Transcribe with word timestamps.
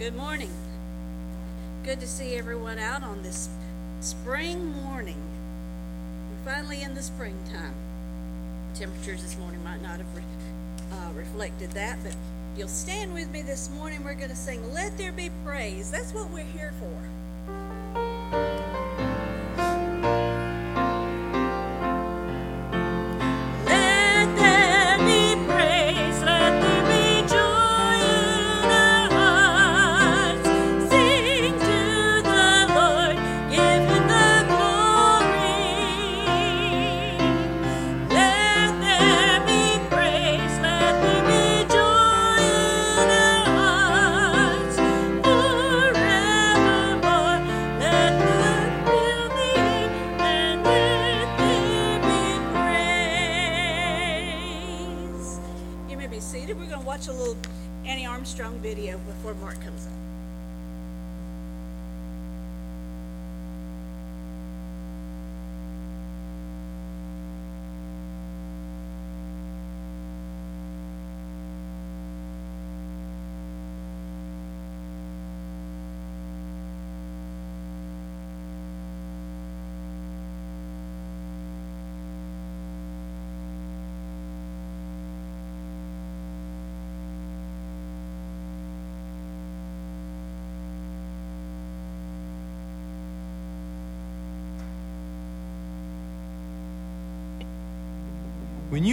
Good 0.00 0.16
morning. 0.16 0.48
Good 1.84 2.00
to 2.00 2.06
see 2.06 2.34
everyone 2.36 2.78
out 2.78 3.02
on 3.02 3.22
this 3.22 3.50
spring 4.00 4.72
morning. 4.72 5.20
We're 6.30 6.54
finally 6.54 6.80
in 6.80 6.94
the 6.94 7.02
springtime. 7.02 7.74
Temperatures 8.72 9.22
this 9.22 9.36
morning 9.36 9.62
might 9.62 9.82
not 9.82 9.98
have 9.98 10.16
re- 10.16 10.22
uh, 10.90 11.12
reflected 11.12 11.72
that, 11.72 11.98
but 12.02 12.16
you'll 12.56 12.66
stand 12.66 13.12
with 13.12 13.30
me 13.30 13.42
this 13.42 13.68
morning. 13.68 14.02
We're 14.02 14.14
going 14.14 14.30
to 14.30 14.34
sing 14.34 14.72
Let 14.72 14.96
There 14.96 15.12
Be 15.12 15.28
Praise. 15.44 15.90
That's 15.90 16.14
what 16.14 16.30
we're 16.30 16.44
here 16.46 16.72
for. 16.80 16.99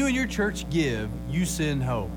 And 0.07 0.15
your 0.15 0.25
church 0.25 0.69
give, 0.69 1.09
you 1.29 1.45
send 1.45 1.83
hope. 1.83 2.09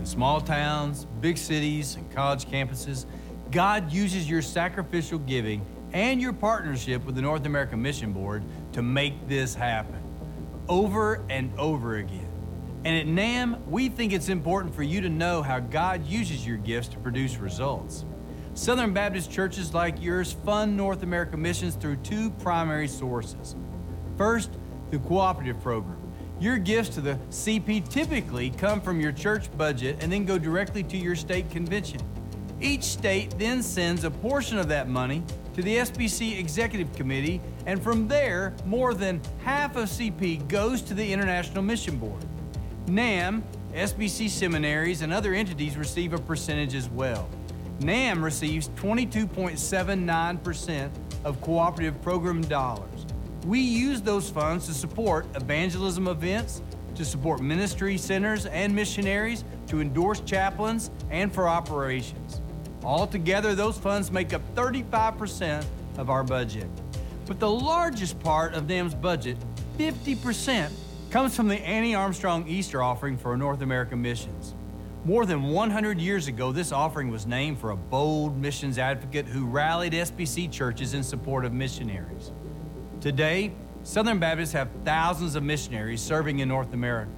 In 0.00 0.06
small 0.06 0.40
towns, 0.40 1.06
big 1.20 1.38
cities, 1.38 1.94
and 1.94 2.10
college 2.12 2.44
campuses, 2.44 3.06
God 3.52 3.92
uses 3.92 4.28
your 4.28 4.42
sacrificial 4.42 5.20
giving 5.20 5.64
and 5.92 6.20
your 6.20 6.32
partnership 6.32 7.04
with 7.04 7.14
the 7.14 7.22
North 7.22 7.46
American 7.46 7.80
Mission 7.80 8.12
Board 8.12 8.42
to 8.72 8.82
make 8.82 9.28
this 9.28 9.54
happen 9.54 10.02
over 10.68 11.24
and 11.30 11.56
over 11.56 11.96
again. 11.96 12.28
And 12.84 12.96
at 12.96 13.06
NAM, 13.06 13.62
we 13.70 13.88
think 13.88 14.12
it's 14.12 14.28
important 14.28 14.74
for 14.74 14.82
you 14.82 15.00
to 15.00 15.08
know 15.08 15.40
how 15.40 15.60
God 15.60 16.04
uses 16.04 16.44
your 16.44 16.56
gifts 16.56 16.88
to 16.88 16.98
produce 16.98 17.36
results. 17.36 18.04
Southern 18.54 18.92
Baptist 18.92 19.30
churches 19.30 19.72
like 19.72 20.02
yours 20.02 20.32
fund 20.32 20.76
North 20.76 21.04
American 21.04 21.42
missions 21.42 21.76
through 21.76 21.96
two 21.96 22.30
primary 22.30 22.88
sources. 22.88 23.54
First, 24.16 24.50
the 24.90 24.98
cooperative 24.98 25.60
program 25.60 25.95
your 26.38 26.58
gifts 26.58 26.90
to 26.90 27.00
the 27.00 27.18
CP 27.30 27.88
typically 27.88 28.50
come 28.50 28.80
from 28.80 29.00
your 29.00 29.12
church 29.12 29.48
budget 29.56 29.96
and 30.00 30.12
then 30.12 30.24
go 30.24 30.38
directly 30.38 30.82
to 30.82 30.96
your 30.96 31.16
state 31.16 31.50
convention. 31.50 32.00
Each 32.60 32.84
state 32.84 33.38
then 33.38 33.62
sends 33.62 34.04
a 34.04 34.10
portion 34.10 34.58
of 34.58 34.68
that 34.68 34.88
money 34.88 35.22
to 35.54 35.62
the 35.62 35.76
SBC 35.76 36.38
Executive 36.38 36.94
Committee, 36.94 37.40
and 37.64 37.82
from 37.82 38.06
there, 38.08 38.54
more 38.66 38.92
than 38.92 39.22
half 39.42 39.76
of 39.76 39.88
CP 39.88 40.46
goes 40.48 40.82
to 40.82 40.92
the 40.92 41.12
International 41.12 41.62
Mission 41.62 41.96
Board. 41.96 42.22
NAM, 42.88 43.42
SBC 43.72 44.28
seminaries, 44.28 45.00
and 45.00 45.14
other 45.14 45.32
entities 45.32 45.78
receive 45.78 46.12
a 46.12 46.18
percentage 46.18 46.74
as 46.74 46.90
well. 46.90 47.26
NAM 47.80 48.22
receives 48.22 48.68
22.79% 48.70 50.90
of 51.24 51.40
cooperative 51.40 52.02
program 52.02 52.42
dollars. 52.42 53.05
We 53.46 53.60
use 53.60 54.02
those 54.02 54.28
funds 54.28 54.66
to 54.66 54.74
support 54.74 55.24
evangelism 55.36 56.08
events, 56.08 56.62
to 56.96 57.04
support 57.04 57.40
ministry 57.40 57.96
centers 57.96 58.46
and 58.46 58.74
missionaries, 58.74 59.44
to 59.68 59.80
endorse 59.80 60.18
chaplains, 60.20 60.90
and 61.10 61.32
for 61.32 61.48
operations. 61.48 62.40
Altogether, 62.82 63.54
those 63.54 63.78
funds 63.78 64.10
make 64.10 64.32
up 64.32 64.42
35% 64.56 65.64
of 65.96 66.10
our 66.10 66.24
budget. 66.24 66.66
But 67.26 67.38
the 67.38 67.48
largest 67.48 68.18
part 68.18 68.54
of 68.54 68.68
NAM's 68.68 68.96
budget, 68.96 69.36
50%, 69.78 70.72
comes 71.10 71.36
from 71.36 71.46
the 71.46 71.60
Annie 71.60 71.94
Armstrong 71.94 72.48
Easter 72.48 72.82
offering 72.82 73.16
for 73.16 73.36
North 73.36 73.62
American 73.62 74.02
missions. 74.02 74.56
More 75.04 75.24
than 75.24 75.44
100 75.44 76.00
years 76.00 76.26
ago, 76.26 76.50
this 76.50 76.72
offering 76.72 77.12
was 77.12 77.26
named 77.26 77.60
for 77.60 77.70
a 77.70 77.76
bold 77.76 78.36
missions 78.36 78.76
advocate 78.76 79.26
who 79.26 79.46
rallied 79.46 79.92
SBC 79.92 80.50
churches 80.50 80.94
in 80.94 81.04
support 81.04 81.44
of 81.44 81.52
missionaries. 81.52 82.32
Today, 83.06 83.52
Southern 83.84 84.18
Baptists 84.18 84.50
have 84.54 84.68
thousands 84.84 85.36
of 85.36 85.44
missionaries 85.44 86.00
serving 86.00 86.40
in 86.40 86.48
North 86.48 86.74
America. 86.74 87.12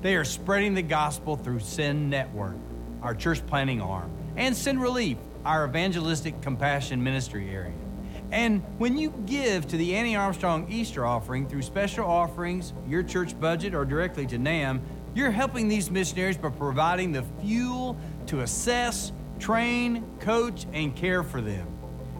They 0.00 0.14
are 0.14 0.22
spreading 0.24 0.72
the 0.72 0.82
gospel 0.82 1.34
through 1.34 1.58
Send 1.58 2.08
Network, 2.08 2.54
our 3.02 3.12
church 3.12 3.44
planting 3.48 3.80
arm, 3.80 4.08
and 4.36 4.56
Send 4.56 4.80
Relief, 4.80 5.18
our 5.44 5.66
evangelistic 5.66 6.40
compassion 6.42 7.02
ministry 7.02 7.50
area. 7.50 7.74
And 8.30 8.62
when 8.78 8.96
you 8.96 9.12
give 9.26 9.66
to 9.66 9.76
the 9.76 9.96
Annie 9.96 10.14
Armstrong 10.14 10.70
Easter 10.70 11.04
offering 11.04 11.48
through 11.48 11.62
special 11.62 12.06
offerings, 12.06 12.72
your 12.86 13.02
church 13.02 13.36
budget, 13.40 13.74
or 13.74 13.84
directly 13.84 14.28
to 14.28 14.38
NAM, 14.38 14.80
you're 15.12 15.32
helping 15.32 15.66
these 15.66 15.90
missionaries 15.90 16.36
by 16.36 16.50
providing 16.50 17.10
the 17.10 17.24
fuel 17.40 17.96
to 18.26 18.42
assess, 18.42 19.10
train, 19.40 20.04
coach, 20.20 20.66
and 20.72 20.94
care 20.94 21.24
for 21.24 21.40
them. 21.40 21.66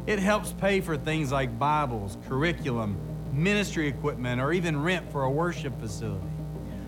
It 0.08 0.18
helps 0.18 0.50
pay 0.50 0.80
for 0.80 0.96
things 0.96 1.30
like 1.30 1.56
Bibles, 1.60 2.18
curriculum, 2.26 2.98
ministry 3.32 3.88
equipment, 3.88 4.40
or 4.40 4.52
even 4.52 4.82
rent 4.82 5.10
for 5.10 5.24
a 5.24 5.30
worship 5.30 5.78
facility. 5.80 6.26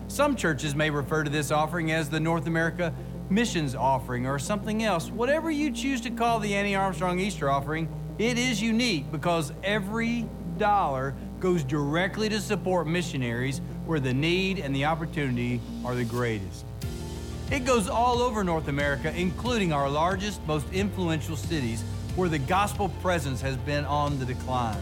Some 0.07 0.35
churches 0.35 0.75
may 0.75 0.89
refer 0.89 1.23
to 1.23 1.29
this 1.29 1.51
offering 1.51 1.91
as 1.91 2.09
the 2.09 2.19
North 2.19 2.47
America 2.47 2.93
Missions 3.29 3.73
Offering 3.73 4.27
or 4.27 4.37
something 4.37 4.83
else. 4.83 5.09
Whatever 5.09 5.49
you 5.49 5.71
choose 5.71 5.99
to 6.01 6.11
call 6.11 6.39
the 6.39 6.53
Annie 6.53 6.75
Armstrong 6.75 7.19
Easter 7.19 7.49
Offering, 7.49 7.89
it 8.19 8.37
is 8.37 8.61
unique 8.61 9.11
because 9.11 9.51
every 9.63 10.27
dollar 10.57 11.15
goes 11.39 11.63
directly 11.63 12.29
to 12.29 12.39
support 12.39 12.87
missionaries 12.87 13.61
where 13.85 13.99
the 13.99 14.13
need 14.13 14.59
and 14.59 14.75
the 14.75 14.85
opportunity 14.85 15.59
are 15.83 15.95
the 15.95 16.05
greatest. 16.05 16.65
It 17.51 17.65
goes 17.65 17.89
all 17.89 18.19
over 18.21 18.43
North 18.43 18.67
America, 18.67 19.13
including 19.15 19.73
our 19.73 19.89
largest, 19.89 20.45
most 20.47 20.65
influential 20.71 21.35
cities 21.35 21.83
where 22.15 22.29
the 22.29 22.39
gospel 22.39 22.89
presence 23.01 23.41
has 23.41 23.57
been 23.57 23.85
on 23.85 24.17
the 24.17 24.25
decline. 24.25 24.81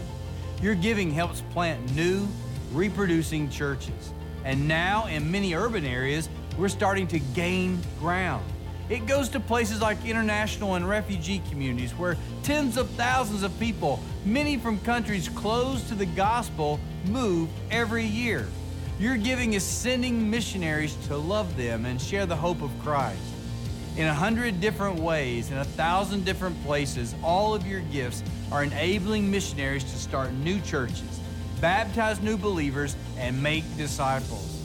Your 0.62 0.74
giving 0.74 1.10
helps 1.10 1.40
plant 1.52 1.94
new, 1.94 2.26
reproducing 2.72 3.50
churches. 3.50 4.12
And 4.44 4.68
now, 4.68 5.06
in 5.06 5.30
many 5.30 5.54
urban 5.54 5.84
areas, 5.84 6.28
we're 6.58 6.68
starting 6.68 7.06
to 7.08 7.18
gain 7.18 7.80
ground. 7.98 8.44
It 8.90 9.06
goes 9.06 9.30
to 9.30 9.40
places 9.40 9.80
like 9.80 10.04
international 10.04 10.74
and 10.74 10.86
refugee 10.86 11.42
communities 11.50 11.92
where 11.92 12.18
tens 12.42 12.76
of 12.76 12.88
thousands 12.90 13.42
of 13.42 13.58
people, 13.58 14.00
many 14.26 14.58
from 14.58 14.78
countries 14.80 15.30
closed 15.30 15.88
to 15.88 15.94
the 15.94 16.06
gospel, 16.06 16.78
move 17.06 17.48
every 17.70 18.04
year. 18.04 18.46
Your 19.00 19.16
giving 19.16 19.54
is 19.54 19.64
sending 19.64 20.30
missionaries 20.30 20.94
to 21.06 21.16
love 21.16 21.56
them 21.56 21.86
and 21.86 22.00
share 22.00 22.26
the 22.26 22.36
hope 22.36 22.62
of 22.62 22.70
Christ. 22.80 23.18
In 23.96 24.06
a 24.06 24.14
hundred 24.14 24.60
different 24.60 24.98
ways, 24.98 25.52
in 25.52 25.58
a 25.58 25.64
thousand 25.64 26.24
different 26.24 26.60
places, 26.64 27.14
all 27.22 27.54
of 27.54 27.64
your 27.64 27.78
gifts 27.92 28.24
are 28.50 28.64
enabling 28.64 29.30
missionaries 29.30 29.84
to 29.84 29.96
start 29.96 30.32
new 30.32 30.60
churches, 30.62 31.20
baptize 31.60 32.20
new 32.20 32.36
believers, 32.36 32.96
and 33.18 33.40
make 33.40 33.62
disciples. 33.76 34.60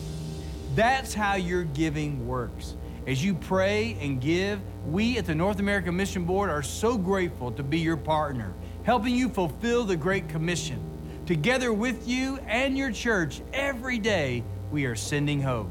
That's 0.73 1.13
how 1.13 1.35
your 1.35 1.63
giving 1.63 2.25
works. 2.27 2.73
As 3.05 3.23
you 3.23 3.35
pray 3.35 3.97
and 4.01 4.19
give, 4.19 4.59
we 4.87 5.19
at 5.19 5.27
the 5.27 5.35
North 5.35 5.59
American 5.59 5.95
Mission 5.95 6.25
Board 6.25 6.49
are 6.49 6.63
so 6.63 6.97
grateful 6.97 7.51
to 7.51 7.61
be 7.61 7.77
your 7.77 7.97
partner, 7.97 8.51
helping 8.81 9.13
you 9.13 9.29
fulfill 9.29 9.83
the 9.83 9.95
Great 9.95 10.27
Commission. 10.27 10.81
Together 11.27 11.71
with 11.71 12.07
you 12.07 12.37
and 12.47 12.75
your 12.75 12.91
church, 12.91 13.41
every 13.53 13.99
day 13.99 14.43
we 14.71 14.85
are 14.85 14.95
sending 14.95 15.39
hope. 15.39 15.69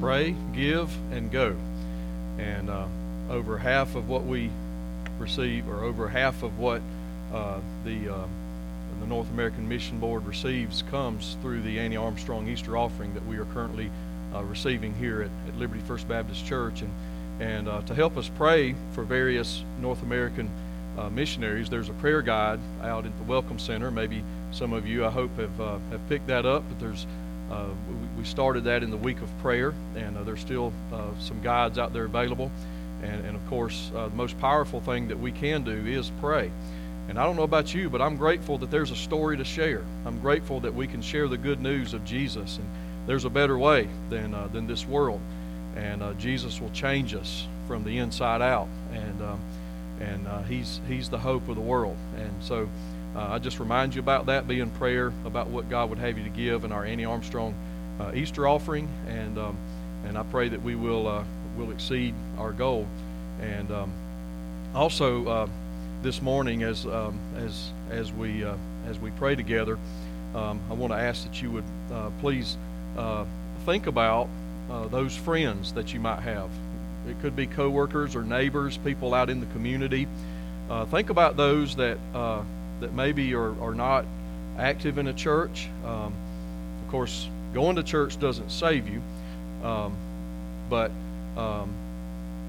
Pray, 0.00 0.34
give, 0.52 0.94
and 1.12 1.30
go. 1.30 1.56
And 2.38 2.70
uh, 2.70 2.86
over 3.30 3.58
half 3.58 3.94
of 3.94 4.08
what 4.08 4.24
we 4.24 4.50
receive, 5.18 5.68
or 5.68 5.82
over 5.82 6.08
half 6.08 6.42
of 6.42 6.58
what 6.58 6.82
uh, 7.32 7.60
the 7.84 8.14
uh, 8.14 8.26
the 9.00 9.06
North 9.06 9.30
American 9.30 9.68
Mission 9.68 10.00
Board 10.00 10.26
receives, 10.26 10.82
comes 10.82 11.36
through 11.40 11.62
the 11.62 11.78
Annie 11.78 11.96
Armstrong 11.96 12.48
Easter 12.48 12.76
offering 12.76 13.14
that 13.14 13.24
we 13.26 13.36
are 13.38 13.44
currently 13.46 13.90
uh, 14.34 14.42
receiving 14.42 14.94
here 14.94 15.22
at, 15.22 15.30
at, 15.48 15.56
Liberty 15.56 15.80
First 15.80 16.08
Baptist 16.08 16.44
Church. 16.46 16.82
And 16.82 16.92
and 17.40 17.68
uh, 17.68 17.82
to 17.82 17.94
help 17.94 18.16
us 18.16 18.28
pray 18.36 18.74
for 18.92 19.04
various 19.04 19.62
North 19.80 20.02
American 20.02 20.50
uh, 20.96 21.08
missionaries, 21.08 21.70
there's 21.70 21.88
a 21.88 21.92
prayer 21.94 22.20
guide 22.22 22.58
out 22.82 23.06
at 23.06 23.16
the 23.16 23.24
Welcome 23.24 23.60
Center. 23.60 23.92
Maybe 23.92 24.24
some 24.50 24.72
of 24.72 24.86
you, 24.86 25.04
I 25.04 25.10
hope, 25.10 25.36
have 25.38 25.56
have 25.58 26.08
picked 26.08 26.28
that 26.28 26.46
up. 26.46 26.64
But 26.68 26.80
there's 26.80 27.06
we, 27.50 28.18
we 28.18 28.24
started 28.24 28.64
that 28.64 28.82
in 28.82 28.90
the 28.90 28.96
week 28.96 29.20
of 29.22 29.38
prayer, 29.38 29.74
and 29.96 30.16
there's 30.26 30.40
still 30.40 30.72
some 31.20 31.40
guides 31.42 31.78
out 31.78 31.92
there 31.92 32.04
available. 32.04 32.50
And, 33.02 33.24
and 33.24 33.36
of 33.36 33.46
course, 33.48 33.90
uh, 33.94 34.08
the 34.08 34.16
most 34.16 34.38
powerful 34.40 34.80
thing 34.80 35.08
that 35.08 35.18
we 35.18 35.30
can 35.30 35.62
do 35.62 35.86
is 35.86 36.10
pray. 36.20 36.50
And 37.08 37.18
I 37.18 37.24
don't 37.24 37.36
know 37.36 37.42
about 37.42 37.72
you, 37.72 37.88
but 37.88 38.02
I'm 38.02 38.16
grateful 38.16 38.58
that 38.58 38.70
there's 38.70 38.90
a 38.90 38.96
story 38.96 39.36
to 39.36 39.44
share. 39.44 39.82
I'm 40.04 40.20
grateful 40.20 40.60
that 40.60 40.74
we 40.74 40.86
can 40.86 41.00
share 41.00 41.28
the 41.28 41.38
good 41.38 41.60
news 41.60 41.94
of 41.94 42.04
Jesus. 42.04 42.58
And 42.58 42.68
there's 43.06 43.24
a 43.24 43.30
better 43.30 43.56
way 43.56 43.88
than, 44.10 44.34
uh, 44.34 44.48
than 44.48 44.66
this 44.66 44.86
world. 44.86 45.20
And 45.76 46.02
uh, 46.02 46.12
Jesus 46.14 46.60
will 46.60 46.70
change 46.70 47.14
us 47.14 47.46
from 47.66 47.84
the 47.84 47.98
inside 47.98 48.42
out. 48.42 48.68
And, 48.92 49.22
um, 49.22 49.40
and 50.00 50.26
uh, 50.26 50.42
he's, 50.42 50.80
he's 50.88 51.08
the 51.08 51.18
hope 51.18 51.48
of 51.48 51.54
the 51.54 51.62
world. 51.62 51.96
And 52.16 52.32
so 52.42 52.68
uh, 53.16 53.28
I 53.30 53.38
just 53.38 53.58
remind 53.58 53.94
you 53.94 54.00
about 54.00 54.26
that. 54.26 54.46
Be 54.46 54.60
in 54.60 54.70
prayer 54.70 55.12
about 55.24 55.48
what 55.48 55.68
God 55.68 55.90
would 55.90 55.98
have 55.98 56.18
you 56.18 56.24
to 56.24 56.30
give 56.30 56.64
in 56.64 56.72
our 56.72 56.84
Annie 56.84 57.04
Armstrong 57.04 57.54
uh, 58.00 58.12
Easter 58.14 58.46
offering. 58.46 58.88
And, 59.08 59.38
um, 59.38 59.56
and 60.06 60.16
I 60.16 60.22
pray 60.24 60.48
that 60.48 60.62
we 60.62 60.74
will 60.74 61.24
will 61.58 61.72
exceed 61.72 62.14
our 62.38 62.52
goal. 62.52 62.86
And 63.40 63.70
um, 63.70 63.92
also 64.74 65.26
uh, 65.26 65.48
this 66.02 66.22
morning, 66.22 66.62
as 66.62 66.86
um, 66.86 67.18
as 67.36 67.72
as 67.90 68.12
we 68.12 68.44
uh, 68.44 68.54
as 68.86 68.98
we 68.98 69.10
pray 69.12 69.34
together, 69.34 69.78
um, 70.34 70.60
I 70.70 70.74
want 70.74 70.92
to 70.92 70.98
ask 70.98 71.24
that 71.24 71.42
you 71.42 71.50
would 71.50 71.64
uh, 71.92 72.10
please 72.20 72.56
uh, 72.96 73.24
think 73.66 73.86
about 73.86 74.28
uh, 74.70 74.86
those 74.88 75.16
friends 75.16 75.72
that 75.72 75.92
you 75.92 76.00
might 76.00 76.20
have. 76.20 76.50
It 77.08 77.20
could 77.20 77.34
be 77.34 77.46
coworkers 77.46 78.14
or 78.14 78.22
neighbors, 78.22 78.76
people 78.78 79.14
out 79.14 79.30
in 79.30 79.40
the 79.40 79.46
community. 79.46 80.06
Uh, 80.68 80.84
think 80.84 81.10
about 81.10 81.36
those 81.36 81.76
that 81.76 81.98
that 82.80 82.92
maybe 82.94 83.34
are, 83.34 83.60
are 83.62 83.74
not 83.74 84.04
active 84.58 84.98
in 84.98 85.08
a 85.08 85.12
church. 85.12 85.68
Um, 85.84 86.14
of 86.82 86.90
course, 86.90 87.28
going 87.54 87.76
to 87.76 87.82
church 87.82 88.18
doesn't 88.18 88.50
save 88.50 88.88
you, 88.88 89.02
um, 89.62 89.94
but 90.68 90.90
um, 91.36 91.72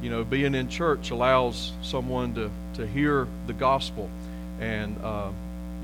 you 0.01 0.09
know, 0.09 0.23
being 0.23 0.55
in 0.55 0.69
church 0.69 1.11
allows 1.11 1.73
someone 1.81 2.33
to, 2.35 2.49
to 2.75 2.87
hear 2.87 3.27
the 3.47 3.53
gospel 3.53 4.09
and, 4.59 4.95
uh, 5.03 5.29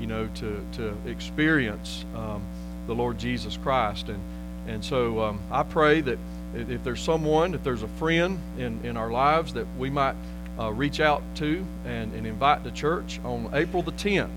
you 0.00 0.06
know, 0.06 0.28
to, 0.36 0.64
to 0.72 0.96
experience 1.06 2.04
um, 2.14 2.42
the 2.86 2.94
Lord 2.94 3.18
Jesus 3.18 3.56
Christ. 3.56 4.08
And, 4.08 4.22
and 4.66 4.84
so 4.84 5.20
um, 5.20 5.40
I 5.50 5.62
pray 5.62 6.00
that 6.00 6.18
if 6.54 6.82
there's 6.82 7.00
someone, 7.00 7.54
if 7.54 7.62
there's 7.62 7.82
a 7.82 7.88
friend 7.88 8.38
in, 8.58 8.84
in 8.84 8.96
our 8.96 9.10
lives 9.10 9.52
that 9.54 9.66
we 9.78 9.90
might 9.90 10.14
uh, 10.58 10.72
reach 10.72 11.00
out 11.00 11.22
to 11.36 11.64
and, 11.84 12.12
and 12.14 12.26
invite 12.26 12.64
to 12.64 12.70
church 12.70 13.20
on 13.24 13.50
April 13.52 13.82
the 13.82 13.92
10th. 13.92 14.30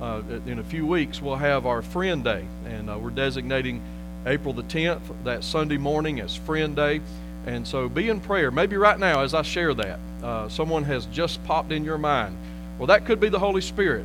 Uh, 0.00 0.22
in 0.46 0.58
a 0.58 0.64
few 0.64 0.86
weeks, 0.86 1.22
we'll 1.22 1.36
have 1.36 1.66
our 1.66 1.80
Friend 1.80 2.22
Day, 2.22 2.44
and 2.66 2.90
uh, 2.90 2.98
we're 2.98 3.10
designating 3.10 3.82
April 4.26 4.52
the 4.52 4.62
10th, 4.64 5.00
that 5.24 5.44
Sunday 5.44 5.76
morning, 5.76 6.20
as 6.20 6.36
Friend 6.36 6.74
Day. 6.74 7.00
And 7.46 7.66
so 7.66 7.88
be 7.88 8.08
in 8.08 8.20
prayer. 8.20 8.50
Maybe 8.50 8.76
right 8.76 8.98
now, 8.98 9.20
as 9.20 9.34
I 9.34 9.42
share 9.42 9.72
that, 9.74 9.98
uh, 10.22 10.48
someone 10.48 10.84
has 10.84 11.06
just 11.06 11.42
popped 11.44 11.72
in 11.72 11.84
your 11.84 11.98
mind. 11.98 12.36
Well, 12.78 12.86
that 12.88 13.04
could 13.06 13.20
be 13.20 13.28
the 13.28 13.38
Holy 13.38 13.60
Spirit 13.60 14.04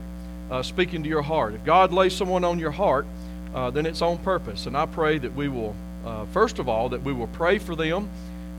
uh, 0.51 0.61
speaking 0.61 1.03
to 1.03 1.09
your 1.09 1.21
heart. 1.21 1.53
If 1.53 1.63
God 1.65 1.91
lays 1.91 2.15
someone 2.15 2.43
on 2.43 2.59
your 2.59 2.71
heart, 2.71 3.07
uh, 3.53 3.69
then 3.71 3.85
it's 3.85 4.01
on 4.01 4.17
purpose. 4.19 4.67
And 4.67 4.77
I 4.77 4.85
pray 4.85 5.17
that 5.17 5.33
we 5.33 5.47
will, 5.47 5.75
first 6.31 6.59
of 6.59 6.69
all, 6.69 6.89
that 6.89 7.01
we 7.01 7.13
will 7.13 7.27
pray 7.27 7.57
for 7.57 7.75
them 7.75 8.09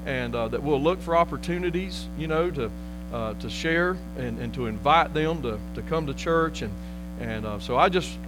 and 0.04 0.34
that 0.34 0.62
we'll 0.62 0.82
look 0.82 1.00
for 1.00 1.16
opportunities, 1.16 2.08
you 2.18 2.26
know, 2.26 2.50
to, 2.50 2.70
uh, 3.12 3.34
to 3.34 3.50
share 3.50 3.96
and, 4.16 4.38
and 4.38 4.54
to 4.54 4.66
invite 4.66 5.14
them 5.14 5.42
to, 5.42 5.58
to 5.74 5.82
come 5.82 6.06
to 6.06 6.14
church. 6.14 6.62
And, 6.62 6.72
and 7.20 7.62
so 7.62 7.76
I 7.76 7.88
just 7.88 8.18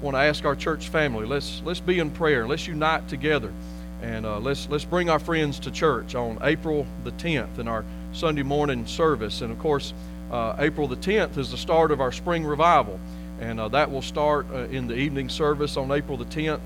want 0.00 0.14
to 0.14 0.20
ask 0.20 0.44
our 0.44 0.56
church 0.56 0.88
family, 0.88 1.26
let's, 1.26 1.62
let's 1.64 1.80
be 1.80 1.98
in 1.98 2.10
prayer. 2.10 2.46
Let's 2.46 2.66
unite 2.66 3.08
together. 3.08 3.52
And 4.02 4.24
uh, 4.24 4.38
let's, 4.38 4.68
let's 4.68 4.84
bring 4.84 5.10
our 5.10 5.18
friends 5.18 5.58
to 5.60 5.70
church 5.70 6.14
on 6.14 6.38
April 6.42 6.86
the 7.04 7.12
10th 7.12 7.58
in 7.58 7.68
our 7.68 7.84
Sunday 8.12 8.42
morning 8.42 8.86
service. 8.86 9.42
And 9.42 9.52
of 9.52 9.58
course, 9.58 9.92
uh, 10.30 10.56
April 10.58 10.88
the 10.88 10.96
10th 10.96 11.36
is 11.36 11.50
the 11.50 11.58
start 11.58 11.90
of 11.90 12.00
our 12.00 12.12
spring 12.12 12.44
revival. 12.44 12.98
And 13.40 13.60
uh, 13.60 13.68
that 13.68 13.90
will 13.90 14.02
start 14.02 14.46
uh, 14.52 14.64
in 14.64 14.86
the 14.86 14.94
evening 14.94 15.28
service 15.28 15.76
on 15.76 15.90
April 15.92 16.16
the 16.16 16.24
10th. 16.26 16.60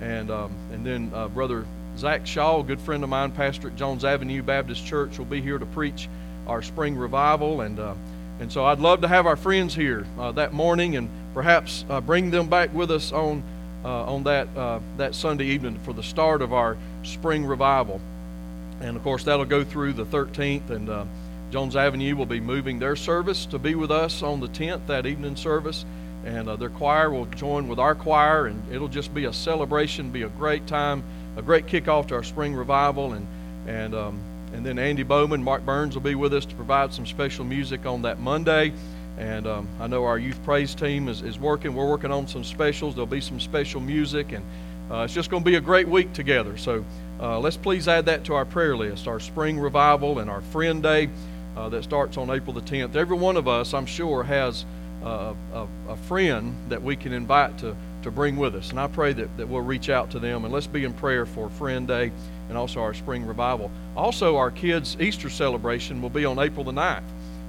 And, 0.00 0.30
um, 0.30 0.52
and 0.72 0.84
then 0.84 1.10
uh, 1.14 1.28
Brother 1.28 1.64
Zach 1.96 2.26
Shaw, 2.26 2.60
a 2.60 2.64
good 2.64 2.80
friend 2.80 3.02
of 3.02 3.08
mine, 3.08 3.30
pastor 3.30 3.68
at 3.68 3.76
Jones 3.76 4.04
Avenue 4.04 4.42
Baptist 4.42 4.84
Church, 4.84 5.16
will 5.16 5.24
be 5.24 5.40
here 5.40 5.58
to 5.58 5.66
preach 5.66 6.08
our 6.46 6.62
spring 6.62 6.96
revival. 6.96 7.60
And, 7.60 7.78
uh, 7.78 7.94
and 8.40 8.52
so 8.52 8.64
I'd 8.64 8.80
love 8.80 9.02
to 9.02 9.08
have 9.08 9.26
our 9.26 9.36
friends 9.36 9.74
here 9.74 10.06
that 10.34 10.52
morning 10.52 10.96
and 10.96 11.08
perhaps 11.34 11.84
bring 12.04 12.30
them 12.30 12.48
back 12.48 12.74
with 12.74 12.90
us 12.90 13.12
on 13.12 13.42
uh, 13.84 14.04
on 14.04 14.22
that, 14.24 14.48
uh, 14.56 14.80
that 14.96 15.14
Sunday 15.14 15.44
evening 15.44 15.78
for 15.80 15.92
the 15.92 16.02
start 16.02 16.40
of 16.40 16.52
our 16.52 16.76
spring 17.02 17.44
revival. 17.44 18.00
And 18.80 18.96
of 18.96 19.02
course, 19.02 19.24
that'll 19.24 19.44
go 19.44 19.62
through 19.62 19.92
the 19.92 20.06
13th, 20.06 20.70
and 20.70 20.88
uh, 20.88 21.04
Jones 21.50 21.76
Avenue 21.76 22.16
will 22.16 22.26
be 22.26 22.40
moving 22.40 22.78
their 22.78 22.96
service 22.96 23.44
to 23.46 23.58
be 23.58 23.74
with 23.74 23.90
us 23.90 24.22
on 24.22 24.40
the 24.40 24.48
10th, 24.48 24.86
that 24.86 25.06
evening 25.06 25.36
service. 25.36 25.84
And 26.24 26.48
uh, 26.48 26.56
their 26.56 26.70
choir 26.70 27.10
will 27.10 27.26
join 27.26 27.68
with 27.68 27.78
our 27.78 27.94
choir, 27.94 28.46
and 28.46 28.62
it'll 28.72 28.88
just 28.88 29.12
be 29.12 29.26
a 29.26 29.32
celebration, 29.32 30.10
be 30.10 30.22
a 30.22 30.30
great 30.30 30.66
time, 30.66 31.04
a 31.36 31.42
great 31.42 31.66
kickoff 31.66 32.08
to 32.08 32.14
our 32.14 32.22
spring 32.22 32.54
revival. 32.54 33.12
And, 33.12 33.26
and, 33.66 33.94
um, 33.94 34.20
and 34.54 34.64
then 34.64 34.78
Andy 34.78 35.02
Bowman, 35.02 35.42
Mark 35.42 35.66
Burns 35.66 35.94
will 35.94 36.02
be 36.02 36.14
with 36.14 36.32
us 36.32 36.46
to 36.46 36.54
provide 36.54 36.94
some 36.94 37.06
special 37.06 37.44
music 37.44 37.86
on 37.86 38.02
that 38.02 38.20
Monday. 38.20 38.72
And 39.18 39.46
um, 39.46 39.68
I 39.80 39.88
know 39.88 40.04
our 40.04 40.16
youth 40.16 40.42
praise 40.44 40.74
team 40.76 41.08
is, 41.08 41.22
is 41.22 41.38
working. 41.38 41.74
We're 41.74 41.88
working 41.88 42.12
on 42.12 42.28
some 42.28 42.44
specials. 42.44 42.94
There'll 42.94 43.06
be 43.06 43.20
some 43.20 43.40
special 43.40 43.80
music, 43.80 44.32
and 44.32 44.44
uh, 44.90 45.02
it's 45.02 45.14
just 45.14 45.28
going 45.28 45.42
to 45.42 45.50
be 45.50 45.56
a 45.56 45.60
great 45.60 45.88
week 45.88 46.12
together. 46.12 46.56
So 46.56 46.84
uh, 47.20 47.40
let's 47.40 47.56
please 47.56 47.88
add 47.88 48.06
that 48.06 48.24
to 48.24 48.34
our 48.34 48.44
prayer 48.44 48.76
list 48.76 49.08
our 49.08 49.20
spring 49.20 49.58
revival 49.58 50.20
and 50.20 50.30
our 50.30 50.40
friend 50.40 50.82
day 50.82 51.10
uh, 51.56 51.68
that 51.70 51.82
starts 51.82 52.16
on 52.16 52.30
April 52.30 52.52
the 52.52 52.60
10th. 52.60 52.94
Every 52.94 53.16
one 53.16 53.36
of 53.36 53.48
us, 53.48 53.74
I'm 53.74 53.86
sure, 53.86 54.22
has 54.22 54.64
a, 55.02 55.34
a, 55.88 55.96
friend 55.96 56.56
that 56.68 56.82
we 56.82 56.96
can 56.96 57.12
invite 57.12 57.58
to, 57.58 57.76
to 58.02 58.10
bring 58.10 58.36
with 58.36 58.54
us. 58.54 58.70
And 58.70 58.80
I 58.80 58.86
pray 58.86 59.12
that, 59.12 59.36
that 59.36 59.48
we'll 59.48 59.60
reach 59.60 59.90
out 59.90 60.10
to 60.12 60.18
them. 60.18 60.44
And 60.44 60.52
let's 60.52 60.66
be 60.66 60.84
in 60.84 60.92
prayer 60.94 61.26
for 61.26 61.50
Friend 61.50 61.86
Day 61.86 62.10
and 62.48 62.58
also 62.58 62.80
our 62.80 62.94
spring 62.94 63.26
revival. 63.26 63.70
Also, 63.96 64.36
our 64.36 64.50
kids' 64.50 64.96
Easter 65.00 65.30
celebration 65.30 66.02
will 66.02 66.10
be 66.10 66.24
on 66.24 66.38
April 66.38 66.64
the 66.64 66.72
9th. 66.72 67.02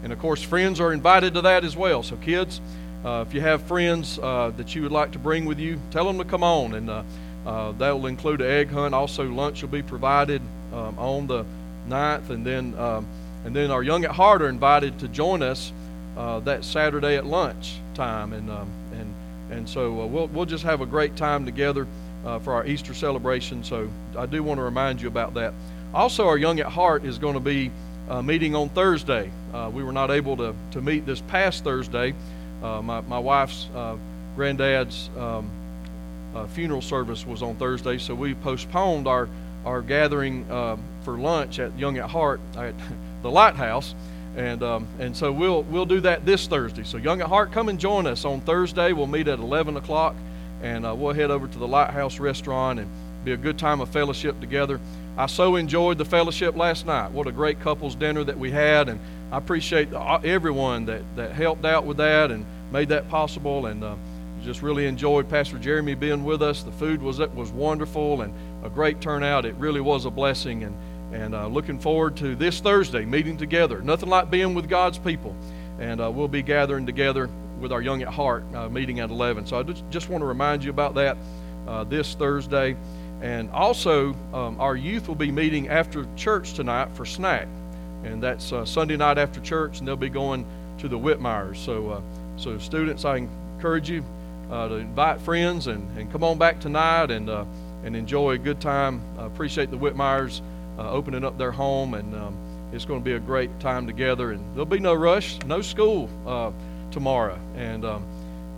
And 0.04 0.14
of 0.14 0.20
course, 0.20 0.42
friends 0.42 0.80
are 0.80 0.94
invited 0.94 1.34
to 1.34 1.42
that 1.42 1.64
as 1.64 1.76
well. 1.76 2.04
So, 2.04 2.16
kids, 2.18 2.62
uh, 3.04 3.26
if 3.28 3.34
you 3.34 3.42
have 3.42 3.64
friends 3.64 4.20
uh, 4.20 4.52
that 4.58 4.76
you 4.76 4.84
would 4.84 4.92
like 4.92 5.12
to 5.12 5.20
bring 5.20 5.46
with 5.46 5.60
you, 5.60 5.80
tell 5.92 6.06
them 6.06 6.18
to 6.18 6.26
come 6.26 6.44
on. 6.44 6.74
And 6.76 6.90
uh, 6.90 7.04
uh 7.46 7.72
that 7.74 7.92
will 7.92 8.08
include 8.08 8.42
an 8.42 8.50
egg 8.50 8.70
hunt. 8.70 8.94
Also, 8.94 9.24
lunch 9.26 9.62
will 9.62 9.70
be 9.70 9.82
provided 9.82 10.42
um, 10.74 10.98
on 10.98 11.28
the 11.28 11.46
9th. 11.88 12.30
And 12.30 12.46
then, 12.46 12.78
um, 12.78 13.08
and 13.46 13.56
then 13.56 13.72
our 13.72 13.84
young 13.84 14.06
at 14.06 14.12
heart 14.12 14.42
are 14.42 14.50
invited 14.50 15.00
to 15.00 15.08
join 15.08 15.42
us 15.44 15.72
uh, 16.18 16.40
that 16.42 16.64
Saturday 16.64 17.16
at 17.18 17.26
lunch 17.26 17.78
time. 17.94 18.34
And, 18.34 18.50
um, 18.50 18.70
and, 18.94 19.14
and 19.52 19.70
so 19.70 20.02
uh, 20.02 20.06
we'll, 20.06 20.28
we'll 20.28 20.46
just 20.46 20.64
have 20.64 20.82
a 20.82 20.86
great 20.86 21.16
time 21.16 21.46
together 21.46 21.88
for 22.42 22.54
our 22.54 22.66
Easter 22.66 22.94
celebration. 22.94 23.64
So 23.64 23.90
I 24.18 24.26
do 24.26 24.42
want 24.42 24.58
to 24.58 24.64
remind 24.64 25.02
you 25.02 25.08
about 25.08 25.36
that. 25.36 25.54
Also, 25.94 26.28
our 26.28 26.38
young 26.38 26.60
at 26.60 26.66
heart 26.68 27.06
is 27.06 27.18
going 27.18 27.36
to 27.36 27.40
be 27.40 27.72
uh, 28.10 28.22
meeting 28.22 28.56
on 28.56 28.70
Thursday. 28.70 29.32
Uh, 29.54 29.70
we 29.74 29.84
were 29.84 29.94
not 29.94 30.12
able 30.12 30.38
to, 30.38 30.54
to 30.72 30.82
meet 30.82 31.06
this 31.06 31.22
past 31.22 31.64
Thursday. 31.64 32.14
Uh, 32.62 32.82
my, 32.82 33.02
my 33.02 33.20
wife's 33.20 33.68
uh, 33.76 33.96
granddad's 34.36 35.10
um, 35.18 35.50
uh, 36.36 36.48
funeral 36.48 36.82
service 36.82 37.26
was 37.26 37.42
on 37.42 37.56
Thursday, 37.56 37.98
so 37.98 38.14
we 38.14 38.36
postponed 38.36 39.08
our, 39.08 39.30
our 39.64 39.82
gathering 39.82 40.46
uh, 40.52 40.76
for 41.04 41.18
lunch 41.18 41.60
at 41.60 41.78
Young 41.80 41.98
at 41.98 42.10
Heart 42.10 42.42
at 42.58 42.74
the 43.22 43.32
Lighthouse. 43.32 43.96
And, 44.36 44.62
um, 44.64 44.88
and 45.00 45.16
so 45.16 45.32
we'll, 45.32 45.64
we'll 45.64 45.86
do 45.86 46.02
that 46.02 46.26
this 46.26 46.46
Thursday. 46.46 46.84
So, 46.84 46.98
Young 46.98 47.22
at 47.22 47.28
Heart, 47.28 47.54
come 47.54 47.70
and 47.70 47.80
join 47.80 48.06
us 48.06 48.26
on 48.26 48.42
Thursday. 48.42 48.92
We'll 48.92 49.08
meet 49.08 49.30
at 49.30 49.40
11 49.40 49.78
o'clock, 49.78 50.14
and 50.66 51.00
we'll 51.00 51.14
head 51.14 51.30
over 51.30 51.48
to 51.48 51.60
the 51.60 51.68
Lighthouse 51.68 52.20
Restaurant 52.20 52.80
and 52.80 52.90
be 53.24 53.34
a 53.34 53.38
good 53.38 53.60
time 53.60 53.82
of 53.82 53.90
fellowship 53.90 54.40
together. 54.42 54.80
I 55.16 55.28
so 55.28 55.58
enjoyed 55.58 56.00
the 56.00 56.06
fellowship 56.06 56.56
last 56.56 56.88
night. 56.88 57.12
What 57.12 57.28
a 57.28 57.32
great 57.32 57.60
couples 57.60 57.94
dinner 57.94 58.24
that 58.24 58.38
we 58.38 58.50
had, 58.50 58.90
and 58.90 59.00
I 59.32 59.38
appreciate 59.38 59.94
everyone 59.94 60.86
that, 60.86 61.04
that 61.18 61.34
helped 61.34 61.66
out 61.66 61.86
with 61.86 61.98
that 61.98 62.32
and 62.32 62.46
made 62.72 62.90
that 62.90 63.08
possible. 63.10 63.68
And 63.68 63.84
uh, 63.84 63.96
just 64.44 64.64
really 64.64 64.88
enjoyed 64.88 65.30
Pastor 65.30 65.60
Jeremy 65.60 65.94
being 65.94 66.24
with 66.24 66.42
us. 66.42 66.64
The 66.64 66.72
food 66.72 67.02
was 67.02 67.20
was 67.20 67.52
wonderful, 67.52 68.22
and 68.22 68.34
a 68.64 68.70
great 68.70 69.02
turnout. 69.02 69.46
It 69.46 69.56
really 69.56 69.82
was 69.82 70.06
a 70.06 70.12
blessing, 70.12 70.64
and 70.64 70.76
and 71.14 71.36
uh, 71.36 71.46
looking 71.48 71.80
forward 71.80 72.18
to 72.18 72.36
this 72.36 72.60
Thursday 72.60 73.06
meeting 73.06 73.38
together. 73.38 73.82
Nothing 73.82 74.10
like 74.10 74.32
being 74.32 74.56
with 74.56 74.68
God's 74.68 74.98
people, 74.98 75.36
and 75.80 76.02
uh, 76.02 76.10
we'll 76.12 76.28
be 76.28 76.42
gathering 76.42 76.88
together 76.88 77.30
with 77.60 77.72
our 77.72 77.82
Young 77.82 78.02
at 78.02 78.10
Heart 78.10 78.44
uh, 78.54 78.70
meeting 78.70 79.00
at 79.00 79.10
11. 79.10 79.46
So 79.46 79.60
I 79.60 79.64
just, 79.64 79.84
just 79.90 80.10
want 80.10 80.22
to 80.22 80.26
remind 80.26 80.64
you 80.64 80.70
about 80.70 80.96
that 80.96 81.18
uh, 81.68 81.84
this 81.84 82.14
Thursday. 82.14 82.76
And 83.22 83.50
also, 83.52 84.14
um, 84.34 84.60
our 84.60 84.76
youth 84.76 85.08
will 85.08 85.16
be 85.16 85.32
meeting 85.32 85.70
after 85.70 86.06
church 86.16 86.54
tonight 86.54 86.90
for 86.94 87.06
snack. 87.06 87.48
And 88.04 88.22
that's 88.22 88.52
uh, 88.52 88.66
Sunday 88.66 88.98
night 88.98 89.18
after 89.18 89.40
church, 89.40 89.80
and 89.80 89.88
they'll 89.88 89.96
be 89.96 90.10
going 90.10 90.46
to 90.80 90.88
the 90.88 91.00
Whitmires. 91.00 91.58
So, 91.58 91.90
uh, 91.90 92.02
so 92.38 92.58
students, 92.60 93.06
I 93.06 93.18
encourage 93.56 93.90
you 93.90 94.04
uh, 94.52 94.68
to 94.68 94.76
invite 94.76 95.22
friends 95.22 95.68
and, 95.68 95.98
and 95.98 96.12
come 96.12 96.24
on 96.24 96.38
back 96.38 96.60
tonight 96.60 97.10
and, 97.10 97.30
uh, 97.30 97.46
and 97.84 97.96
enjoy 97.96 98.32
a 98.32 98.38
good 98.38 98.62
time. 98.62 99.02
I 99.18 99.26
appreciate 99.26 99.72
the 99.72 99.78
Whitmires 99.78 100.42
opening 100.78 101.24
up 101.24 101.38
their 101.38 101.54
home, 101.54 101.94
and 101.94 102.14
um, 102.14 102.38
it's 102.74 102.84
going 102.84 103.00
to 103.00 103.04
be 103.04 103.14
a 103.14 103.20
great 103.20 103.60
time 103.62 103.88
together. 103.88 104.34
And 104.34 104.54
there'll 104.54 104.66
be 104.66 104.80
no 104.80 104.94
rush, 104.94 105.42
no 105.46 105.62
school 105.62 106.10
tomorrow. 106.92 107.40
And, 107.56 107.86
um, 107.86 108.06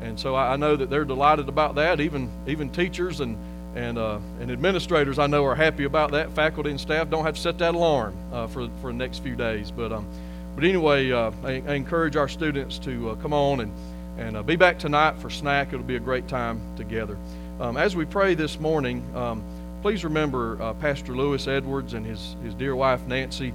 and 0.01 0.19
so 0.19 0.35
I, 0.35 0.55
know 0.57 0.75
that 0.75 0.89
they're 0.89 1.05
delighted 1.05 1.49
about 1.49 1.75
that. 1.75 1.99
Even, 1.99 2.29
even 2.47 2.69
teachers 2.69 3.19
and 3.19 3.37
and, 3.77 3.99
uh, 3.99 4.19
and 4.39 4.49
administrators 4.49 5.19
I 5.19 5.27
know 5.27 5.45
are 5.45 5.55
happy 5.55 5.83
about 5.83 6.11
that. 6.11 6.31
Faculty 6.31 6.71
and 6.71 6.79
staff 6.79 7.09
don't 7.11 7.23
have 7.23 7.35
to 7.35 7.41
set 7.41 7.59
that 7.59 7.75
alarm 7.75 8.15
uh, 8.33 8.47
for, 8.47 8.69
for 8.81 8.91
the 8.91 8.97
next 8.97 9.19
few 9.19 9.35
days. 9.35 9.69
But, 9.69 9.91
um, 9.91 10.07
but 10.55 10.63
anyway, 10.63 11.11
uh, 11.11 11.31
I, 11.43 11.61
I, 11.67 11.75
encourage 11.75 12.15
our 12.15 12.27
students 12.27 12.79
to 12.79 13.11
uh, 13.11 13.15
come 13.15 13.33
on 13.33 13.59
and, 13.59 13.71
and 14.17 14.35
uh, 14.35 14.41
be 14.41 14.55
back 14.55 14.79
tonight 14.79 15.19
for 15.19 15.29
snack. 15.29 15.73
It'll 15.73 15.85
be 15.85 15.95
a 15.95 15.99
great 15.99 16.27
time 16.27 16.59
together. 16.75 17.17
Um, 17.59 17.77
as 17.77 17.95
we 17.95 18.05
pray 18.05 18.33
this 18.33 18.59
morning, 18.59 19.03
um, 19.15 19.43
please 19.83 20.03
remember 20.03 20.59
uh, 20.59 20.73
Pastor 20.73 21.15
Lewis 21.15 21.47
Edwards 21.47 21.93
and 21.93 22.03
his, 22.03 22.35
his 22.43 22.55
dear 22.55 22.75
wife 22.75 23.05
Nancy 23.05 23.53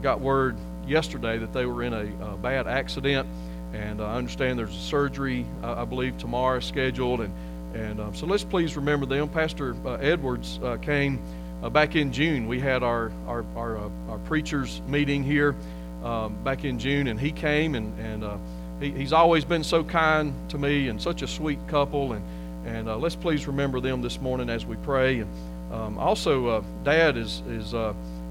got 0.00 0.20
word 0.20 0.56
yesterday 0.86 1.38
that 1.38 1.52
they 1.52 1.66
were 1.66 1.82
in 1.82 1.92
a 1.92 2.36
bad 2.36 2.68
accident. 2.68 3.28
And 3.72 4.00
I 4.00 4.16
understand 4.16 4.58
there's 4.58 4.74
a 4.74 4.80
surgery, 4.80 5.46
I 5.62 5.84
believe, 5.84 6.18
tomorrow 6.18 6.60
scheduled. 6.60 7.20
And 7.20 7.32
and 7.74 8.00
um, 8.00 8.14
so 8.14 8.26
let's 8.26 8.44
please 8.44 8.76
remember 8.76 9.06
them. 9.06 9.28
Pastor 9.28 9.74
uh, 9.86 9.94
Edwards 9.94 10.60
uh, 10.62 10.76
came 10.76 11.18
uh, 11.62 11.70
back 11.70 11.96
in 11.96 12.12
June. 12.12 12.46
We 12.46 12.60
had 12.60 12.82
our 12.82 13.10
our 13.26 13.44
our, 13.56 13.78
uh, 13.78 13.88
our 14.10 14.18
preachers 14.18 14.82
meeting 14.86 15.24
here 15.24 15.56
um, 16.04 16.36
back 16.44 16.64
in 16.64 16.78
June, 16.78 17.06
and 17.06 17.18
he 17.18 17.32
came 17.32 17.74
and 17.74 17.98
and 17.98 18.24
uh, 18.24 18.36
he, 18.80 18.90
he's 18.90 19.12
always 19.12 19.44
been 19.44 19.64
so 19.64 19.84
kind 19.84 20.34
to 20.50 20.58
me 20.58 20.88
and 20.88 21.00
such 21.00 21.22
a 21.22 21.26
sweet 21.26 21.58
couple. 21.68 22.12
And 22.12 22.24
and 22.66 22.88
uh, 22.88 22.98
let's 22.98 23.16
please 23.16 23.46
remember 23.46 23.80
them 23.80 24.02
this 24.02 24.20
morning 24.20 24.50
as 24.50 24.66
we 24.66 24.76
pray. 24.76 25.20
And 25.20 25.30
um, 25.72 25.98
also, 25.98 26.62
Dad 26.84 27.16
is 27.16 27.42
is 27.48 27.74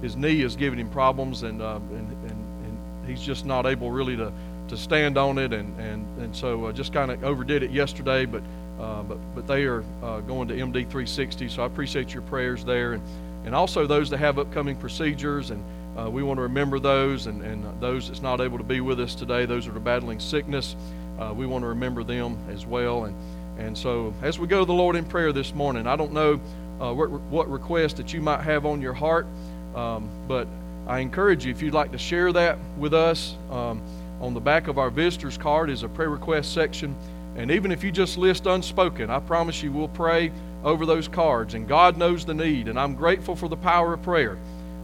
his 0.03 0.15
knee 0.15 0.41
is 0.41 0.55
giving 0.55 0.79
him 0.79 0.89
problems, 0.89 1.41
and, 1.41 1.62
and 1.62 1.91
and 1.91 2.12
and 2.29 3.07
he's 3.07 3.21
just 3.21 3.43
not 3.43 3.65
able 3.65 3.89
really 3.89 4.15
to 4.17 4.31
to 4.72 4.78
stand 4.78 5.18
on 5.18 5.38
it, 5.38 5.54
and 5.54 5.80
and 5.80 6.06
and 6.20 6.36
so 6.36 6.72
just 6.72 6.92
kind 6.92 7.12
of 7.12 7.24
overdid 7.24 7.63
it 7.63 7.72
yesterday, 7.72 8.25
but. 8.25 8.42
Uh, 8.80 9.04
but, 9.04 9.20
but 9.36 9.46
they 9.46 9.66
are 9.66 9.84
uh, 10.01 10.22
going 10.22 10.48
to 10.48 10.56
MD 10.56 10.74
360, 10.90 11.50
so 11.50 11.62
I 11.62 11.68
appreciate 11.68 12.16
your 12.16 12.24
prayers 12.24 12.66
there. 12.66 12.94
And, 12.94 13.04
and 13.46 13.54
also 13.54 13.86
those 13.86 14.10
that 14.10 14.18
have 14.18 14.40
upcoming 14.40 14.75
procedures, 14.75 15.51
and 15.51 15.63
uh, 15.96 16.10
we 16.10 16.24
want 16.24 16.40
to 16.40 16.42
remember 16.42 16.80
those, 16.80 17.28
and, 17.28 17.44
and 17.44 17.63
those 17.80 18.08
that's 18.08 18.24
not 18.24 18.42
able 18.42 18.58
to 18.58 18.63
be 18.63 18.82
with 18.82 19.00
us 19.00 19.13
today, 19.13 19.46
those 19.46 19.68
that 19.68 19.75
are 19.75 19.80
battling 19.80 20.20
sickness, 20.20 20.75
uh, 21.20 21.32
we 21.32 21.46
want 21.46 21.62
to 21.62 21.68
remember 21.68 22.04
them 22.04 22.40
as 22.50 22.66
well. 22.66 23.06
And, 23.06 23.16
and 23.60 23.78
so 23.78 24.16
as 24.24 24.40
we 24.40 24.48
go 24.48 24.62
to 24.62 24.66
the 24.66 24.74
Lord 24.74 24.96
in 24.96 25.06
prayer 25.06 25.32
this 25.32 25.54
morning, 25.54 25.86
I 25.86 25.96
don't 25.96 26.13
know 26.13 26.42
uh, 26.80 26.92
what, 26.92 27.12
what 27.12 27.51
request 27.51 27.98
that 27.98 28.13
you 28.13 28.22
might 28.22 28.42
have 28.42 28.66
on 28.66 28.82
your 28.82 28.94
heart, 28.94 29.28
um, 29.75 30.10
but 30.28 30.48
I 30.88 31.00
encourage 31.00 31.46
you, 31.46 31.51
if 31.51 31.62
you'd 31.62 31.74
like 31.75 31.92
to 31.92 32.00
share 32.00 32.34
that 32.34 32.58
with 32.78 32.96
us, 32.96 33.36
um, 33.51 33.82
on 34.22 34.36
the 34.36 34.40
back 34.40 34.68
of 34.68 34.78
our 34.78 34.92
visitor's 34.92 35.38
card 35.38 35.72
is 35.72 35.82
a 35.82 35.90
prayer 35.90 36.10
request 36.10 36.54
section. 36.54 36.96
And 37.36 37.50
even 37.50 37.72
if 37.72 37.84
you 37.84 37.92
just 37.92 38.18
list 38.18 38.46
unspoken, 38.46 39.10
I 39.10 39.20
promise 39.20 39.63
you 39.63 39.72
we'll 39.72 39.88
pray 39.88 40.32
over 40.63 40.86
those 40.86 41.08
cards. 41.08 41.56
And 41.56 41.68
God 41.68 41.98
knows 41.98 42.24
the 42.24 42.36
need. 42.36 42.68
And 42.68 42.80
I'm 42.80 42.94
grateful 42.94 43.36
for 43.36 43.50
the 43.50 43.58
power 43.58 43.94
of 43.94 44.04
prayer. 44.04 44.38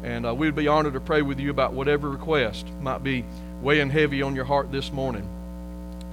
And 0.03 0.25
uh, 0.25 0.33
we'd 0.33 0.55
be 0.55 0.67
honored 0.67 0.93
to 0.93 0.99
pray 0.99 1.21
with 1.21 1.39
you 1.39 1.51
about 1.51 1.73
whatever 1.73 2.09
request 2.09 2.67
might 2.81 3.03
be 3.03 3.23
weighing 3.61 3.91
heavy 3.91 4.23
on 4.23 4.35
your 4.35 4.45
heart 4.45 4.71
this 4.71 4.91
morning. 4.91 5.29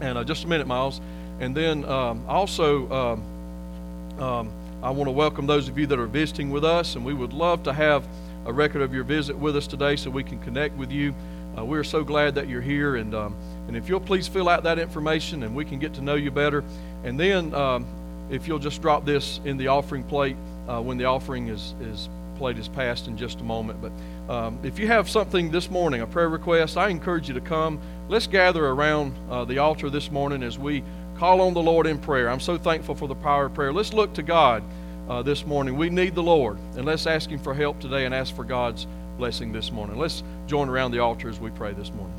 And 0.02 0.19
uh, 0.19 0.25
just 0.25 0.45
a 0.45 0.47
minute, 0.47 0.66
Miles. 0.66 1.00
And 1.40 1.57
then 1.57 1.85
um, 1.87 2.26
also, 2.28 2.93
um, 2.93 4.23
um, 4.23 4.52
I 4.83 4.90
want 4.90 5.09
to 5.09 5.12
welcome 5.12 5.47
those 5.47 5.66
of 5.69 5.78
you 5.78 5.87
that 5.87 5.99
are 5.99 6.07
visiting 6.07 6.50
with 6.50 6.64
us. 6.64 6.95
And 6.95 7.07
we 7.07 7.14
would 7.14 7.33
love 7.33 7.62
to 7.62 7.73
have 7.73 8.07
a 8.45 8.52
record 8.52 8.83
of 8.83 8.93
your 8.93 9.04
visit 9.04 9.38
with 9.38 9.57
us 9.57 9.66
today 9.66 9.97
so 9.97 10.11
we 10.11 10.25
can 10.25 10.38
connect 10.40 10.76
with 10.76 10.93
you. 10.93 11.14
Uh, 11.56 11.64
we're 11.64 11.84
so 11.84 12.04
glad 12.04 12.34
that 12.34 12.49
you're 12.49 12.61
here. 12.61 12.96
And 12.96 13.14
um, 13.14 13.37
and 13.66 13.76
if 13.76 13.88
you'll 13.88 14.00
please 14.00 14.28
fill 14.28 14.49
out 14.49 14.62
that 14.64 14.78
information 14.78 15.42
and 15.42 15.54
we 15.54 15.64
can 15.64 15.78
get 15.78 15.94
to 15.94 16.02
know 16.02 16.14
you 16.14 16.30
better. 16.30 16.64
And 17.02 17.18
then 17.18 17.54
um, 17.54 17.87
if 18.30 18.46
you'll 18.46 18.58
just 18.58 18.82
drop 18.82 19.04
this 19.04 19.40
in 19.44 19.56
the 19.56 19.68
offering 19.68 20.04
plate 20.04 20.37
uh, 20.68 20.80
when 20.80 20.99
the 20.99 21.04
offering 21.04 21.49
is, 21.49 21.75
is 21.80 22.08
plate 22.37 22.58
is 22.58 22.68
passed 22.68 23.06
in 23.06 23.16
just 23.16 23.40
a 23.40 23.44
moment. 23.44 23.80
But 23.80 24.32
um, 24.32 24.58
if 24.62 24.78
you 24.78 24.87
have 24.87 25.08
something 25.08 25.50
this 25.50 25.70
morning, 25.70 26.00
a 26.00 26.06
prayer 26.06 26.28
request, 26.28 26.76
I 26.76 26.88
encourage 26.88 27.28
you 27.28 27.34
to 27.34 27.40
come. 27.40 27.80
Let's 28.08 28.26
gather 28.26 28.66
around 28.66 29.14
uh, 29.30 29.44
the 29.44 29.58
altar 29.58 29.88
this 29.90 30.11
morning 30.11 30.42
as 30.42 30.58
we 30.58 30.82
call 31.16 31.40
on 31.40 31.54
the 31.54 31.62
Lord 31.62 31.87
in 31.87 31.99
prayer. 31.99 32.28
I'm 32.28 32.40
so 32.40 32.58
thankful 32.58 32.94
for 32.94 33.08
the 33.08 33.14
power 33.14 33.46
of 33.46 33.54
prayer. 33.54 33.73
Let's 33.73 33.92
look 33.92 34.12
to 34.14 34.23
God 34.23 34.64
uh, 35.08 35.23
this 35.23 35.46
morning. 35.46 35.76
We 35.76 35.90
need 35.90 36.14
the 36.14 36.23
Lord, 36.23 36.58
and 36.76 36.84
let's 36.84 37.06
ask 37.06 37.30
Him 37.30 37.38
for 37.38 37.54
help 37.54 37.80
today 37.80 38.04
and 38.04 38.14
ask 38.14 38.34
for 38.34 38.44
God's 38.44 38.87
blessing 39.16 39.52
this 39.52 39.71
morning. 39.71 39.97
Let's 39.97 40.23
join 40.47 40.68
around 40.68 40.90
the 40.90 41.00
altar 41.00 41.28
as 41.28 41.38
we 41.38 41.50
pray 41.50 41.73
this 41.73 41.92
morning. 41.92 42.14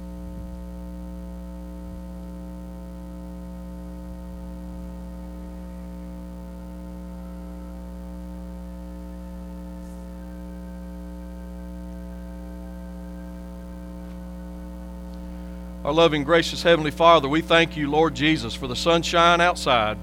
Our 15.86 15.94
loving, 15.94 16.24
gracious 16.24 16.64
Heavenly 16.64 16.90
Father, 16.90 17.30
we 17.30 17.42
thank 17.42 17.78
you, 17.78 17.92
Lord 17.92 18.16
Jesus, 18.16 18.56
for 18.56 18.68
the 18.68 18.76
sunshine 18.76 19.40
outside. 19.40 20.00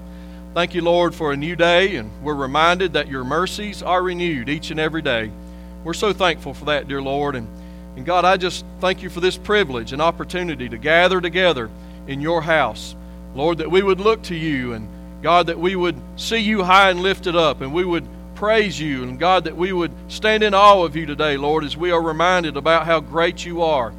Thank 0.53 0.73
you, 0.73 0.81
Lord, 0.81 1.13
for 1.13 1.33
a 1.33 1.35
new 1.35 1.57
day, 1.57 1.97
and 1.97 2.09
we're 2.23 2.35
reminded 2.35 2.93
that 2.93 3.09
your 3.09 3.25
mercies 3.25 3.83
are 3.83 4.01
renewed 4.01 4.47
each 4.47 4.71
and 4.71 4.79
every 4.79 5.01
day. 5.01 5.29
We're 5.83 5.93
so 5.93 6.13
thankful 6.13 6.53
for 6.53 6.65
that, 6.65 6.87
dear 6.87 7.01
Lord. 7.01 7.35
And, 7.35 7.47
and 7.95 8.05
God, 8.05 8.25
I 8.25 8.37
just 8.37 8.65
thank 8.79 9.01
you 9.01 9.09
for 9.09 9.19
this 9.19 9.37
privilege 9.37 9.93
and 9.93 10.01
opportunity 10.01 10.69
to 10.69 10.77
gather 10.77 11.19
together 11.21 11.69
in 12.07 12.21
your 12.21 12.41
house. 12.41 12.95
Lord, 13.35 13.57
that 13.59 13.71
we 13.71 13.81
would 13.81 13.99
look 13.99 14.21
to 14.23 14.35
you, 14.35 14.73
and 14.73 14.87
God, 15.21 15.47
that 15.47 15.59
we 15.59 15.75
would 15.75 15.99
see 16.15 16.37
you 16.37 16.63
high 16.63 16.89
and 16.89 17.01
lifted 17.01 17.35
up, 17.35 17.61
and 17.61 17.73
we 17.73 17.83
would 17.83 18.07
praise 18.35 18.79
you, 18.79 19.03
and 19.03 19.19
God, 19.19 19.45
that 19.45 19.57
we 19.57 19.73
would 19.73 19.91
stand 20.07 20.43
in 20.43 20.53
awe 20.53 20.83
of 20.83 20.95
you 20.95 21.05
today, 21.05 21.37
Lord, 21.37 21.63
as 21.63 21.75
we 21.75 21.91
are 21.91 22.01
reminded 22.01 22.57
about 22.57 22.85
how 22.85 22.99
great 22.99 23.45
you 23.45 23.61
are 23.61 23.93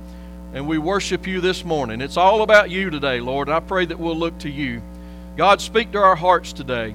and 0.54 0.68
we 0.68 0.78
worship 0.78 1.26
you 1.26 1.40
this 1.40 1.64
morning. 1.64 2.00
It's 2.00 2.16
all 2.16 2.42
about 2.42 2.70
you 2.70 2.88
today, 2.88 3.18
Lord. 3.18 3.48
And 3.48 3.56
I 3.56 3.60
pray 3.60 3.86
that 3.86 3.98
we'll 3.98 4.16
look 4.16 4.38
to 4.38 4.48
you. 4.48 4.80
God, 5.36 5.60
speak 5.60 5.90
to 5.92 5.98
our 5.98 6.14
hearts 6.14 6.52
today. 6.52 6.94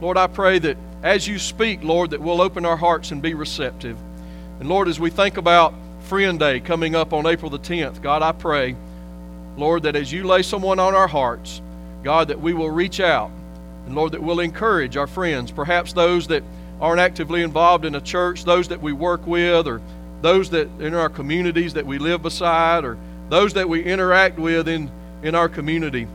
Lord, 0.00 0.16
I 0.16 0.28
pray 0.28 0.60
that 0.60 0.76
as 1.02 1.26
you 1.26 1.40
speak, 1.40 1.82
Lord, 1.82 2.10
that 2.10 2.20
we'll 2.20 2.40
open 2.40 2.64
our 2.64 2.76
hearts 2.76 3.10
and 3.10 3.20
be 3.20 3.34
receptive. 3.34 3.98
And 4.60 4.68
Lord, 4.68 4.88
as 4.88 5.00
we 5.00 5.08
think 5.08 5.38
about 5.38 5.72
Friend 6.02 6.38
Day 6.38 6.60
coming 6.60 6.94
up 6.94 7.14
on 7.14 7.26
April 7.26 7.50
the 7.50 7.58
10th, 7.58 8.02
God, 8.02 8.22
I 8.22 8.32
pray, 8.32 8.76
Lord, 9.56 9.84
that 9.84 9.96
as 9.96 10.12
you 10.12 10.24
lay 10.24 10.42
someone 10.42 10.78
on 10.78 10.94
our 10.94 11.08
hearts, 11.08 11.62
God, 12.04 12.28
that 12.28 12.40
we 12.40 12.52
will 12.52 12.70
reach 12.70 13.00
out. 13.00 13.30
And 13.86 13.94
Lord, 13.94 14.12
that 14.12 14.22
we'll 14.22 14.40
encourage 14.40 14.98
our 14.98 15.06
friends, 15.06 15.50
perhaps 15.50 15.94
those 15.94 16.26
that 16.28 16.42
aren't 16.78 17.00
actively 17.00 17.42
involved 17.42 17.86
in 17.86 17.94
a 17.94 18.00
church, 18.02 18.44
those 18.44 18.68
that 18.68 18.82
we 18.82 18.92
work 18.92 19.26
with, 19.26 19.66
or 19.66 19.80
those 20.20 20.50
that 20.50 20.68
in 20.78 20.92
our 20.92 21.08
communities 21.08 21.72
that 21.74 21.86
we 21.86 21.98
live 21.98 22.22
beside 22.22 22.84
or 22.84 22.98
those 23.30 23.54
that 23.54 23.68
we 23.68 23.82
interact 23.82 24.38
with 24.38 24.68
in, 24.68 24.90
in 25.22 25.34
our 25.34 25.48
community. 25.48 26.06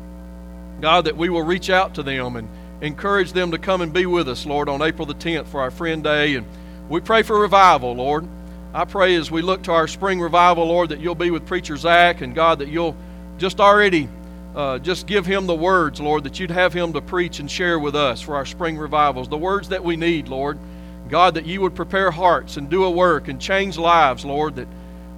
God, 0.82 1.06
that 1.06 1.18
we 1.18 1.30
will 1.30 1.42
reach 1.42 1.72
out 1.72 1.96
to 1.96 2.04
them 2.04 2.36
and 2.36 2.48
encourage 2.82 3.32
them 3.32 3.52
to 3.52 3.58
come 3.58 3.82
and 3.82 3.92
be 3.92 4.06
with 4.06 4.30
us, 4.30 4.46
Lord, 4.46 4.70
on 4.70 4.84
April 4.84 5.08
the 5.08 5.16
10th 5.16 5.48
for 5.48 5.62
our 5.62 5.72
Friend 5.72 6.04
Day. 6.04 6.36
And 6.36 6.46
we 6.90 7.00
pray 7.00 7.24
for 7.24 7.40
revival, 7.40 7.94
Lord. 7.94 8.28
I 8.76 8.84
pray 8.84 9.16
as 9.16 9.32
we 9.32 9.42
look 9.42 9.64
to 9.64 9.72
our 9.72 9.88
spring 9.88 10.20
revival, 10.20 10.66
Lord, 10.66 10.90
that 10.90 11.00
you'll 11.00 11.16
be 11.16 11.32
with 11.32 11.46
Preacher 11.46 11.78
Zach 11.78 12.20
and 12.20 12.36
God, 12.36 12.60
that 12.60 12.68
you'll 12.68 12.98
just 13.38 13.62
already 13.62 14.10
uh, 14.54 14.80
just 14.80 15.08
give 15.08 15.26
him 15.26 15.48
the 15.48 15.56
words, 15.56 16.02
Lord, 16.02 16.26
that 16.26 16.42
you'd 16.42 16.52
have 16.52 16.74
him 16.74 16.92
to 16.92 17.00
preach 17.00 17.40
and 17.40 17.50
share 17.50 17.80
with 17.80 17.96
us 17.96 18.20
for 18.20 18.36
our 18.36 18.46
spring 18.46 18.78
revivals, 18.78 19.30
the 19.30 19.38
words 19.38 19.70
that 19.70 19.82
we 19.82 19.96
need, 19.96 20.28
Lord. 20.28 20.60
God, 21.08 21.36
that 21.36 21.46
you 21.46 21.62
would 21.62 21.74
prepare 21.74 22.12
hearts 22.12 22.58
and 22.58 22.70
do 22.70 22.84
a 22.84 22.92
work 22.92 23.30
and 23.30 23.40
change 23.40 23.78
lives, 23.78 24.26
Lord, 24.26 24.58
that, 24.58 24.68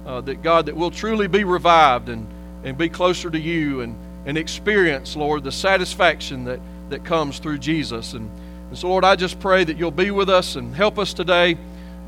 uh, 0.06 0.20
that 0.20 0.40
God, 0.40 0.66
that 0.66 0.76
we'll 0.76 0.92
truly 0.92 1.26
be 1.26 1.42
revived 1.42 2.10
and, 2.10 2.28
and 2.62 2.78
be 2.78 2.88
closer 2.88 3.28
to 3.28 3.40
you 3.40 3.80
and, 3.80 3.96
and 4.24 4.38
experience, 4.38 5.16
Lord, 5.16 5.42
the 5.42 5.50
satisfaction 5.50 6.44
that, 6.44 6.60
that 6.90 7.04
comes 7.04 7.40
through 7.40 7.58
Jesus. 7.58 8.12
And, 8.12 8.30
And 8.68 8.78
so, 8.78 8.88
Lord, 8.88 9.04
I 9.04 9.16
just 9.16 9.40
pray 9.40 9.64
that 9.64 9.78
you'll 9.78 9.90
be 9.90 10.12
with 10.12 10.28
us 10.28 10.54
and 10.54 10.72
help 10.76 10.96
us 10.96 11.12
today. 11.12 11.58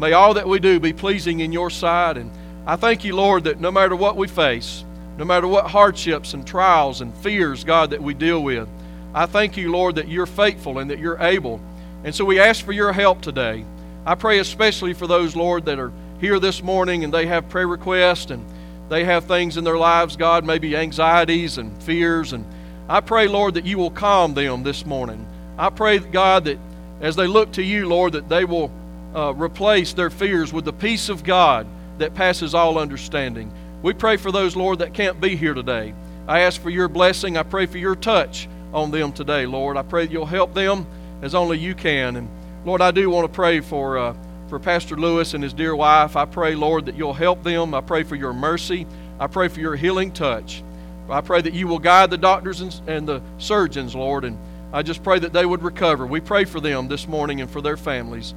May 0.00 0.14
all 0.14 0.33
that 0.33 0.49
we 0.49 0.61
do 0.61 0.80
be 0.80 0.95
pleasing 0.95 1.40
in 1.40 1.52
your 1.52 1.69
sight. 1.69 2.16
And 2.16 2.30
I 2.66 2.76
thank 2.76 3.04
you, 3.04 3.14
Lord, 3.14 3.45
that 3.45 3.61
no 3.61 3.71
matter 3.71 3.95
what 3.95 4.16
we 4.16 4.28
face, 4.28 4.83
no 5.19 5.26
matter 5.26 5.47
what 5.47 5.66
hardships 5.66 6.33
and 6.33 6.47
trials 6.47 7.02
and 7.02 7.14
fears, 7.16 7.64
God, 7.64 7.90
that 7.90 8.02
we 8.02 8.14
deal 8.14 8.42
with, 8.42 8.66
I 9.12 9.26
thank 9.26 9.59
you, 9.59 9.71
Lord, 9.71 9.97
that 9.97 10.09
you're 10.09 10.25
faithful 10.25 10.78
and 10.78 10.90
that 10.90 11.00
you're 11.00 11.19
able. 11.21 11.61
And 12.02 12.14
so 12.14 12.25
we 12.25 12.40
ask 12.40 12.64
for 12.64 12.73
your 12.73 12.95
help 12.95 13.21
today. 13.21 13.66
I 14.07 14.14
pray 14.14 14.38
especially 14.38 14.95
for 14.95 15.07
those, 15.07 15.37
Lord, 15.37 15.66
that 15.66 15.78
are 15.78 15.92
here 16.19 16.40
this 16.40 16.62
morning 16.62 17.04
and 17.04 17.12
they 17.12 17.26
have 17.26 17.50
prayer 17.50 17.69
requests 17.69 18.30
and 18.30 18.42
they 18.88 19.04
have 19.04 19.25
things 19.25 19.59
in 19.59 19.64
their 19.64 19.76
lives, 19.76 20.16
God, 20.16 20.47
maybe 20.47 20.78
anxieties 20.78 21.59
and 21.59 21.76
fears. 21.83 22.33
And 22.33 22.47
I 22.88 23.00
pray, 23.00 23.28
Lord, 23.28 23.52
that 23.52 23.66
you 23.66 23.76
will 23.76 23.90
calm 23.90 24.33
them 24.33 24.62
this 24.62 24.87
morning. 24.87 25.26
I 25.59 25.69
pray, 25.69 25.99
God, 25.99 26.47
that 26.47 26.59
as 27.02 27.16
they 27.16 27.26
look 27.26 27.52
to 27.52 27.62
you, 27.62 27.87
Lord, 27.87 28.14
that 28.14 28.30
they 28.30 28.47
will 28.47 28.73
uh, 29.14 29.35
replace 29.35 29.93
their 29.93 30.11
fears 30.11 30.52
with 30.52 30.64
the 30.64 30.73
peace 30.73 31.09
of 31.09 31.25
God 31.25 31.67
that 31.99 32.14
passes 32.14 32.55
all 32.55 32.79
understanding. 32.79 33.52
We 33.83 33.93
pray 33.95 34.17
for 34.17 34.31
those, 34.31 34.57
Lord, 34.57 34.81
that 34.81 34.95
can't 34.95 35.21
be 35.21 35.37
here 35.37 35.55
today. 35.55 35.95
I 36.29 36.40
ask 36.40 36.61
for 36.61 36.71
your 36.71 36.88
blessing. 36.88 37.37
I 37.37 37.43
pray 37.43 37.67
for 37.67 37.79
your 37.79 37.97
touch 37.97 38.49
on 38.73 38.90
them 38.90 39.12
today, 39.12 39.47
Lord. 39.47 39.76
I 39.76 39.83
pray 39.83 40.07
that 40.07 40.12
you'll 40.12 40.26
help 40.26 40.55
them 40.55 40.87
as 41.23 41.35
only 41.35 41.59
you 41.59 41.75
can. 41.75 42.17
And 42.17 42.29
Lord, 42.64 42.81
I 42.81 42.90
do 42.90 43.09
want 43.11 43.26
to 43.26 43.35
pray 43.35 43.61
for 43.61 43.99
uh, 43.99 44.14
for 44.50 44.59
Pastor 44.59 44.97
Lewis 44.97 45.33
and 45.33 45.45
his 45.45 45.52
dear 45.52 45.75
wife. 45.76 46.17
I 46.17 46.25
pray, 46.25 46.57
Lord, 46.57 46.87
that 46.87 46.97
you'll 46.97 47.14
help 47.14 47.45
them. 47.45 47.73
I 47.73 47.81
pray 47.81 48.02
for 48.02 48.17
your 48.17 48.33
mercy. 48.33 48.85
I 49.21 49.29
pray 49.29 49.47
for 49.47 49.61
your 49.61 49.76
healing 49.76 50.11
touch. 50.11 50.64
I 51.09 51.21
pray 51.21 51.40
that 51.40 51.55
you 51.55 51.69
will 51.69 51.79
guide 51.79 52.11
the 52.11 52.19
doctors 52.19 52.61
and, 52.61 52.81
and 52.87 53.09
the 53.09 53.23
surgeons, 53.38 53.95
Lord, 53.95 54.25
and 54.25 54.37
I 54.73 54.83
just 54.83 55.02
pray 55.02 55.19
that 55.21 55.33
they 55.33 55.47
would 55.47 55.62
recover. 55.62 56.07
We 56.07 56.21
pray 56.21 56.45
for 56.45 56.61
them 56.61 56.88
this 56.88 57.07
morning 57.07 57.40
and 57.40 57.50
for 57.50 57.61
their 57.61 57.76
families. 57.76 58.35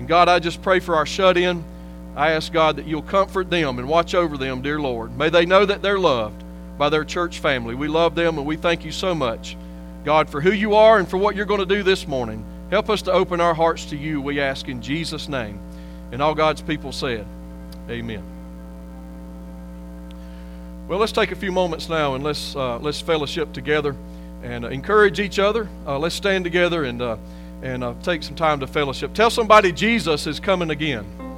And 0.00 0.08
God, 0.08 0.30
I 0.30 0.38
just 0.38 0.62
pray 0.62 0.80
for 0.80 0.96
our 0.96 1.04
shut 1.04 1.36
in. 1.36 1.62
I 2.16 2.30
ask 2.30 2.50
God 2.50 2.76
that 2.76 2.86
you'll 2.86 3.02
comfort 3.02 3.50
them 3.50 3.78
and 3.78 3.86
watch 3.86 4.14
over 4.14 4.38
them, 4.38 4.62
dear 4.62 4.80
Lord. 4.80 5.14
May 5.14 5.28
they 5.28 5.44
know 5.44 5.66
that 5.66 5.82
they're 5.82 5.98
loved 5.98 6.42
by 6.78 6.88
their 6.88 7.04
church 7.04 7.40
family. 7.40 7.74
We 7.74 7.86
love 7.86 8.14
them 8.14 8.38
and 8.38 8.46
we 8.46 8.56
thank 8.56 8.82
you 8.82 8.92
so 8.92 9.14
much, 9.14 9.58
God, 10.02 10.30
for 10.30 10.40
who 10.40 10.52
you 10.52 10.74
are 10.74 10.98
and 10.98 11.06
for 11.06 11.18
what 11.18 11.36
you're 11.36 11.44
going 11.44 11.60
to 11.60 11.66
do 11.66 11.82
this 11.82 12.08
morning. 12.08 12.42
Help 12.70 12.88
us 12.88 13.02
to 13.02 13.12
open 13.12 13.42
our 13.42 13.52
hearts 13.52 13.84
to 13.90 13.96
you, 13.96 14.22
we 14.22 14.40
ask 14.40 14.68
in 14.68 14.80
Jesus' 14.80 15.28
name. 15.28 15.60
And 16.12 16.22
all 16.22 16.34
God's 16.34 16.62
people 16.62 16.92
said, 16.92 17.26
Amen. 17.90 18.22
Well, 20.88 20.98
let's 20.98 21.12
take 21.12 21.30
a 21.30 21.36
few 21.36 21.52
moments 21.52 21.90
now 21.90 22.14
and 22.14 22.24
let's, 22.24 22.56
uh, 22.56 22.78
let's 22.78 23.02
fellowship 23.02 23.52
together 23.52 23.94
and 24.42 24.64
uh, 24.64 24.68
encourage 24.68 25.20
each 25.20 25.38
other. 25.38 25.68
Uh, 25.86 25.98
let's 25.98 26.14
stand 26.14 26.44
together 26.44 26.84
and, 26.84 27.02
uh, 27.02 27.18
and 27.62 27.84
uh, 27.84 27.94
take 28.02 28.22
some 28.22 28.34
time 28.34 28.60
to 28.60 28.66
fellowship. 28.66 29.12
Tell 29.14 29.30
somebody 29.30 29.72
Jesus 29.72 30.26
is 30.26 30.40
coming 30.40 30.70
again. 30.70 31.29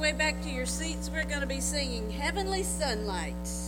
Way 0.00 0.12
back 0.12 0.40
to 0.40 0.48
your 0.48 0.64
seats, 0.64 1.10
we're 1.10 1.24
going 1.24 1.42
to 1.42 1.46
be 1.46 1.60
singing 1.60 2.08
Heavenly 2.08 2.62
Sunlight. 2.62 3.59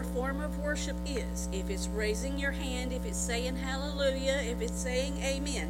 your 0.00 0.12
form 0.14 0.40
of 0.40 0.58
worship 0.60 0.96
is. 1.04 1.48
If 1.52 1.68
it's 1.68 1.86
raising 1.88 2.38
your 2.38 2.52
hand, 2.52 2.90
if 2.92 3.04
it's 3.04 3.18
saying 3.18 3.56
hallelujah, 3.56 4.40
if 4.46 4.62
it's 4.62 4.80
saying 4.80 5.14
amen. 5.22 5.68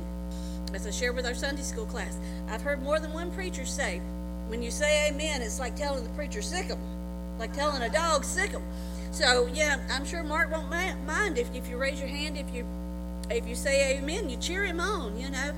As 0.73 0.87
I 0.87 0.91
shared 0.91 1.17
with 1.17 1.27
our 1.27 1.35
Sunday 1.35 1.63
school 1.63 1.87
class, 1.87 2.17
I've 2.49 2.63
heard 2.63 2.81
more 2.81 3.01
than 3.01 3.13
one 3.13 3.33
preacher 3.33 3.65
say, 3.65 4.01
when 4.47 4.63
you 4.63 4.71
say 4.71 5.09
amen, 5.09 5.43
it's 5.43 5.59
like 5.59 5.75
telling 5.75 6.05
the 6.05 6.11
preacher 6.11 6.43
sic 6.43 6.67
him, 6.67 6.79
like 7.41 7.53
telling 7.53 7.83
a 7.83 7.91
dog 7.91 8.25
sic 8.25 8.51
him. 8.51 8.63
So 9.11 9.49
yeah, 9.53 9.81
I'm 9.91 10.05
sure 10.05 10.23
Mark 10.23 10.53
won't 10.53 10.71
mind 10.71 11.37
if, 11.37 11.53
if 11.53 11.69
you 11.69 11.77
raise 11.77 11.99
your 11.99 12.09
hand, 12.09 12.37
if 12.37 12.55
you 12.55 12.65
if 13.31 13.49
you 13.49 13.57
say 13.57 13.97
amen, 13.97 14.31
you 14.31 14.37
cheer 14.37 14.65
him 14.65 14.79
on, 14.79 15.19
you 15.19 15.29
know. 15.31 15.53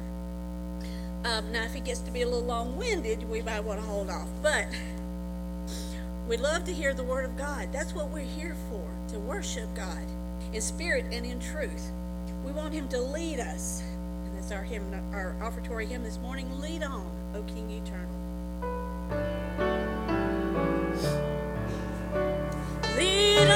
Um, 1.25 1.53
now, 1.53 1.65
if 1.65 1.75
he 1.75 1.81
gets 1.81 2.01
to 2.01 2.11
be 2.11 2.23
a 2.23 2.27
little 2.27 2.45
long 2.45 2.77
winded, 2.77 3.29
we 3.31 3.43
might 3.43 3.61
want 3.61 3.81
to 3.81 3.87
hold 3.87 4.11
off. 4.11 4.29
But 4.43 4.67
we 6.33 6.39
love 6.39 6.65
to 6.65 6.73
hear 6.73 6.95
the 6.95 7.05
Word 7.05 7.27
of 7.27 7.37
God. 7.37 7.69
That's 7.75 7.95
what 7.95 8.09
we're 8.09 8.21
here 8.21 8.57
for, 8.71 8.83
to 9.09 9.19
worship 9.19 9.69
God 9.75 10.03
in 10.55 10.63
spirit 10.63 11.05
and 11.13 11.27
in 11.27 11.39
truth. 11.39 11.91
We 12.43 12.53
want 12.53 12.73
Him 12.73 12.89
to 12.89 12.99
lead 13.03 13.39
us. 13.39 13.83
And 14.25 14.39
that's 14.39 14.51
our 14.51 14.63
hymn, 14.63 14.83
our 15.13 15.37
offertory 15.43 15.87
hymn 15.87 16.03
this 16.03 16.17
morning. 16.21 16.49
Lead 16.59 16.85
on, 16.85 17.07
O 17.35 17.43
King 17.43 17.71
Eternal. 17.71 18.09
Lead 22.97 23.52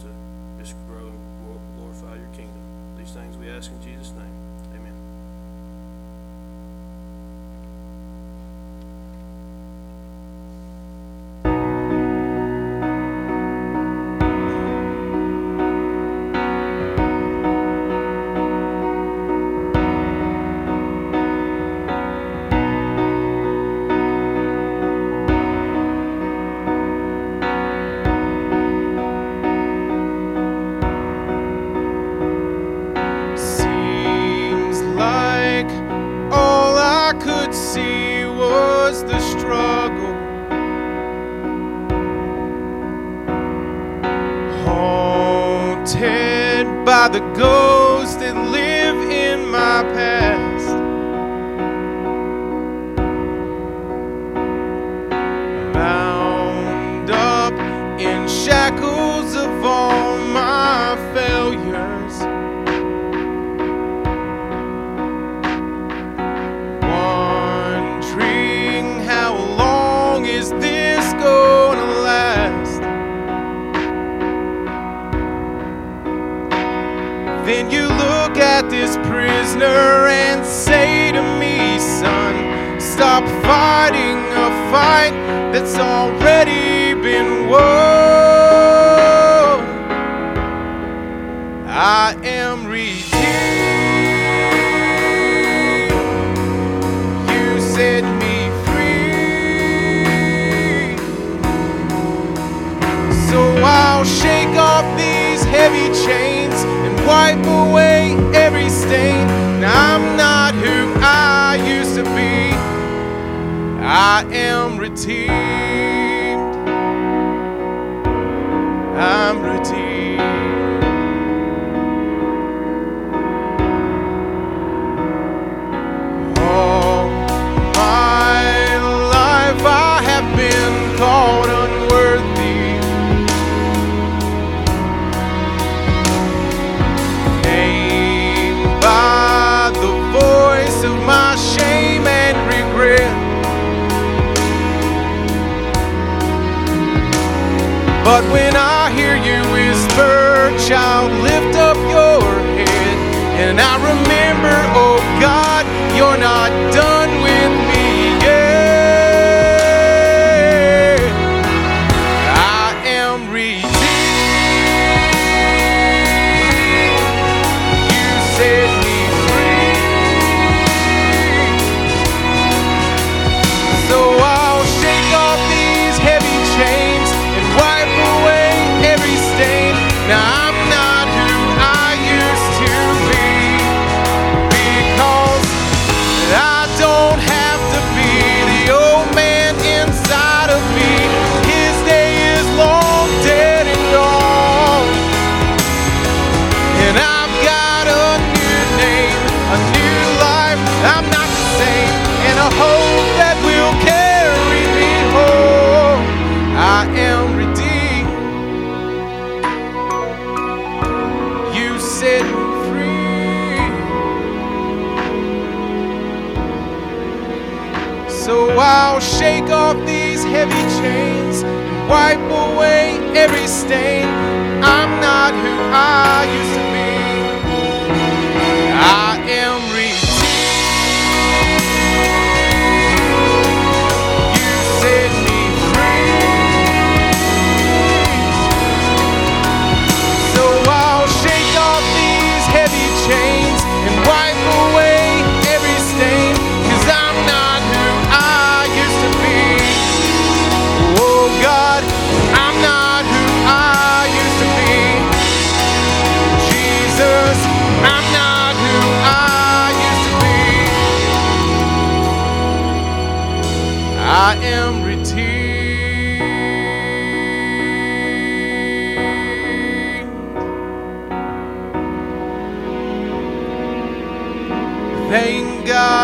to 0.00 0.08
just 0.58 0.74
grow 0.88 1.06
and 1.08 1.78
glorify 1.78 2.16
your 2.16 2.28
kingdom. 2.34 2.62
These 2.98 3.12
things 3.12 3.36
we 3.36 3.48
ask 3.50 3.70
in 3.70 3.80
Jesus' 3.82 4.12
name. 4.12 4.49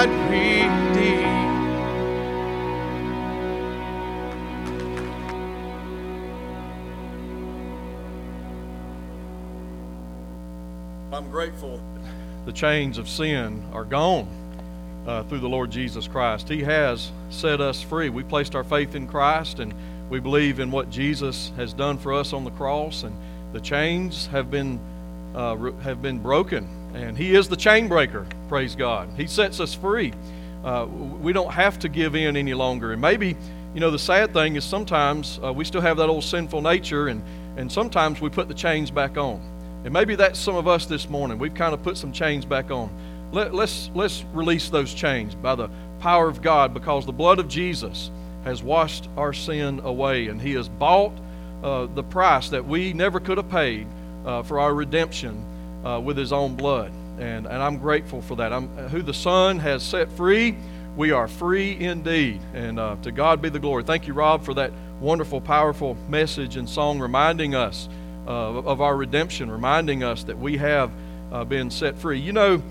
Thank 0.07 0.31
God 0.31 0.97
redeemed. 0.97 1.27
I'm 11.12 11.31
grateful 11.31 11.81
the 12.45 12.53
chains 12.53 12.99
of 12.99 13.09
sin 13.09 13.64
are 13.73 13.85
gone 13.85 14.29
uh, 15.07 15.25
through 15.25 15.40
the 15.40 15.49
Lord 15.49 15.71
Jesus 15.71 16.07
Christ. 16.07 16.49
He 16.49 16.62
has 16.62 17.11
set 17.31 17.61
us 17.61 17.83
free. 17.83 18.09
We 18.09 18.23
placed 18.23 18.55
our 18.55 18.62
faith 18.62 18.95
in 18.95 19.09
Christ 19.09 19.59
and 19.59 19.75
we 20.09 20.21
believe 20.21 20.61
in 20.61 20.71
what 20.71 20.90
Jesus 20.90 21.51
has 21.57 21.73
done 21.73 21.99
for 21.99 22.12
us 22.12 22.33
on 22.33 22.45
the 22.45 22.53
cross, 22.53 23.03
and 23.03 23.16
the 23.53 23.61
chains 23.61 24.29
have 24.29 24.53
been 24.53 24.79
uh, 25.35 25.57
have 25.81 26.01
been 26.01 26.21
broken. 26.21 26.69
And 26.97 27.17
He 27.17 27.35
is 27.35 27.49
the 27.49 27.57
chain 27.57 27.89
breaker. 27.89 28.27
Praise 28.49 28.75
God. 28.75 29.09
He 29.17 29.27
sets 29.27 29.61
us 29.61 29.75
free. 29.75 30.13
Uh, 30.65 30.87
we 30.87 31.33
don't 31.33 31.53
have 31.53 31.79
to 31.81 31.89
give 31.89 32.15
in 32.15 32.37
any 32.37 32.55
longer. 32.55 32.93
And 32.93 33.01
maybe 33.01 33.37
you 33.75 33.81
know 33.81 33.91
the 33.91 33.99
sad 33.99 34.33
thing 34.33 34.57
is 34.57 34.65
sometimes 34.65 35.39
uh, 35.45 35.53
we 35.53 35.65
still 35.65 35.83
have 35.83 35.99
that 35.99 36.09
old 36.09 36.25
sinful 36.25 36.63
nature, 36.63 37.09
and 37.09 37.23
and 37.57 37.71
sometimes 37.71 38.21
we 38.21 38.29
put 38.29 38.49
the 38.49 38.55
chains 38.55 38.91
back 38.91 39.17
on. 39.17 39.41
And 39.85 39.93
maybe 39.93 40.17
that's 40.17 40.39
some 40.39 40.57
of 40.57 40.67
us 40.67 40.87
this 40.87 41.09
morning. 41.09 41.39
We've 41.39 41.55
kind 41.55 41.73
of 41.73 41.83
put 41.83 41.97
some 41.97 42.13
chains 42.13 42.45
back 42.45 42.71
on. 42.71 42.91
Let, 43.33 43.55
let's, 43.55 43.91
let's 43.95 44.25
release 44.33 44.69
those 44.69 44.93
chains 44.93 45.35
by 45.35 45.55
the 45.55 45.69
power 46.01 46.29
of 46.29 46.43
God 46.43 46.75
because 46.75 47.07
the 47.07 47.13
blood 47.13 47.39
of 47.39 47.49
Jesus 47.49 48.11
has 48.45 48.63
washed 48.63 49.09
our 49.17 49.33
sin 49.33 49.81
away 49.85 50.29
and 50.29 50.41
He 50.41 50.55
has 50.55 50.69
bought 50.69 51.13
uh, 51.63 51.87
the 51.87 52.03
price 52.03 52.49
that 52.51 52.65
we 52.65 52.93
never 52.93 53.21
could 53.21 53.39
have 53.39 53.49
paid 53.49 53.87
uh, 54.25 54.43
for 54.43 54.61
our 54.61 54.75
redemption 54.75 55.45
uh, 55.87 56.01
with 56.01 56.16
His 56.16 56.33
own 56.33 56.57
blood. 56.57 56.92
And, 57.18 57.46
and 57.46 57.62
I'm 57.62 57.79
grateful 57.79 58.20
for 58.20 58.37
that. 58.37 58.53
I'm, 58.53 58.68
who 58.88 59.03
the 59.03 59.14
Son 59.14 59.59
has 59.61 59.83
set 59.83 60.11
free, 60.12 60.57
we 60.96 61.12
are 61.12 61.29
free 61.29 61.79
indeed. 61.79 62.40
And 62.55 62.79
uh, 62.79 62.96
to 63.03 63.12
God 63.12 63.40
be 63.40 63.49
the 63.49 63.59
glory. 63.59 63.85
Thank 63.85 64.07
you, 64.07 64.14
Rob, 64.14 64.44
for 64.44 64.55
that 64.55 64.72
wonderful, 65.01 65.40
powerful 65.40 65.94
message 66.09 66.57
and 66.57 66.68
song 66.68 66.99
reminding 66.99 67.55
us 67.55 67.88
uh, 68.27 68.31
of 68.31 68.81
our 68.81 68.96
redemption, 68.96 69.51
reminding 69.51 70.03
us 70.03 70.25
that 70.25 70.38
we 70.38 70.57
have 70.57 70.90
uh, 71.33 71.44
been 71.44 71.70
set 71.70 71.96
free. 71.96 72.18
You 72.18 72.33
know, 72.33 72.62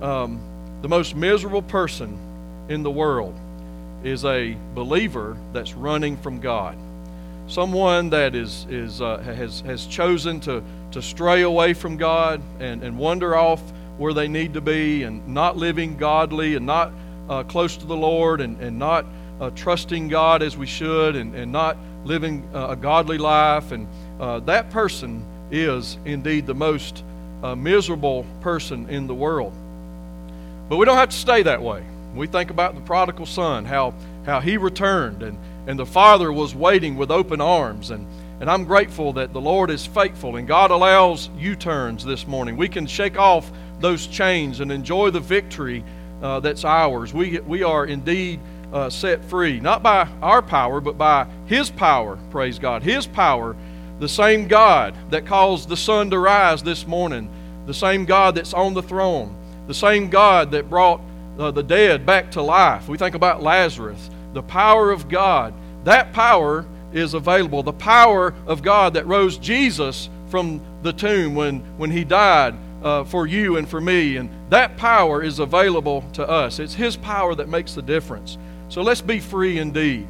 um, 0.00 0.40
the 0.82 0.88
most 0.88 1.16
miserable 1.16 1.62
person 1.62 2.18
in 2.68 2.82
the 2.82 2.90
world 2.90 3.34
is 4.04 4.24
a 4.24 4.56
believer 4.74 5.36
that's 5.52 5.74
running 5.74 6.16
from 6.16 6.40
God. 6.40 6.76
Someone 7.48 8.10
that 8.10 8.34
is, 8.34 8.66
is, 8.70 9.02
uh, 9.02 9.18
has, 9.18 9.60
has 9.62 9.86
chosen 9.86 10.38
to, 10.40 10.62
to 10.92 11.02
stray 11.02 11.42
away 11.42 11.72
from 11.72 11.96
God 11.96 12.42
and, 12.58 12.82
and 12.82 12.98
wander 12.98 13.36
off 13.36 13.62
where 13.98 14.12
they 14.12 14.28
need 14.28 14.54
to 14.54 14.60
be 14.60 15.02
and 15.02 15.26
not 15.28 15.56
living 15.56 15.96
godly 15.96 16.54
and 16.54 16.66
not 16.66 16.92
uh, 17.28 17.42
close 17.44 17.76
to 17.76 17.86
the 17.86 17.96
Lord 17.96 18.40
and, 18.40 18.60
and 18.60 18.78
not 18.78 19.04
uh, 19.40 19.50
trusting 19.50 20.08
God 20.08 20.42
as 20.42 20.56
we 20.56 20.66
should 20.66 21.16
and, 21.16 21.34
and 21.34 21.52
not 21.52 21.76
living 22.04 22.48
uh, 22.54 22.68
a 22.70 22.76
godly 22.76 23.18
life. 23.18 23.72
And 23.72 23.86
uh, 24.18 24.40
that 24.40 24.70
person 24.70 25.24
is 25.50 25.98
indeed 26.04 26.46
the 26.46 26.54
most 26.54 27.04
uh, 27.42 27.54
miserable 27.54 28.26
person 28.40 28.88
in 28.88 29.06
the 29.06 29.14
world. 29.14 29.52
But 30.68 30.76
we 30.76 30.86
don't 30.86 30.96
have 30.96 31.10
to 31.10 31.16
stay 31.16 31.42
that 31.42 31.62
way. 31.62 31.84
We 32.14 32.26
think 32.26 32.50
about 32.50 32.74
the 32.74 32.80
prodigal 32.80 33.26
son, 33.26 33.64
how, 33.64 33.94
how 34.26 34.40
he 34.40 34.56
returned, 34.56 35.22
and, 35.22 35.38
and 35.66 35.78
the 35.78 35.86
father 35.86 36.32
was 36.32 36.54
waiting 36.54 36.96
with 36.96 37.10
open 37.10 37.40
arms. 37.40 37.90
And, 37.90 38.06
and 38.40 38.50
I'm 38.50 38.64
grateful 38.64 39.12
that 39.14 39.32
the 39.32 39.40
Lord 39.40 39.70
is 39.70 39.86
faithful 39.86 40.36
and 40.36 40.48
God 40.48 40.70
allows 40.70 41.30
U 41.38 41.54
turns 41.54 42.04
this 42.04 42.26
morning. 42.26 42.56
We 42.56 42.68
can 42.68 42.86
shake 42.86 43.18
off 43.18 43.50
those 43.78 44.06
chains 44.06 44.60
and 44.60 44.72
enjoy 44.72 45.10
the 45.10 45.20
victory 45.20 45.84
uh, 46.22 46.40
that's 46.40 46.64
ours. 46.64 47.14
We, 47.14 47.38
we 47.40 47.62
are 47.62 47.86
indeed 47.86 48.40
uh, 48.72 48.90
set 48.90 49.24
free, 49.24 49.60
not 49.60 49.82
by 49.82 50.08
our 50.22 50.42
power, 50.42 50.80
but 50.80 50.98
by 50.98 51.26
His 51.46 51.70
power, 51.70 52.18
praise 52.30 52.58
God. 52.58 52.82
His 52.82 53.06
power 53.06 53.56
the 54.00 54.08
same 54.08 54.48
God 54.48 54.94
that 55.10 55.26
caused 55.26 55.68
the 55.68 55.76
sun 55.76 56.10
to 56.10 56.18
rise 56.18 56.62
this 56.62 56.86
morning, 56.86 57.30
the 57.66 57.74
same 57.74 58.06
God 58.06 58.34
that's 58.34 58.54
on 58.54 58.72
the 58.72 58.82
throne, 58.82 59.36
the 59.66 59.74
same 59.74 60.08
God 60.08 60.50
that 60.52 60.70
brought 60.70 61.02
uh, 61.38 61.50
the 61.50 61.62
dead 61.62 62.06
back 62.06 62.30
to 62.32 62.42
life. 62.42 62.88
We 62.88 62.96
think 62.96 63.14
about 63.14 63.42
Lazarus, 63.42 64.10
the 64.32 64.42
power 64.42 64.90
of 64.90 65.08
God. 65.08 65.52
That 65.84 66.14
power 66.14 66.64
is 66.92 67.14
available. 67.14 67.62
The 67.62 67.72
power 67.72 68.34
of 68.46 68.62
God 68.62 68.94
that 68.94 69.06
rose 69.06 69.38
Jesus 69.38 70.08
from 70.28 70.60
the 70.82 70.92
tomb 70.92 71.34
when, 71.34 71.60
when 71.76 71.90
he 71.90 72.04
died 72.04 72.54
uh, 72.82 73.04
for 73.04 73.26
you 73.26 73.56
and 73.56 73.68
for 73.68 73.80
me. 73.80 74.16
And 74.16 74.30
that 74.50 74.76
power 74.76 75.22
is 75.22 75.38
available 75.38 76.04
to 76.14 76.28
us. 76.28 76.58
It's 76.58 76.74
his 76.74 76.96
power 76.96 77.34
that 77.34 77.48
makes 77.48 77.74
the 77.74 77.82
difference. 77.82 78.38
So 78.68 78.82
let's 78.82 79.00
be 79.00 79.20
free 79.20 79.58
indeed. 79.58 80.06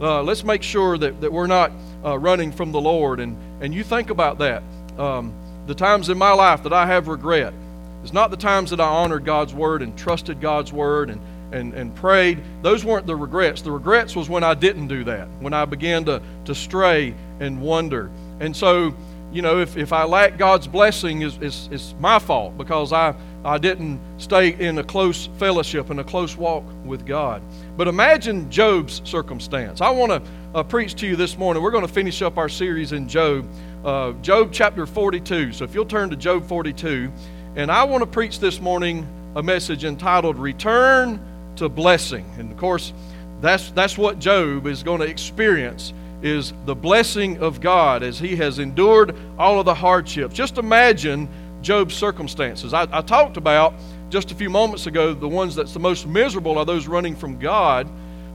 Uh, 0.00 0.22
let's 0.22 0.44
make 0.44 0.62
sure 0.62 0.98
that, 0.98 1.20
that 1.20 1.32
we're 1.32 1.46
not 1.46 1.72
uh, 2.04 2.18
running 2.18 2.52
from 2.52 2.72
the 2.72 2.80
Lord. 2.80 3.20
And, 3.20 3.36
and 3.60 3.72
you 3.72 3.84
think 3.84 4.10
about 4.10 4.38
that. 4.38 4.62
Um, 4.98 5.34
the 5.66 5.74
times 5.74 6.08
in 6.08 6.18
my 6.18 6.32
life 6.32 6.62
that 6.64 6.72
I 6.72 6.86
have 6.86 7.08
regret, 7.08 7.54
it's 8.02 8.12
not 8.12 8.30
the 8.30 8.36
times 8.36 8.70
that 8.70 8.80
I 8.80 8.86
honored 8.86 9.24
God's 9.24 9.54
word 9.54 9.80
and 9.80 9.96
trusted 9.96 10.40
God's 10.40 10.72
word 10.72 11.08
and, 11.08 11.20
and, 11.52 11.74
and 11.74 11.94
prayed. 11.94 12.40
Those 12.62 12.84
weren't 12.84 13.06
the 13.06 13.16
regrets. 13.16 13.62
The 13.62 13.70
regrets 13.70 14.16
was 14.16 14.28
when 14.28 14.44
I 14.44 14.54
didn't 14.54 14.88
do 14.88 15.04
that, 15.04 15.28
when 15.40 15.52
I 15.52 15.64
began 15.64 16.04
to, 16.06 16.22
to 16.46 16.54
stray 16.54 17.14
and 17.40 17.60
wonder. 17.60 18.10
And 18.40 18.56
so, 18.56 18.94
you 19.32 19.42
know, 19.42 19.60
if, 19.60 19.76
if 19.76 19.92
I 19.92 20.04
lack 20.04 20.36
God's 20.36 20.66
blessing, 20.66 21.22
it's, 21.22 21.38
it's, 21.40 21.68
it's 21.72 21.94
my 21.98 22.18
fault 22.18 22.56
because 22.58 22.92
I, 22.92 23.14
I 23.44 23.58
didn't 23.58 24.00
stay 24.18 24.50
in 24.50 24.78
a 24.78 24.84
close 24.84 25.28
fellowship 25.38 25.90
and 25.90 26.00
a 26.00 26.04
close 26.04 26.36
walk 26.36 26.64
with 26.84 27.06
God. 27.06 27.42
But 27.76 27.88
imagine 27.88 28.50
Job's 28.50 29.00
circumstance. 29.04 29.80
I 29.80 29.90
want 29.90 30.12
to 30.12 30.22
uh, 30.54 30.62
preach 30.62 30.94
to 30.96 31.06
you 31.06 31.16
this 31.16 31.38
morning. 31.38 31.62
We're 31.62 31.70
going 31.70 31.86
to 31.86 31.92
finish 31.92 32.22
up 32.22 32.36
our 32.36 32.48
series 32.48 32.92
in 32.92 33.08
Job, 33.08 33.48
uh, 33.84 34.12
Job 34.22 34.50
chapter 34.52 34.86
42. 34.86 35.52
So 35.52 35.64
if 35.64 35.74
you'll 35.74 35.86
turn 35.86 36.10
to 36.10 36.16
Job 36.16 36.46
42, 36.46 37.10
and 37.56 37.70
I 37.70 37.84
want 37.84 38.02
to 38.02 38.06
preach 38.06 38.38
this 38.38 38.60
morning 38.60 39.06
a 39.34 39.42
message 39.42 39.84
entitled 39.84 40.38
Return 40.38 41.20
to 41.56 41.68
Blessing. 41.68 42.24
And 42.38 42.50
of 42.50 42.56
course, 42.56 42.92
that's, 43.40 43.70
that's 43.72 43.98
what 43.98 44.18
Job 44.18 44.66
is 44.66 44.82
going 44.82 45.00
to 45.00 45.06
experience 45.06 45.92
is 46.22 46.52
the 46.66 46.74
blessing 46.74 47.38
of 47.38 47.60
God 47.60 48.02
as 48.04 48.18
he 48.18 48.36
has 48.36 48.60
endured 48.60 49.16
all 49.38 49.58
of 49.58 49.66
the 49.66 49.74
hardships. 49.74 50.34
Just 50.34 50.56
imagine 50.56 51.28
Job's 51.62 51.94
circumstances. 51.94 52.72
I, 52.72 52.86
I 52.92 53.00
talked 53.02 53.36
about 53.36 53.74
just 54.08 54.30
a 54.30 54.34
few 54.34 54.50
moments 54.50 54.86
ago 54.86 55.14
the 55.14 55.28
ones 55.28 55.56
that's 55.56 55.72
the 55.72 55.80
most 55.80 56.06
miserable 56.06 56.58
are 56.58 56.64
those 56.64 56.86
running 56.86 57.16
from 57.16 57.38
God. 57.38 57.88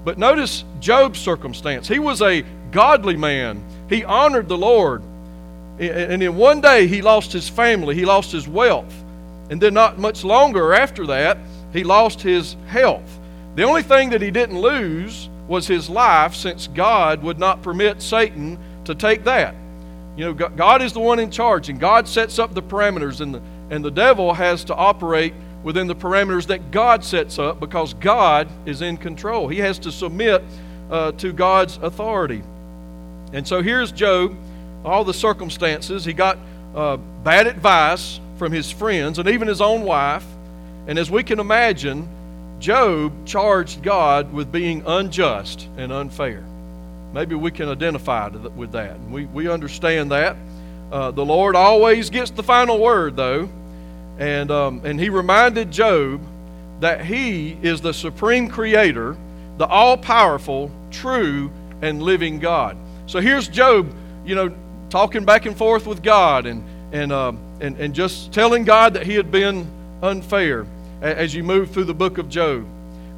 But 0.04 0.18
notice 0.18 0.64
Job's 0.80 1.20
circumstance. 1.20 1.88
He 1.88 2.00
was 2.00 2.22
a 2.22 2.44
godly 2.72 3.16
man. 3.16 3.64
He 3.90 4.04
honored 4.04 4.48
the 4.48 4.58
Lord. 4.58 5.04
And 5.80 6.24
in 6.24 6.36
one 6.36 6.60
day 6.60 6.88
he 6.88 7.02
lost 7.02 7.32
his 7.32 7.48
family, 7.48 7.96
he 7.96 8.06
lost 8.06 8.32
his 8.32 8.48
wealth. 8.48 8.94
And 9.50 9.62
then, 9.62 9.74
not 9.74 9.98
much 9.98 10.24
longer 10.26 10.74
after 10.74 11.06
that, 11.08 11.38
he 11.78 11.84
lost 11.84 12.22
his 12.22 12.56
health. 12.68 13.20
The 13.56 13.64
only 13.64 13.84
thing 13.84 14.10
that 14.10 14.22
he 14.22 14.32
didn't 14.32 14.60
lose 14.60 15.30
was 15.48 15.68
his 15.68 15.90
life, 15.90 16.36
since 16.36 16.68
God 16.68 17.24
would 17.24 17.40
not 17.40 17.62
permit 17.62 18.02
Satan 18.02 18.58
to 18.86 18.94
take 18.94 19.24
that. 19.24 19.56
You 20.18 20.26
know, 20.26 20.34
God 20.34 20.82
is 20.82 20.94
the 20.94 21.00
one 21.00 21.20
in 21.20 21.32
charge, 21.32 21.70
and 21.70 21.80
God 21.80 22.08
sets 22.08 22.40
up 22.40 22.54
the 22.54 22.62
parameters, 22.62 23.22
and 23.22 23.36
the, 23.36 23.42
and 23.70 23.86
the 23.86 23.92
devil 23.92 24.34
has 24.34 24.64
to 24.66 24.76
operate 24.76 25.34
within 25.64 25.88
the 25.88 25.96
parameters 25.96 26.48
that 26.48 26.72
God 26.72 27.04
sets 27.04 27.40
up 27.40 27.60
because 27.60 27.94
God 27.94 28.48
is 28.66 28.82
in 28.82 28.98
control. 28.98 29.48
He 29.48 29.60
has 29.60 29.80
to 29.80 29.92
submit 29.92 30.44
uh, 30.90 31.12
to 31.14 31.34
God's 31.34 31.78
authority. 31.78 32.42
And 33.34 33.48
so 33.48 33.62
here's 33.62 33.92
Job, 33.92 34.36
all 34.86 35.04
the 35.04 35.14
circumstances. 35.14 36.06
He 36.06 36.14
got 36.14 36.38
uh, 36.76 36.98
bad 37.24 37.48
advice 37.48 38.20
from 38.38 38.52
his 38.52 38.72
friends 38.72 39.20
and 39.20 39.28
even 39.28 39.48
his 39.48 39.62
own 39.62 39.84
wife. 39.84 40.26
And 40.88 40.98
as 40.98 41.12
we 41.12 41.24
can 41.24 41.40
imagine, 41.40 42.08
Job 42.60 43.26
charged 43.26 43.84
God 43.84 44.34
with 44.34 44.52
being 44.52 44.84
unjust 44.86 45.68
and 45.78 45.92
unfair. 45.92 46.44
Maybe 47.14 47.36
we 47.36 47.52
can 47.52 47.70
identify 47.70 48.30
with 48.30 48.72
that. 48.72 49.00
We, 49.10 49.26
we 49.26 49.50
understand 49.50 50.12
that. 50.12 50.36
Uh, 50.92 51.12
the 51.12 51.26
Lord 51.26 51.56
always 51.56 52.10
gets 52.10 52.32
the 52.32 52.44
final 52.44 52.80
word, 52.80 53.16
though. 53.16 53.50
And, 54.18 54.50
um, 54.50 54.82
and 54.84 55.00
he 55.00 55.10
reminded 55.10 55.72
Job 55.72 56.22
that 56.80 57.06
he 57.06 57.58
is 57.62 57.82
the 57.82 57.94
supreme 57.94 58.48
creator, 58.48 59.16
the 59.58 59.68
all 59.68 59.98
powerful, 59.98 60.72
true, 60.90 61.52
and 61.82 62.02
living 62.02 62.40
God. 62.40 62.78
So 63.06 63.20
here's 63.20 63.48
Job, 63.48 63.94
you 64.26 64.36
know, 64.36 64.56
talking 64.90 65.26
back 65.26 65.46
and 65.46 65.56
forth 65.56 65.86
with 65.86 66.02
God 66.02 66.46
and, 66.46 66.64
and 66.94 67.12
um, 67.12 67.40
and, 67.60 67.78
and 67.78 67.94
just 67.94 68.32
telling 68.32 68.64
God 68.64 68.94
that 68.94 69.06
he 69.06 69.16
had 69.16 69.32
been 69.32 69.68
unfair 70.02 70.66
as 71.02 71.34
you 71.34 71.44
move 71.44 71.72
through 71.72 71.86
the 71.86 71.94
book 71.94 72.18
of 72.18 72.30
Job. 72.30 72.66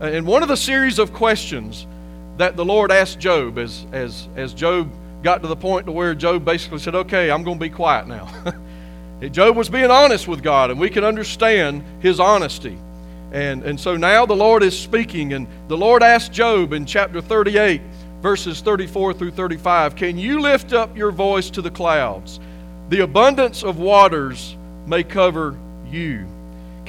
Uh, 0.02 0.06
and 0.06 0.26
one 0.26 0.42
of 0.42 0.50
the 0.50 0.58
series 0.58 1.00
of 1.00 1.14
questions 1.14 1.86
that 2.38 2.56
the 2.56 2.66
Lord 2.66 2.92
asked 2.92 3.20
Job 3.20 3.58
as, 3.58 3.86
as, 3.92 4.28
as 4.36 4.54
Job 4.54 4.90
got 5.24 5.42
to 5.42 5.48
the 5.48 5.56
point 5.56 5.86
to 5.86 5.92
where 5.92 6.16
Job 6.16 6.46
basically 6.46 6.80
said, 6.80 6.96
Okay, 6.96 7.30
I'm 7.30 7.44
going 7.44 7.58
to 7.58 7.62
be 7.62 7.70
quiet 7.70 8.08
now. 8.08 8.30
Job 9.32 9.58
was 9.58 9.68
being 9.68 9.92
honest 9.92 10.28
with 10.28 10.42
God, 10.42 10.72
and 10.72 10.80
we 10.80 10.90
can 10.90 11.04
understand 11.04 11.84
his 12.00 12.20
honesty. 12.20 12.78
And, 13.32 13.64
and 13.64 13.80
so 13.80 13.98
now 13.98 14.26
the 14.26 14.36
Lord 14.36 14.64
is 14.64 14.78
speaking, 14.78 15.34
and 15.34 15.46
the 15.68 15.78
Lord 15.78 16.02
asked 16.02 16.32
Job 16.32 16.72
in 16.72 16.86
chapter 16.86 17.22
38, 17.22 17.82
verses 18.22 18.62
34 18.62 19.14
through 19.14 19.32
35, 19.32 19.96
Can 19.96 20.18
you 20.18 20.40
lift 20.40 20.72
up 20.72 20.96
your 20.96 21.12
voice 21.12 21.50
to 21.52 21.62
the 21.62 21.70
clouds? 21.70 22.40
The 22.88 23.02
abundance 23.02 23.64
of 23.64 23.78
waters 23.78 24.56
may 24.88 25.04
cover 25.04 25.58
you. 25.92 26.26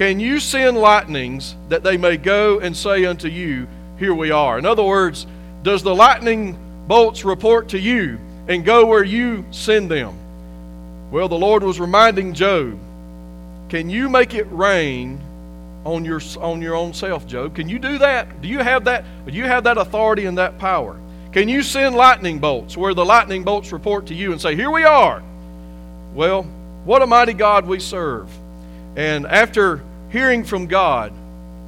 Can 0.00 0.18
you 0.18 0.40
send 0.40 0.78
lightnings 0.78 1.54
that 1.68 1.82
they 1.82 1.98
may 1.98 2.16
go 2.16 2.58
and 2.58 2.74
say 2.74 3.04
unto 3.04 3.28
you, 3.28 3.68
Here 3.98 4.14
we 4.14 4.30
are? 4.30 4.58
In 4.58 4.64
other 4.64 4.82
words, 4.82 5.26
does 5.62 5.82
the 5.82 5.94
lightning 5.94 6.58
bolts 6.88 7.22
report 7.22 7.68
to 7.68 7.78
you 7.78 8.18
and 8.48 8.64
go 8.64 8.86
where 8.86 9.04
you 9.04 9.44
send 9.50 9.90
them? 9.90 10.16
Well, 11.10 11.28
the 11.28 11.36
Lord 11.36 11.62
was 11.62 11.78
reminding 11.78 12.32
Job, 12.32 12.78
Can 13.68 13.90
you 13.90 14.08
make 14.08 14.32
it 14.32 14.46
rain 14.50 15.20
on 15.84 16.06
your, 16.06 16.22
on 16.38 16.62
your 16.62 16.76
own 16.76 16.94
self, 16.94 17.26
Job? 17.26 17.54
Can 17.54 17.68
you 17.68 17.78
do 17.78 17.98
that? 17.98 18.40
Do 18.40 18.48
you 18.48 18.60
have 18.60 18.84
that? 18.84 19.04
Do 19.26 19.34
you 19.34 19.44
have 19.44 19.64
that 19.64 19.76
authority 19.76 20.24
and 20.24 20.38
that 20.38 20.58
power? 20.58 20.98
Can 21.30 21.46
you 21.46 21.62
send 21.62 21.94
lightning 21.94 22.38
bolts 22.38 22.74
where 22.74 22.94
the 22.94 23.04
lightning 23.04 23.44
bolts 23.44 23.70
report 23.70 24.06
to 24.06 24.14
you 24.14 24.32
and 24.32 24.40
say, 24.40 24.56
Here 24.56 24.70
we 24.70 24.84
are? 24.84 25.22
Well, 26.14 26.44
what 26.86 27.02
a 27.02 27.06
mighty 27.06 27.34
God 27.34 27.66
we 27.66 27.80
serve. 27.80 28.30
And 28.96 29.26
after 29.26 29.82
hearing 30.10 30.44
from 30.44 30.66
God, 30.66 31.12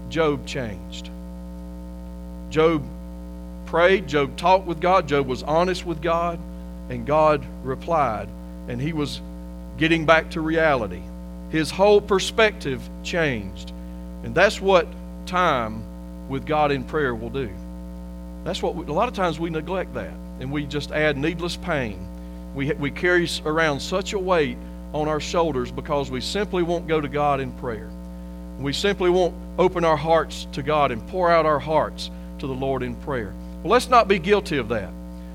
Job 0.09 0.47
changed. 0.47 1.11
Job 2.51 2.85
prayed, 3.67 4.07
Job 4.07 4.37
talked 4.37 4.67
with 4.67 4.81
God, 4.81 5.09
Job 5.09 5.27
was 5.27 5.43
honest 5.43 5.87
with 5.87 6.03
God, 6.03 6.39
and 6.91 7.07
God 7.07 7.45
replied. 7.63 8.29
And 8.69 8.81
he 8.81 8.93
was 8.93 9.21
getting 9.79 10.05
back 10.05 10.31
to 10.33 10.41
reality. 10.41 11.03
His 11.51 11.71
whole 11.71 12.01
perspective 12.01 12.83
changed. 13.03 13.71
And 14.25 14.35
that's 14.35 14.61
what 14.61 14.87
time 15.27 15.83
with 16.29 16.47
God 16.47 16.71
in 16.71 16.85
prayer 16.85 17.15
will 17.15 17.31
do. 17.31 17.51
That's 18.45 18.63
what 18.63 18.75
we, 18.75 18.85
a 18.87 18.93
lot 18.93 19.09
of 19.09 19.15
times 19.15 19.39
we 19.39 19.51
neglect 19.51 19.95
that 19.95 20.13
and 20.41 20.53
we 20.53 20.67
just 20.67 20.91
add 20.93 21.17
needless 21.17 21.57
pain 21.57 22.09
we, 22.55 22.73
we 22.75 22.91
carry 22.91 23.29
around 23.45 23.81
such 23.81 24.13
a 24.13 24.19
weight 24.19 24.59
on 24.93 25.09
our 25.09 25.21
shoulders 25.21 25.71
because 25.73 26.11
we 26.11 26.21
simply 26.21 26.63
won't 26.63 26.87
go 26.87 27.01
to 27.01 27.09
God 27.09 27.41
in 27.41 27.51
prayer. 27.53 27.91
We 28.63 28.73
simply 28.73 29.11
won't 29.11 29.35
open 29.59 29.85
our 29.85 29.97
hearts 29.97 30.47
to 30.53 30.63
God 30.63 30.93
and 30.93 31.07
pour 31.09 31.31
out 31.31 31.47
our 31.47 31.59
hearts 31.59 32.11
to 32.39 32.47
the 32.47 32.55
Lord 32.55 32.83
in 32.83 32.95
prayer. 32.97 33.35
Well, 33.63 33.73
let's 33.73 33.89
not 33.89 34.09
be 34.09 34.19
guilty 34.19 34.59
of 34.59 34.69
that. 34.69 34.91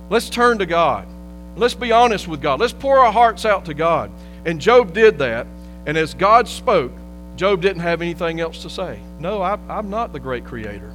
Let's 0.09 0.29
turn 0.29 0.59
to 0.59 0.65
God. 0.65 1.07
Let's 1.55 1.73
be 1.73 1.91
honest 1.91 2.27
with 2.27 2.41
God. 2.41 2.59
Let's 2.59 2.73
pour 2.73 2.99
our 2.99 3.11
hearts 3.11 3.45
out 3.45 3.65
to 3.65 3.73
God. 3.73 4.11
And 4.45 4.61
Job 4.61 4.93
did 4.93 5.17
that. 5.19 5.47
And 5.85 5.97
as 5.97 6.13
God 6.13 6.47
spoke, 6.47 6.91
Job 7.35 7.61
didn't 7.61 7.81
have 7.81 8.01
anything 8.01 8.39
else 8.39 8.61
to 8.63 8.69
say. 8.69 8.99
No, 9.19 9.41
I, 9.41 9.57
am 9.69 9.89
not 9.89 10.13
the 10.13 10.19
great 10.19 10.45
creator. 10.45 10.93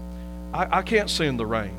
I, 0.52 0.78
I 0.78 0.82
can't 0.82 1.10
send 1.10 1.38
the 1.38 1.46
rain. 1.46 1.76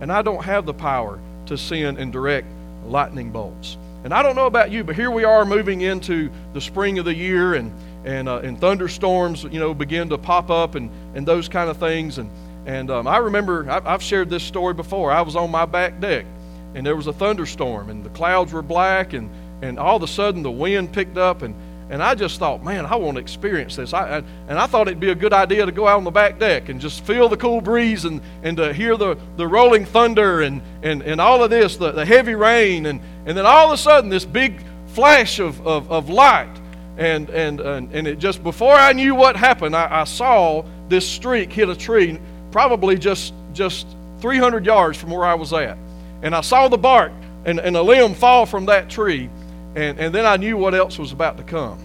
And 0.00 0.12
I 0.12 0.22
don't 0.22 0.44
have 0.44 0.66
the 0.66 0.74
power 0.74 1.20
to 1.46 1.58
send 1.58 1.98
and 1.98 2.12
direct 2.12 2.46
lightning 2.86 3.30
bolts. 3.30 3.76
And 4.04 4.12
I 4.12 4.22
don't 4.22 4.34
know 4.34 4.46
about 4.46 4.70
you, 4.70 4.82
but 4.82 4.96
here 4.96 5.10
we 5.10 5.24
are 5.24 5.44
moving 5.44 5.82
into 5.82 6.30
the 6.54 6.60
spring 6.60 6.98
of 6.98 7.04
the 7.04 7.14
year, 7.14 7.54
and 7.54 7.72
and, 8.04 8.28
uh, 8.28 8.38
and 8.38 8.60
thunderstorms, 8.60 9.44
you 9.44 9.60
know, 9.60 9.74
begin 9.74 10.08
to 10.08 10.18
pop 10.18 10.50
up, 10.50 10.74
and, 10.74 10.90
and 11.14 11.26
those 11.26 11.48
kind 11.48 11.70
of 11.70 11.76
things. 11.76 12.18
And 12.18 12.30
and 12.66 12.90
um, 12.90 13.06
I 13.06 13.18
remember 13.18 13.68
I've 13.70 14.02
shared 14.02 14.30
this 14.30 14.42
story 14.42 14.74
before. 14.74 15.10
I 15.10 15.22
was 15.22 15.36
on 15.36 15.50
my 15.50 15.66
back 15.66 16.00
deck, 16.00 16.26
and 16.74 16.86
there 16.86 16.96
was 16.96 17.06
a 17.06 17.12
thunderstorm, 17.12 17.90
and 17.90 18.04
the 18.04 18.10
clouds 18.10 18.52
were 18.52 18.62
black, 18.62 19.12
and 19.12 19.30
and 19.62 19.78
all 19.78 19.96
of 19.96 20.02
a 20.02 20.08
sudden 20.08 20.42
the 20.42 20.50
wind 20.50 20.92
picked 20.92 21.18
up, 21.18 21.42
and 21.42 21.54
And 21.90 22.02
I 22.02 22.14
just 22.14 22.38
thought, 22.38 22.64
man, 22.64 22.86
I 22.86 22.96
want 22.96 23.16
to 23.16 23.20
experience 23.20 23.76
this. 23.76 23.92
I, 23.92 24.18
I, 24.18 24.22
and 24.48 24.58
I 24.58 24.66
thought 24.66 24.88
it'd 24.88 24.98
be 24.98 25.10
a 25.10 25.14
good 25.14 25.34
idea 25.34 25.66
to 25.66 25.72
go 25.72 25.86
out 25.86 25.98
on 25.98 26.04
the 26.04 26.10
back 26.10 26.38
deck 26.38 26.70
and 26.70 26.80
just 26.80 27.04
feel 27.04 27.28
the 27.28 27.36
cool 27.36 27.60
breeze 27.60 28.06
and, 28.06 28.22
and 28.42 28.56
to 28.56 28.72
hear 28.72 28.96
the, 28.96 29.18
the 29.36 29.46
rolling 29.46 29.84
thunder 29.84 30.40
and, 30.40 30.62
and, 30.82 31.02
and 31.02 31.20
all 31.20 31.44
of 31.44 31.50
this, 31.50 31.76
the, 31.76 31.92
the 31.92 32.06
heavy 32.06 32.34
rain. 32.34 32.86
And, 32.86 33.00
and 33.26 33.36
then 33.36 33.44
all 33.44 33.66
of 33.66 33.72
a 33.72 33.76
sudden, 33.76 34.08
this 34.08 34.24
big 34.24 34.62
flash 34.86 35.38
of, 35.38 35.60
of, 35.66 35.90
of 35.90 36.08
light. 36.08 36.61
And, 36.98 37.30
and, 37.30 37.60
and, 37.60 37.92
and 37.92 38.06
it 38.06 38.18
just, 38.18 38.42
before 38.42 38.74
I 38.74 38.92
knew 38.92 39.14
what 39.14 39.36
happened, 39.36 39.74
I, 39.74 40.02
I 40.02 40.04
saw 40.04 40.64
this 40.88 41.08
streak 41.08 41.52
hit 41.52 41.68
a 41.68 41.76
tree, 41.76 42.18
probably 42.50 42.98
just, 42.98 43.32
just 43.52 43.86
300 44.20 44.66
yards 44.66 44.98
from 44.98 45.10
where 45.10 45.24
I 45.24 45.34
was 45.34 45.52
at. 45.52 45.78
And 46.22 46.34
I 46.34 46.42
saw 46.42 46.68
the 46.68 46.78
bark 46.78 47.12
and, 47.44 47.58
and 47.58 47.76
a 47.76 47.82
limb 47.82 48.14
fall 48.14 48.46
from 48.46 48.66
that 48.66 48.88
tree. 48.88 49.30
And, 49.74 49.98
and 49.98 50.14
then 50.14 50.26
I 50.26 50.36
knew 50.36 50.56
what 50.56 50.74
else 50.74 50.98
was 50.98 51.12
about 51.12 51.38
to 51.38 51.42
come. 51.42 51.78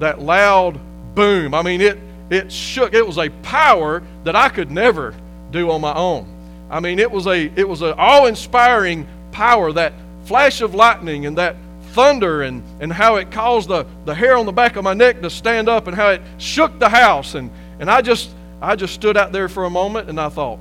That 0.00 0.20
loud 0.20 0.80
boom. 1.14 1.54
I 1.54 1.62
mean, 1.62 1.80
it, 1.80 1.98
it 2.28 2.50
shook. 2.50 2.94
It 2.94 3.06
was 3.06 3.18
a 3.18 3.28
power 3.42 4.02
that 4.24 4.36
I 4.36 4.48
could 4.48 4.70
never 4.70 5.14
do 5.50 5.70
on 5.70 5.80
my 5.80 5.94
own. 5.94 6.26
I 6.70 6.80
mean, 6.80 6.98
it 6.98 7.10
was 7.10 7.26
a 7.26 7.50
it 7.56 7.68
was 7.68 7.82
an 7.82 7.94
awe-inspiring 7.98 9.06
power, 9.32 9.72
that 9.72 9.92
flash 10.24 10.60
of 10.60 10.74
lightning 10.74 11.26
and 11.26 11.36
that 11.38 11.56
thunder 11.90 12.42
and, 12.42 12.62
and 12.80 12.92
how 12.92 13.16
it 13.16 13.30
caused 13.30 13.68
the, 13.68 13.86
the 14.04 14.14
hair 14.14 14.36
on 14.36 14.46
the 14.46 14.52
back 14.52 14.76
of 14.76 14.84
my 14.84 14.94
neck 14.94 15.20
to 15.22 15.30
stand 15.30 15.68
up 15.68 15.86
and 15.86 15.96
how 15.96 16.10
it 16.10 16.22
shook 16.38 16.78
the 16.78 16.88
house. 16.88 17.34
And, 17.34 17.50
and 17.78 17.90
I 17.90 18.02
just 18.02 18.30
I 18.62 18.76
just 18.76 18.92
stood 18.92 19.16
out 19.16 19.32
there 19.32 19.48
for 19.48 19.64
a 19.64 19.70
moment 19.70 20.10
and 20.10 20.20
I 20.20 20.28
thought, 20.28 20.58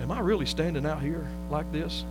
Am 0.00 0.10
I 0.10 0.20
really 0.20 0.46
standing 0.46 0.86
out 0.86 1.00
here 1.00 1.26
like 1.50 1.70
this? 1.70 2.04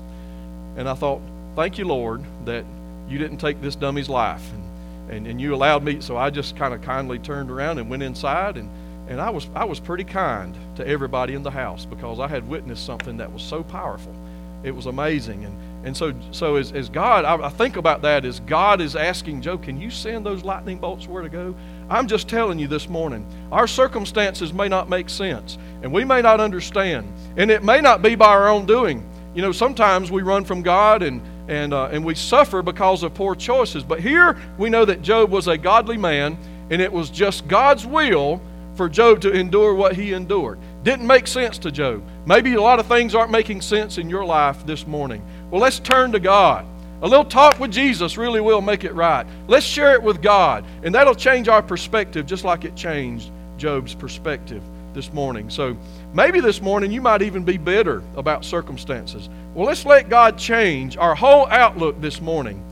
And 0.78 0.88
I 0.88 0.94
thought, 0.94 1.22
Thank 1.56 1.78
you, 1.78 1.86
Lord, 1.86 2.24
that 2.46 2.66
you 3.10 3.18
didn't 3.18 3.38
take 3.38 3.62
this 3.62 3.76
dummy's 3.76 4.10
life. 4.10 4.44
And, 4.54 5.12
and, 5.12 5.28
and 5.28 5.42
you 5.42 5.54
allowed 5.54 5.84
me. 5.84 6.00
So 6.02 6.18
I 6.18 6.30
just 6.30 6.56
kind 6.56 6.74
of 6.74 6.82
kindly 6.82 7.20
turned 7.20 7.50
around 7.50 7.80
and 7.80 7.90
went 7.90 8.04
inside. 8.04 8.58
And, 8.58 8.70
and 9.10 9.20
I, 9.20 9.30
was, 9.30 9.50
I 9.56 9.66
was 9.66 9.80
pretty 9.80 10.06
kind 10.06 10.56
to 10.76 10.88
everybody 10.88 11.34
in 11.34 11.44
the 11.44 11.52
house 11.52 11.86
because 11.86 12.20
I 12.20 12.28
had 12.28 12.48
witnessed 12.48 12.86
something 12.86 13.18
that 13.18 13.32
was 13.32 13.42
so 13.42 13.64
powerful. 13.64 14.16
It 14.64 14.72
was 14.72 14.86
amazing. 14.86 15.44
And, 15.44 15.58
and 15.84 15.98
so, 15.98 16.14
so 16.32 16.58
as, 16.58 16.72
as 16.74 16.90
God, 16.90 17.26
I, 17.26 17.48
I 17.48 17.50
think 17.50 17.76
about 17.76 18.04
that 18.04 18.24
as 18.24 18.40
God 18.42 18.82
is 18.82 18.96
asking 18.96 19.42
Job, 19.42 19.64
can 19.64 19.80
you 19.80 19.90
send 19.90 20.26
those 20.26 20.44
lightning 20.44 20.78
bolts 20.78 21.08
where 21.08 21.24
to 21.24 21.30
go? 21.30 21.56
I'm 21.90 22.08
just 22.08 22.28
telling 22.28 22.60
you 22.60 22.68
this 22.68 22.88
morning, 22.88 23.26
our 23.52 23.68
circumstances 23.68 24.54
may 24.54 24.68
not 24.68 24.90
make 24.90 25.10
sense, 25.10 25.58
and 25.82 25.92
we 25.92 26.04
may 26.04 26.22
not 26.22 26.40
understand, 26.40 27.12
and 27.36 27.50
it 27.50 27.64
may 27.64 27.82
not 27.82 28.02
be 28.02 28.16
by 28.16 28.28
our 28.28 28.48
own 28.48 28.66
doing. 28.66 29.08
You 29.34 29.42
know, 29.42 29.52
sometimes 29.52 30.12
we 30.12 30.22
run 30.22 30.46
from 30.46 30.62
God 30.62 31.02
and, 31.02 31.22
and, 31.48 31.74
uh, 31.74 31.90
and 31.92 32.04
we 32.04 32.16
suffer 32.16 32.62
because 32.62 33.02
of 33.02 33.14
poor 33.14 33.34
choices. 33.34 33.84
But 33.84 34.02
here 34.02 34.38
we 34.58 34.70
know 34.70 34.86
that 34.86 35.02
Job 35.02 35.32
was 35.32 35.48
a 35.48 35.58
godly 35.58 35.98
man, 35.98 36.38
and 36.70 36.82
it 36.82 36.92
was 36.92 37.10
just 37.10 37.48
God's 37.48 37.86
will 37.86 38.42
for 38.76 38.88
Job 38.90 39.22
to 39.22 39.32
endure 39.32 39.74
what 39.74 39.96
he 39.96 40.14
endured. 40.14 40.60
Didn't 40.84 41.06
make 41.06 41.28
sense 41.28 41.60
to 41.60 41.72
Job. 41.72 42.04
Maybe 42.26 42.54
a 42.56 42.62
lot 42.62 42.80
of 42.80 42.88
things 42.88 43.14
aren't 43.14 43.32
making 43.32 43.62
sense 43.62 44.00
in 44.00 44.10
your 44.10 44.26
life 44.26 44.66
this 44.66 44.88
morning. 44.88 45.24
Well, 45.52 45.62
let's 45.62 45.80
turn 45.80 46.12
to 46.14 46.20
God. 46.20 46.66
A 47.04 47.08
little 47.08 47.26
talk 47.26 47.60
with 47.60 47.72
Jesus 47.72 48.18
really 48.18 48.42
will 48.42 48.62
make 48.62 48.84
it 48.84 48.94
right. 48.94 49.26
Let's 49.48 49.66
share 49.66 49.94
it 49.94 50.02
with 50.02 50.22
God, 50.22 50.66
and 50.84 50.94
that'll 50.94 51.16
change 51.16 51.48
our 51.48 51.62
perspective 51.62 52.26
just 52.26 52.44
like 52.44 52.66
it 52.66 52.76
changed 52.76 53.32
Job's 53.58 53.94
perspective 53.94 54.64
this 54.94 55.14
morning. 55.14 55.50
So 55.50 55.78
maybe 56.14 56.40
this 56.40 56.62
morning 56.62 56.92
you 56.92 57.02
might 57.02 57.22
even 57.22 57.44
be 57.44 57.58
bitter 57.58 58.04
about 58.16 58.44
circumstances. 58.44 59.30
Well, 59.54 59.66
let's 59.68 59.86
let 59.86 60.10
God 60.10 60.38
change 60.38 60.98
our 60.98 61.16
whole 61.16 61.48
outlook 61.48 62.02
this 62.02 62.22
morning. 62.22 62.64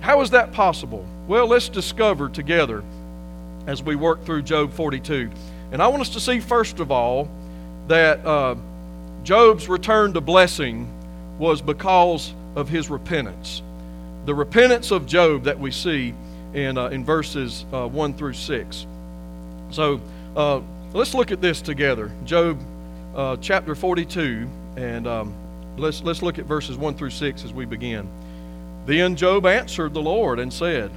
How 0.00 0.20
is 0.20 0.30
that 0.30 0.52
possible? 0.52 1.04
Well, 1.26 1.46
let's 1.46 1.68
discover 1.68 2.28
together 2.28 2.82
as 3.66 3.82
we 3.82 3.96
work 3.96 4.24
through 4.24 4.42
Job 4.42 4.72
42. 4.72 5.30
And 5.72 5.82
I 5.82 5.88
want 5.88 6.02
us 6.02 6.10
to 6.10 6.20
see, 6.20 6.38
first 6.38 6.78
of 6.78 6.92
all, 6.92 7.28
that 7.88 8.24
uh, 8.24 8.56
Job's 9.22 9.68
return 9.68 10.12
to 10.14 10.20
blessing 10.20 10.88
was 11.38 11.60
because 11.60 12.32
of 12.54 12.68
his 12.68 12.90
repentance. 12.90 13.62
The 14.24 14.34
repentance 14.34 14.90
of 14.90 15.06
Job 15.06 15.44
that 15.44 15.58
we 15.58 15.70
see 15.70 16.14
in, 16.54 16.78
uh, 16.78 16.88
in 16.88 17.04
verses 17.04 17.64
uh, 17.72 17.86
1 17.86 18.14
through 18.14 18.32
6. 18.32 18.86
So 19.70 20.00
uh, 20.36 20.60
let's 20.92 21.14
look 21.14 21.30
at 21.32 21.40
this 21.40 21.60
together. 21.60 22.10
Job 22.24 22.58
uh, 23.14 23.36
chapter 23.40 23.74
42, 23.74 24.48
and 24.76 25.06
um, 25.06 25.34
let's, 25.76 26.02
let's 26.02 26.22
look 26.22 26.38
at 26.38 26.46
verses 26.46 26.76
1 26.76 26.94
through 26.94 27.10
6 27.10 27.44
as 27.44 27.52
we 27.52 27.64
begin. 27.64 28.08
Then 28.86 29.16
Job 29.16 29.46
answered 29.46 29.94
the 29.94 30.02
Lord 30.02 30.38
and 30.38 30.52
said, 30.52 30.90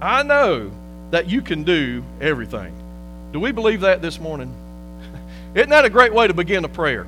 I 0.00 0.22
know 0.22 0.70
that 1.10 1.28
you 1.28 1.42
can 1.42 1.64
do 1.64 2.04
everything. 2.20 2.74
Do 3.32 3.40
we 3.40 3.52
believe 3.52 3.80
that 3.80 4.02
this 4.02 4.20
morning? 4.20 4.54
Isn't 5.54 5.70
that 5.70 5.84
a 5.84 5.90
great 5.90 6.14
way 6.14 6.26
to 6.26 6.34
begin 6.34 6.64
a 6.64 6.68
prayer? 6.68 7.06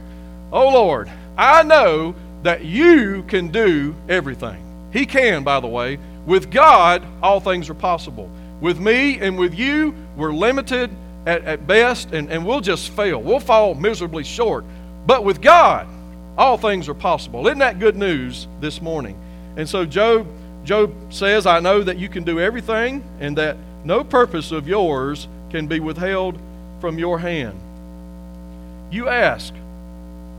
Oh 0.51 0.69
Lord, 0.69 1.11
I 1.37 1.63
know 1.63 2.15
that 2.43 2.65
you 2.65 3.23
can 3.29 3.49
do 3.49 3.95
everything. 4.09 4.63
He 4.93 5.07
can, 5.07 5.45
by 5.45 5.61
the 5.61 5.69
way. 5.69 5.99
With 6.27 6.51
God, 6.51 7.05
all 7.23 7.41
things 7.41 7.71
are 7.71 7.75
possible. 7.75 8.31
With 8.61 8.79
me 8.79 9.19
and 9.19 9.39
with 9.39 9.55
you, 9.55 9.95
we're 10.17 10.33
limited 10.33 10.91
at, 11.27 11.45
at 11.45 11.67
best, 11.67 12.13
and, 12.13 12.31
and 12.31 12.45
we'll 12.45 12.61
just 12.61 12.91
fail. 12.91 13.21
We'll 13.21 13.41
fall 13.41 13.75
miserably 13.75 14.25
short. 14.25 14.65
But 15.07 15.25
with 15.25 15.41
God, 15.41 15.89
all 16.37 16.57
things 16.57 16.89
are 16.89 16.95
possible. 16.95 17.47
Isn't 17.47 17.59
that 17.59 17.79
good 17.79 17.97
news 17.97 18.47
this 18.61 18.81
morning? 18.81 19.19
And 19.57 19.69
so 19.69 19.85
Job, 19.85 20.27
Job 20.65 20.95
says, 21.13 21.47
I 21.47 21.61
know 21.61 21.83
that 21.83 21.99
you 21.99 22.09
can 22.09 22.25
do 22.25 22.41
everything, 22.41 23.05
and 23.21 23.37
that 23.39 23.57
no 23.85 24.05
purpose 24.05 24.53
of 24.53 24.69
yours 24.69 25.29
can 25.51 25.67
be 25.67 25.81
withheld 25.81 26.39
from 26.81 26.99
your 26.99 27.19
hand. 27.19 27.61
You 28.93 29.09
ask, 29.09 29.55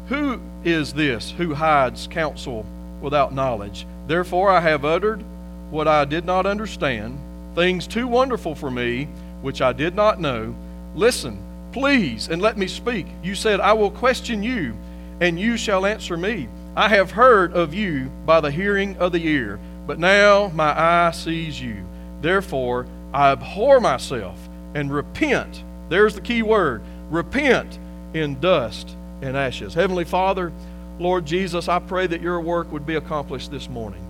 Who 0.09 0.39
is 0.63 0.93
this 0.93 1.31
who 1.31 1.55
hides 1.55 2.05
counsel 2.05 2.67
without 3.01 3.33
knowledge? 3.33 3.87
Therefore 4.05 4.51
I 4.51 4.59
have 4.59 4.85
uttered 4.85 5.23
what 5.71 5.87
I 5.87 6.05
did 6.05 6.23
not 6.23 6.45
understand, 6.45 7.17
things 7.55 7.87
too 7.87 8.07
wonderful 8.07 8.53
for 8.53 8.69
me, 8.69 9.05
which 9.41 9.63
I 9.63 9.73
did 9.73 9.95
not 9.95 10.21
know. 10.21 10.55
Listen, 10.93 11.39
please, 11.71 12.27
and 12.27 12.43
let 12.43 12.55
me 12.55 12.67
speak. 12.67 13.07
You 13.23 13.33
said, 13.33 13.59
I 13.59 13.73
will 13.73 13.89
question 13.89 14.43
you, 14.43 14.77
and 15.19 15.39
you 15.39 15.57
shall 15.57 15.87
answer 15.87 16.15
me. 16.15 16.47
I 16.75 16.89
have 16.89 17.09
heard 17.09 17.53
of 17.53 17.73
you 17.73 18.11
by 18.23 18.39
the 18.39 18.51
hearing 18.51 18.95
of 18.97 19.13
the 19.13 19.25
ear, 19.25 19.59
but 19.87 19.97
now 19.97 20.49
my 20.49 20.79
eye 20.79 21.09
sees 21.09 21.59
you. 21.59 21.83
Therefore 22.21 22.85
I 23.15 23.31
abhor 23.31 23.79
myself 23.79 24.37
and 24.75 24.93
repent. 24.93 25.63
There's 25.89 26.13
the 26.13 26.21
key 26.21 26.43
word 26.43 26.83
repent 27.09 27.79
in 28.13 28.39
dust 28.39 28.95
and 29.21 29.35
ashes. 29.35 29.73
Heavenly 29.73 30.05
Father, 30.05 30.51
Lord 30.99 31.25
Jesus, 31.25 31.67
I 31.67 31.79
pray 31.79 32.07
that 32.07 32.21
your 32.21 32.39
work 32.39 32.71
would 32.71 32.85
be 32.85 32.95
accomplished 32.95 33.51
this 33.51 33.69
morning. 33.69 34.01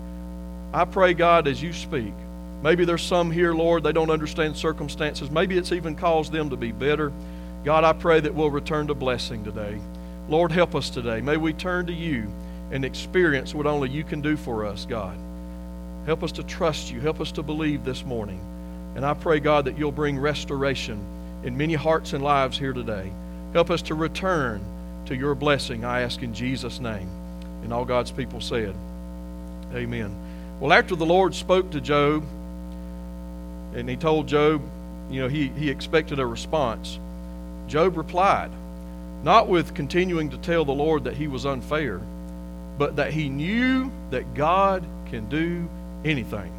I 0.72 0.84
pray, 0.84 1.14
God, 1.14 1.48
as 1.48 1.62
you 1.62 1.72
speak. 1.72 2.12
Maybe 2.62 2.84
there's 2.84 3.02
some 3.02 3.30
here, 3.30 3.52
Lord, 3.52 3.82
they 3.82 3.92
don't 3.92 4.10
understand 4.10 4.56
circumstances. 4.56 5.30
Maybe 5.30 5.56
it's 5.56 5.72
even 5.72 5.94
caused 5.94 6.32
them 6.32 6.50
to 6.50 6.56
be 6.56 6.72
bitter. 6.72 7.12
God, 7.64 7.84
I 7.84 7.92
pray 7.92 8.20
that 8.20 8.34
we'll 8.34 8.50
return 8.50 8.86
to 8.88 8.94
blessing 8.94 9.44
today. 9.44 9.78
Lord, 10.28 10.50
help 10.50 10.74
us 10.74 10.90
today. 10.90 11.20
May 11.20 11.36
we 11.36 11.52
turn 11.52 11.86
to 11.86 11.92
you 11.92 12.26
and 12.70 12.84
experience 12.84 13.54
what 13.54 13.66
only 13.66 13.90
you 13.90 14.04
can 14.04 14.20
do 14.20 14.36
for 14.36 14.64
us, 14.64 14.86
God. 14.86 15.16
Help 16.06 16.22
us 16.22 16.32
to 16.32 16.42
trust 16.42 16.90
you. 16.90 17.00
Help 17.00 17.20
us 17.20 17.32
to 17.32 17.42
believe 17.42 17.84
this 17.84 18.04
morning. 18.04 18.40
And 18.96 19.04
I 19.04 19.14
pray, 19.14 19.40
God, 19.40 19.66
that 19.66 19.78
you'll 19.78 19.92
bring 19.92 20.18
restoration 20.18 21.02
in 21.44 21.56
many 21.56 21.74
hearts 21.74 22.12
and 22.12 22.22
lives 22.22 22.58
here 22.58 22.72
today. 22.72 23.10
Help 23.54 23.70
us 23.70 23.82
to 23.82 23.94
return 23.94 24.62
to 25.06 25.14
your 25.14 25.36
blessing, 25.36 25.84
I 25.84 26.00
ask 26.00 26.22
in 26.22 26.34
Jesus' 26.34 26.80
name. 26.80 27.08
And 27.62 27.72
all 27.72 27.84
God's 27.84 28.10
people 28.10 28.40
said, 28.40 28.74
Amen. 29.72 30.14
Well, 30.60 30.72
after 30.72 30.96
the 30.96 31.06
Lord 31.06 31.34
spoke 31.34 31.70
to 31.70 31.80
Job, 31.80 32.24
and 33.74 33.88
he 33.88 33.96
told 33.96 34.26
Job, 34.26 34.60
you 35.08 35.20
know, 35.20 35.28
he, 35.28 35.48
he 35.48 35.70
expected 35.70 36.18
a 36.18 36.26
response, 36.26 36.98
Job 37.68 37.96
replied, 37.96 38.50
not 39.22 39.48
with 39.48 39.72
continuing 39.72 40.30
to 40.30 40.38
tell 40.38 40.64
the 40.64 40.72
Lord 40.72 41.04
that 41.04 41.16
he 41.16 41.28
was 41.28 41.46
unfair, 41.46 42.00
but 42.76 42.96
that 42.96 43.12
he 43.12 43.28
knew 43.28 43.90
that 44.10 44.34
God 44.34 44.84
can 45.06 45.28
do 45.28 45.68
anything. 46.04 46.52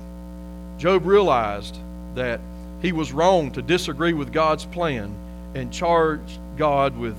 Job 0.77 1.05
realized 1.05 1.77
that 2.15 2.39
he 2.81 2.93
was 2.93 3.11
wrong 3.11 3.51
to 3.51 3.61
disagree 3.61 4.13
with 4.13 4.31
God's 4.31 4.65
plan 4.65 5.13
and 5.53 5.71
charge 5.73 6.39
God 6.57 6.97
with 6.97 7.17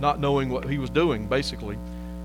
not 0.00 0.20
knowing 0.20 0.48
what 0.48 0.68
he 0.68 0.78
was 0.78 0.90
doing, 0.90 1.26
basically. 1.26 1.78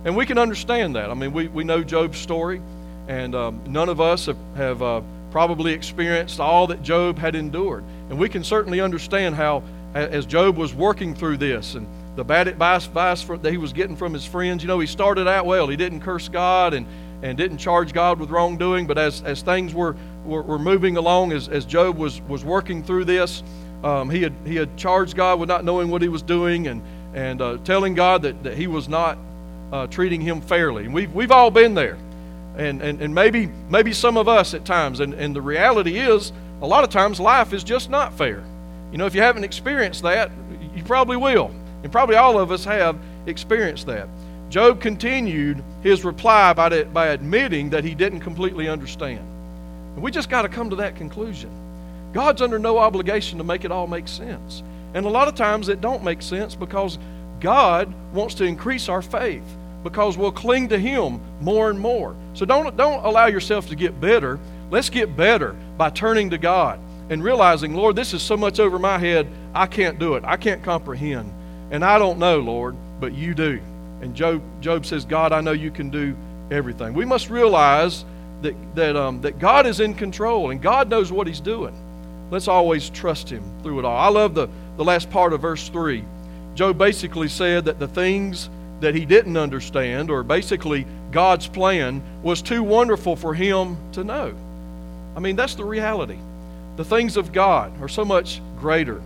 And 0.06 0.16
we 0.16 0.26
can 0.26 0.38
understand 0.38 0.96
that. 0.96 1.10
I 1.10 1.14
mean, 1.14 1.34
we, 1.34 1.48
we 1.48 1.64
know 1.64 1.84
Job's 1.84 2.18
story, 2.18 2.62
and 3.08 3.36
um, 3.36 3.62
none 3.68 3.90
of 3.90 4.02
us 4.02 4.26
have, 4.26 4.38
have 4.56 4.82
uh, 4.82 5.02
probably 5.32 5.74
experienced 5.74 6.40
all 6.40 6.68
that 6.68 6.84
Job 6.84 7.18
had 7.18 7.36
endured. 7.36 7.84
And 8.10 8.20
we 8.20 8.30
can 8.30 8.44
certainly 8.44 8.82
understand 8.82 9.36
how, 9.36 9.64
as 9.94 10.26
Job 10.26 10.58
was 10.58 10.74
working 10.74 11.16
through 11.16 11.38
this 11.38 11.76
and 11.76 11.88
the 12.16 12.24
bad 12.24 12.48
advice, 12.48 12.86
advice 12.86 13.24
that 13.24 13.50
he 13.50 13.58
was 13.58 13.74
getting 13.74 13.96
from 13.96 14.14
his 14.14 14.26
friends, 14.26 14.62
you 14.62 14.68
know, 14.68 14.80
he 14.80 14.88
started 14.88 15.28
out 15.28 15.46
well. 15.46 15.68
He 15.68 15.76
didn't 15.76 16.02
curse 16.02 16.30
God 16.30 16.74
and, 16.74 16.86
and 17.24 17.38
didn't 17.38 17.58
charge 17.58 17.94
God 17.94 18.20
with 18.20 18.30
wrongdoing, 18.30 18.86
but 18.86 18.98
as, 18.98 19.24
as 19.24 19.42
things 19.42 19.74
were, 19.74 19.96
were, 20.24 20.44
were 20.44 20.60
moving 20.60 20.98
along 20.98 21.32
as, 21.32 21.50
as 21.50 21.66
Job 21.66 21.98
was, 21.98 22.22
was 22.22 22.46
working 22.46 22.84
through 22.84 23.06
this. 23.06 23.42
Um, 23.84 24.10
he, 24.10 24.22
had, 24.22 24.34
he 24.46 24.56
had 24.56 24.78
charged 24.78 25.16
God 25.16 25.40
with 25.40 25.50
not 25.50 25.66
knowing 25.66 25.90
what 25.90 26.02
he 26.02 26.08
was 26.08 26.22
doing 26.22 26.68
and, 26.68 26.82
and 27.14 27.42
uh, 27.42 27.58
telling 27.66 27.96
God 27.96 28.22
that, 28.22 28.44
that 28.44 28.58
he 28.58 28.68
was 28.68 28.88
not 28.88 29.18
uh, 29.72 29.88
treating 29.88 30.22
him 30.22 30.42
fairly. 30.42 30.86
And 30.86 30.94
we've, 30.94 31.14
we've 31.14 31.32
all 31.32 31.52
been 31.52 31.74
there. 31.74 31.98
And, 32.58 32.82
and, 32.82 33.02
and 33.02 33.14
maybe, 33.14 33.50
maybe 33.70 33.92
some 33.94 34.16
of 34.16 34.28
us 34.28 34.54
at 34.54 34.64
times. 34.64 35.00
And, 35.00 35.14
and 35.14 35.36
the 35.36 35.42
reality 35.42 36.00
is, 36.00 36.32
a 36.62 36.68
lot 36.68 36.84
of 36.84 36.90
times 36.90 37.20
life 37.20 37.52
is 37.52 37.64
just 37.64 37.90
not 37.90 38.14
fair. 38.14 38.44
You 38.92 38.98
know, 38.98 39.06
if 39.06 39.16
you 39.16 39.22
haven't 39.22 39.44
experienced 39.44 40.04
that, 40.04 40.32
you 40.76 40.84
probably 40.84 41.18
will. 41.18 41.52
And 41.82 41.92
probably 41.92 42.16
all 42.16 42.40
of 42.40 42.52
us 42.52 42.64
have 42.64 42.98
experienced 43.26 43.88
that. 43.88 44.08
Job 44.50 44.80
continued 44.80 45.64
his 45.82 46.06
reply 46.06 46.54
by, 46.54 46.84
by 46.84 47.08
admitting 47.08 47.72
that 47.72 47.84
he 47.84 47.96
didn't 47.96 48.20
completely 48.22 48.70
understand. 48.70 49.28
And 49.96 50.04
we 50.04 50.12
just 50.12 50.30
got 50.30 50.44
to 50.44 50.50
come 50.50 50.70
to 50.70 50.76
that 50.78 50.96
conclusion. 50.96 51.50
God's 52.14 52.42
under 52.42 52.60
no 52.60 52.78
obligation 52.78 53.38
to 53.40 53.44
make 53.44 53.66
it 53.66 53.72
all 53.72 53.88
make 53.88 54.08
sense. 54.08 54.64
And 54.94 55.06
a 55.06 55.10
lot 55.10 55.28
of 55.28 55.36
times 55.36 55.70
it 55.70 55.82
don't 55.82 56.04
make 56.04 56.22
sense 56.22 56.56
because 56.56 57.00
God 57.40 57.94
wants 58.14 58.36
to 58.36 58.46
increase 58.46 58.88
our 58.88 59.02
faith 59.02 59.44
because 59.84 60.18
we'll 60.18 60.32
cling 60.32 60.70
to 60.70 60.80
him 60.80 61.20
more 61.42 61.70
and 61.70 61.80
more. 61.80 62.16
So 62.34 62.46
don't 62.46 62.76
don't 62.78 63.04
allow 63.04 63.26
yourself 63.26 63.68
to 63.70 63.76
get 63.76 64.00
bitter. 64.00 64.40
Let's 64.72 64.90
get 64.90 65.18
better 65.18 65.56
by 65.78 65.90
turning 65.90 66.30
to 66.30 66.38
God 66.38 66.80
and 67.10 67.24
realizing, 67.24 67.76
Lord, 67.76 67.96
this 67.96 68.14
is 68.14 68.22
so 68.22 68.38
much 68.38 68.60
over 68.60 68.80
my 68.80 68.98
head, 68.98 69.28
I 69.54 69.66
can't 69.66 70.00
do 70.00 70.16
it. 70.16 70.24
I 70.24 70.38
can't 70.38 70.64
comprehend. 70.64 71.32
And 71.72 71.84
I 71.84 71.98
don't 71.98 72.18
know, 72.18 72.40
Lord, 72.40 72.76
but 73.00 73.14
you 73.14 73.34
do. 73.34 73.60
And 74.02 74.16
Job, 74.16 74.42
Job 74.62 74.86
says, 74.86 75.06
God, 75.06 75.32
I 75.32 75.42
know 75.42 75.52
you 75.52 75.72
can 75.72 75.90
do 75.90 76.16
everything. 76.50 76.94
We 76.94 77.06
must 77.06 77.30
realize 77.30 78.06
that, 78.42 78.56
that, 78.76 78.96
um, 78.96 79.22
that 79.22 79.40
God 79.40 79.66
is 79.66 79.80
in 79.80 79.94
control 79.94 80.52
and 80.52 80.62
God 80.62 80.90
knows 80.90 81.12
what 81.12 81.28
He's 81.28 81.40
doing. 81.40 81.74
Let's 82.34 82.48
always 82.48 82.90
trust 82.90 83.30
Him 83.30 83.44
through 83.62 83.78
it 83.78 83.86
all. 83.86 83.96
I 83.96 84.08
love 84.08 84.34
the, 84.34 84.50
the 84.76 84.84
last 84.84 85.12
part 85.12 85.34
of 85.34 85.42
verse 85.42 85.70
3. 85.70 86.04
Job 86.56 86.80
basically 86.80 87.28
said 87.28 87.66
that 87.66 87.78
the 87.78 87.88
things 87.88 88.50
that 88.80 88.96
he 88.96 89.06
didn't 89.06 89.38
understand, 89.38 90.10
or 90.10 90.24
basically 90.24 90.88
God's 91.12 91.48
plan, 91.48 92.02
was 92.24 92.42
too 92.42 92.64
wonderful 92.64 93.16
for 93.16 93.36
him 93.36 93.78
to 93.92 94.04
know. 94.04 94.34
I 95.16 95.20
mean, 95.20 95.36
that's 95.36 95.54
the 95.54 95.64
reality. 95.64 96.18
The 96.76 96.84
things 96.84 97.18
of 97.18 97.32
God 97.32 97.80
are 97.80 97.88
so 97.88 98.04
much 98.04 98.42
greater, 98.58 99.00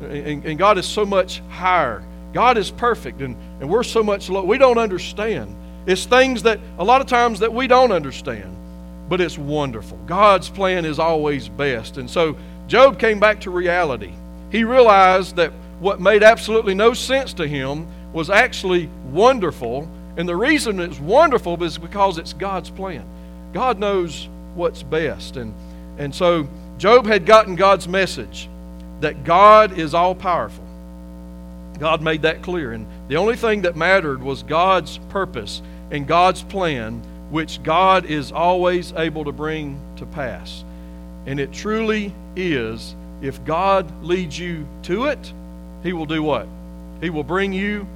and, 0.00 0.42
and 0.42 0.58
God 0.58 0.78
is 0.78 0.86
so 0.86 1.04
much 1.04 1.40
higher. 1.50 2.02
God 2.32 2.56
is 2.56 2.70
perfect, 2.70 3.20
and, 3.20 3.36
and 3.60 3.68
we're 3.68 3.82
so 3.82 4.02
much 4.02 4.30
low. 4.30 4.44
We 4.44 4.56
don't 4.56 4.78
understand. 4.78 5.54
It's 5.86 6.06
things 6.06 6.44
that 6.44 6.58
a 6.78 6.84
lot 6.84 7.02
of 7.02 7.06
times 7.06 7.40
that 7.40 7.52
we 7.52 7.66
don't 7.66 7.92
understand, 7.92 8.56
but 9.08 9.20
it's 9.20 9.38
wonderful. 9.38 9.98
God's 10.06 10.48
plan 10.48 10.84
is 10.84 10.98
always 10.98 11.48
best. 11.48 11.96
And 11.98 12.08
so 12.08 12.36
Job 12.66 12.98
came 12.98 13.20
back 13.20 13.40
to 13.40 13.50
reality. 13.50 14.12
He 14.50 14.64
realized 14.64 15.36
that 15.36 15.52
what 15.80 16.00
made 16.00 16.22
absolutely 16.22 16.74
no 16.74 16.94
sense 16.94 17.32
to 17.34 17.46
him 17.46 17.86
was 18.12 18.30
actually 18.30 18.88
wonderful. 19.10 19.88
And 20.16 20.28
the 20.28 20.36
reason 20.36 20.80
it's 20.80 21.00
wonderful 21.00 21.62
is 21.62 21.78
because 21.78 22.18
it's 22.18 22.32
God's 22.32 22.70
plan. 22.70 23.04
God 23.52 23.78
knows 23.78 24.28
what's 24.54 24.82
best. 24.82 25.36
And, 25.36 25.54
and 25.98 26.14
so 26.14 26.48
Job 26.78 27.06
had 27.06 27.26
gotten 27.26 27.56
God's 27.56 27.88
message 27.88 28.48
that 29.00 29.24
God 29.24 29.78
is 29.78 29.94
all 29.94 30.14
powerful. 30.14 30.64
God 31.78 32.02
made 32.02 32.22
that 32.22 32.42
clear. 32.42 32.72
And 32.72 32.86
the 33.08 33.16
only 33.16 33.36
thing 33.36 33.62
that 33.62 33.76
mattered 33.76 34.22
was 34.22 34.42
God's 34.42 34.98
purpose 35.08 35.62
and 35.90 36.06
God's 36.06 36.42
plan, 36.42 37.02
which 37.32 37.62
God 37.62 38.04
is 38.04 38.30
always 38.30 38.92
able 38.92 39.24
to 39.24 39.32
bring 39.32 39.80
to 39.96 40.04
pass. 40.04 40.64
And 41.24 41.40
it 41.40 41.50
truly 41.50 42.12
is, 42.36 42.94
if 43.22 43.42
God 43.46 44.04
leads 44.04 44.38
you 44.38 44.66
to 44.82 45.06
it, 45.06 45.32
He 45.82 45.94
will 45.94 46.04
do 46.04 46.22
what? 46.22 46.46
He 47.00 47.08
will 47.08 47.24
bring 47.24 47.54
you 47.54 47.86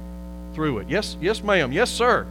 through 0.55 0.79
it. 0.79 0.89
Yes, 0.89 1.17
yes, 1.21 1.43
ma'am. 1.43 1.71
Yes, 1.71 1.91
sir. 1.91 2.25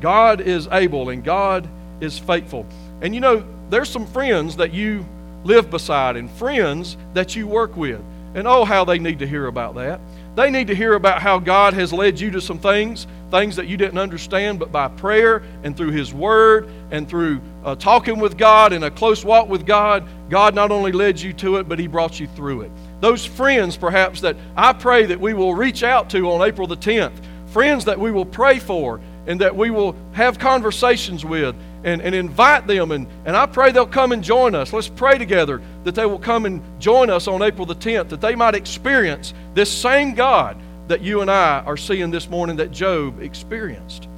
God 0.00 0.40
is 0.40 0.66
able 0.72 1.10
and 1.10 1.22
God 1.22 1.68
is 2.00 2.18
faithful. 2.18 2.66
And 3.02 3.14
you 3.14 3.20
know, 3.20 3.44
there's 3.70 3.88
some 3.88 4.06
friends 4.06 4.56
that 4.56 4.74
you 4.74 5.06
live 5.44 5.70
beside 5.70 6.16
and 6.16 6.28
friends 6.28 6.96
that 7.14 7.36
you 7.36 7.46
work 7.46 7.76
with. 7.76 8.00
And 8.34 8.48
oh, 8.48 8.64
how 8.64 8.84
they 8.84 8.98
need 8.98 9.20
to 9.20 9.28
hear 9.28 9.46
about 9.46 9.76
that. 9.76 10.00
They 10.34 10.50
need 10.50 10.68
to 10.68 10.74
hear 10.74 10.94
about 10.94 11.20
how 11.20 11.38
God 11.38 11.74
has 11.74 11.92
led 11.92 12.20
you 12.20 12.30
to 12.30 12.40
some 12.40 12.58
things, 12.58 13.06
things 13.30 13.56
that 13.56 13.66
you 13.66 13.76
didn't 13.76 13.98
understand, 13.98 14.58
but 14.58 14.70
by 14.70 14.88
prayer 14.88 15.42
and 15.64 15.76
through 15.76 15.90
His 15.90 16.14
Word 16.14 16.68
and 16.90 17.08
through 17.08 17.40
uh, 17.64 17.74
talking 17.74 18.18
with 18.18 18.38
God 18.38 18.72
and 18.72 18.84
a 18.84 18.90
close 18.90 19.24
walk 19.24 19.48
with 19.48 19.66
God, 19.66 20.08
God 20.30 20.54
not 20.54 20.70
only 20.70 20.92
led 20.92 21.20
you 21.20 21.32
to 21.34 21.56
it, 21.56 21.68
but 21.68 21.78
He 21.78 21.86
brought 21.86 22.20
you 22.20 22.28
through 22.28 22.62
it. 22.62 22.70
Those 23.00 23.24
friends, 23.24 23.76
perhaps, 23.76 24.20
that 24.20 24.36
I 24.56 24.72
pray 24.72 25.06
that 25.06 25.20
we 25.20 25.34
will 25.34 25.54
reach 25.54 25.82
out 25.82 26.08
to 26.10 26.30
on 26.30 26.46
April 26.46 26.66
the 26.66 26.76
10th 26.76 27.20
friends 27.48 27.86
that 27.86 27.98
we 27.98 28.10
will 28.12 28.26
pray 28.26 28.58
for 28.58 29.00
and 29.26 29.40
that 29.40 29.54
we 29.54 29.70
will 29.70 29.96
have 30.12 30.38
conversations 30.38 31.24
with 31.24 31.56
and, 31.84 32.00
and 32.02 32.14
invite 32.14 32.66
them. 32.66 32.90
And, 32.90 33.06
and 33.24 33.36
I 33.36 33.46
pray 33.46 33.72
they'll 33.72 33.86
come 33.86 34.12
and 34.12 34.22
join 34.22 34.54
us. 34.54 34.72
Let's 34.72 34.88
pray 34.88 35.18
together 35.18 35.62
that 35.84 35.94
they 35.94 36.06
will 36.06 36.18
come 36.18 36.46
and 36.46 36.62
join 36.80 37.10
us 37.10 37.28
on 37.28 37.42
April 37.42 37.66
the 37.66 37.74
10th, 37.74 38.08
that 38.10 38.20
they 38.20 38.34
might 38.34 38.54
experience 38.54 39.34
this 39.54 39.70
same 39.70 40.14
God 40.14 40.56
that 40.88 41.02
you 41.02 41.20
and 41.20 41.30
I 41.30 41.60
are 41.60 41.76
seeing 41.76 42.10
this 42.10 42.28
morning 42.28 42.56
that 42.56 42.70
Job 42.70 43.20
experienced. 43.22 44.08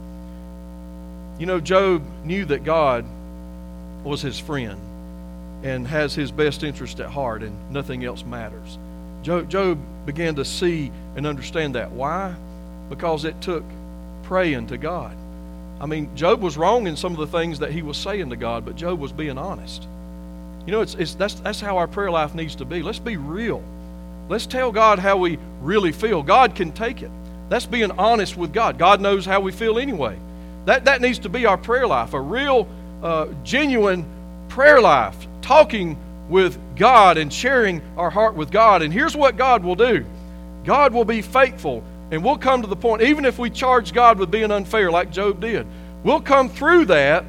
You 1.39 1.47
know, 1.47 1.61
Job 1.61 2.03
knew 2.25 2.45
that 2.47 2.65
God 2.65 3.05
was 4.05 4.23
his 4.23 4.39
friend 4.39 4.79
and 5.63 5.87
has 5.87 6.15
his 6.15 6.31
best 6.31 6.63
interest 6.63 7.01
at 7.01 7.11
heart, 7.11 7.43
and 7.43 7.71
nothing 7.71 8.05
else 8.05 8.25
matters. 8.25 8.79
Job, 9.23 9.51
Job 9.51 9.79
began 10.07 10.37
to 10.37 10.45
see 10.45 10.91
and 11.17 11.27
understand 11.27 11.75
that. 11.75 11.91
Why? 11.91 12.35
because 12.91 13.25
it 13.25 13.41
took 13.41 13.65
praying 14.25 14.67
to 14.67 14.77
God. 14.77 15.17
I 15.81 15.87
mean, 15.87 16.14
Job 16.14 16.43
was 16.43 16.57
wrong 16.59 16.87
in 16.87 16.97
some 16.97 17.12
of 17.12 17.18
the 17.18 17.26
things 17.26 17.59
that 17.61 17.72
he 17.72 17.83
was 17.83 17.97
saying 17.97 18.31
to 18.31 18.37
God, 18.37 18.64
but 18.64 18.76
Job 18.76 19.01
was 19.01 19.12
being 19.12 19.39
honest. 19.39 19.87
You 20.66 20.72
know, 20.72 20.83
it's, 20.83 20.95
it's, 20.95 21.14
that's, 21.14 21.35
that's 21.35 21.61
how 21.61 21.78
our 21.78 21.89
prayer 21.89 22.11
life 22.11 22.35
needs 22.35 22.55
to 22.57 22.66
be. 22.66 22.83
Let's 22.83 22.99
be 22.99 23.16
real. 23.16 23.62
Let's 24.28 24.47
tell 24.47 24.70
God 24.72 24.99
how 24.99 25.16
we 25.16 25.39
really 25.62 25.91
feel. 25.91 26.22
God 26.22 26.55
can 26.55 26.72
take 26.72 27.03
it. 27.03 27.11
That's 27.49 27.66
being 27.66 27.91
honest 27.93 28.37
with 28.37 28.53
God. 28.53 28.78
God 28.78 29.01
knows 29.01 29.24
how 29.24 29.41
we 29.41 29.53
feel 29.53 29.78
anyway. 29.78 30.18
That, 30.66 30.85
that 30.85 31.01
needs 31.01 31.18
to 31.20 31.28
be 31.28 31.47
our 31.47 31.57
prayer 31.57 31.87
life 31.87 32.12
a 32.12 32.20
real, 32.20 32.68
uh, 33.03 33.28
genuine 33.43 34.05
prayer 34.49 34.81
life, 34.81 35.16
talking 35.41 35.97
with 36.28 36.59
God 36.76 37.16
and 37.16 37.33
sharing 37.33 37.81
our 37.97 38.11
heart 38.11 38.35
with 38.35 38.51
God. 38.51 38.83
And 38.83 38.93
here's 38.93 39.16
what 39.16 39.37
God 39.37 39.64
will 39.64 39.74
do 39.74 40.05
God 40.64 40.93
will 40.93 41.07
be 41.07 41.22
faithful 41.22 41.83
and 42.11 42.25
we'll 42.25 42.39
come 42.39 42.63
to 42.63 42.69
the 42.69 42.77
point, 42.77 43.03
even 43.03 43.25
if 43.25 43.39
we 43.39 43.51
charge 43.51 43.93
God 43.93 44.19
with 44.19 44.31
being 44.31 44.51
unfair, 44.51 44.91
like 44.91 45.13
Job 45.13 45.41
did, 45.41 45.67
we'll 46.03 46.21
come 46.21 46.49
through 46.49 46.87
that 46.87 47.25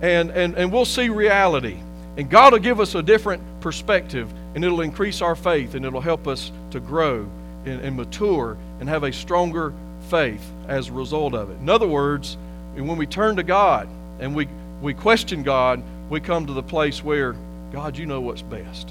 and, 0.00 0.30
and, 0.30 0.54
and 0.56 0.72
we'll 0.72 0.84
see 0.84 1.08
reality. 1.08 1.78
And 2.16 2.30
God 2.30 2.52
will 2.52 2.60
give 2.60 2.80
us 2.80 2.94
a 2.94 3.02
different 3.02 3.42
perspective, 3.60 4.32
and 4.54 4.64
it'll 4.64 4.82
increase 4.82 5.20
our 5.20 5.34
faith, 5.34 5.74
and 5.74 5.84
it'll 5.84 6.00
help 6.00 6.26
us 6.26 6.52
to 6.70 6.80
grow 6.80 7.28
and, 7.64 7.80
and 7.80 7.96
mature 7.96 8.56
and 8.80 8.88
have 8.88 9.02
a 9.02 9.12
stronger 9.12 9.72
faith 10.08 10.44
as 10.68 10.88
a 10.88 10.92
result 10.92 11.34
of 11.34 11.50
it. 11.50 11.58
In 11.60 11.68
other 11.68 11.88
words, 11.88 12.36
when 12.74 12.96
we 12.96 13.06
turn 13.06 13.36
to 13.36 13.42
God 13.42 13.88
and 14.20 14.34
we, 14.34 14.48
we 14.80 14.94
question 14.94 15.42
God, 15.42 15.82
we 16.08 16.20
come 16.20 16.46
to 16.46 16.52
the 16.52 16.62
place 16.62 17.02
where, 17.02 17.34
God, 17.72 17.96
you 17.96 18.06
know 18.06 18.20
what's 18.20 18.42
best. 18.42 18.90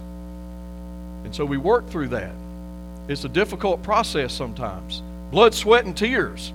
And 1.23 1.33
so 1.33 1.45
we 1.45 1.57
work 1.57 1.87
through 1.89 2.09
that. 2.09 2.33
It's 3.07 3.23
a 3.23 3.29
difficult 3.29 3.83
process 3.83 4.33
sometimes 4.33 5.01
blood, 5.33 5.55
sweat, 5.55 5.83
and 5.83 5.97
tears. 5.97 6.53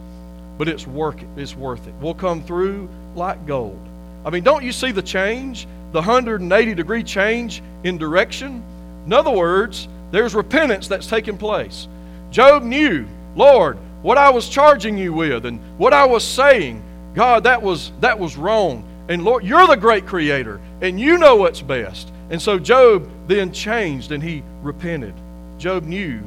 But 0.57 0.69
it's 0.69 0.87
worth 0.87 1.21
it. 1.21 1.29
It's 1.37 1.57
worth 1.57 1.89
it. 1.89 1.95
We'll 2.01 2.15
come 2.15 2.43
through 2.45 2.89
like 3.17 3.45
gold. 3.45 3.85
I 4.25 4.31
mean, 4.31 4.45
don't 4.45 4.65
you 4.65 4.71
see 4.71 4.93
the 4.93 5.03
change? 5.03 5.67
The 5.91 5.99
180 5.99 6.75
degree 6.75 7.03
change 7.03 7.61
in 7.83 7.99
direction? 7.99 8.63
In 9.05 9.13
other 9.13 9.33
words, 9.33 9.89
there's 10.13 10.33
repentance 10.33 10.87
that's 10.87 11.09
taking 11.09 11.37
place. 11.37 11.89
Job 12.31 12.63
knew, 12.63 13.05
Lord, 13.35 13.79
what 14.03 14.17
I 14.17 14.31
was 14.31 14.49
charging 14.49 14.97
you 14.97 15.13
with 15.13 15.45
and 15.45 15.59
what 15.77 15.93
I 15.93 16.07
was 16.07 16.23
saying, 16.23 16.81
God, 17.15 17.43
that 17.45 17.61
was 17.61 17.91
that 18.01 18.17
was 18.17 18.37
wrong. 18.37 18.85
And 19.09 19.25
Lord, 19.25 19.43
you're 19.43 19.67
the 19.67 19.77
great 19.77 20.07
creator, 20.07 20.61
and 20.83 21.01
you 21.01 21.19
know 21.19 21.35
what's 21.35 21.63
best. 21.63 22.13
And 22.31 22.41
so 22.41 22.61
Job 22.61 23.11
then 23.27 23.51
changed 23.51 24.13
and 24.13 24.23
he 24.23 24.45
repented. 24.63 25.15
Job 25.59 25.83
knew 25.83 26.23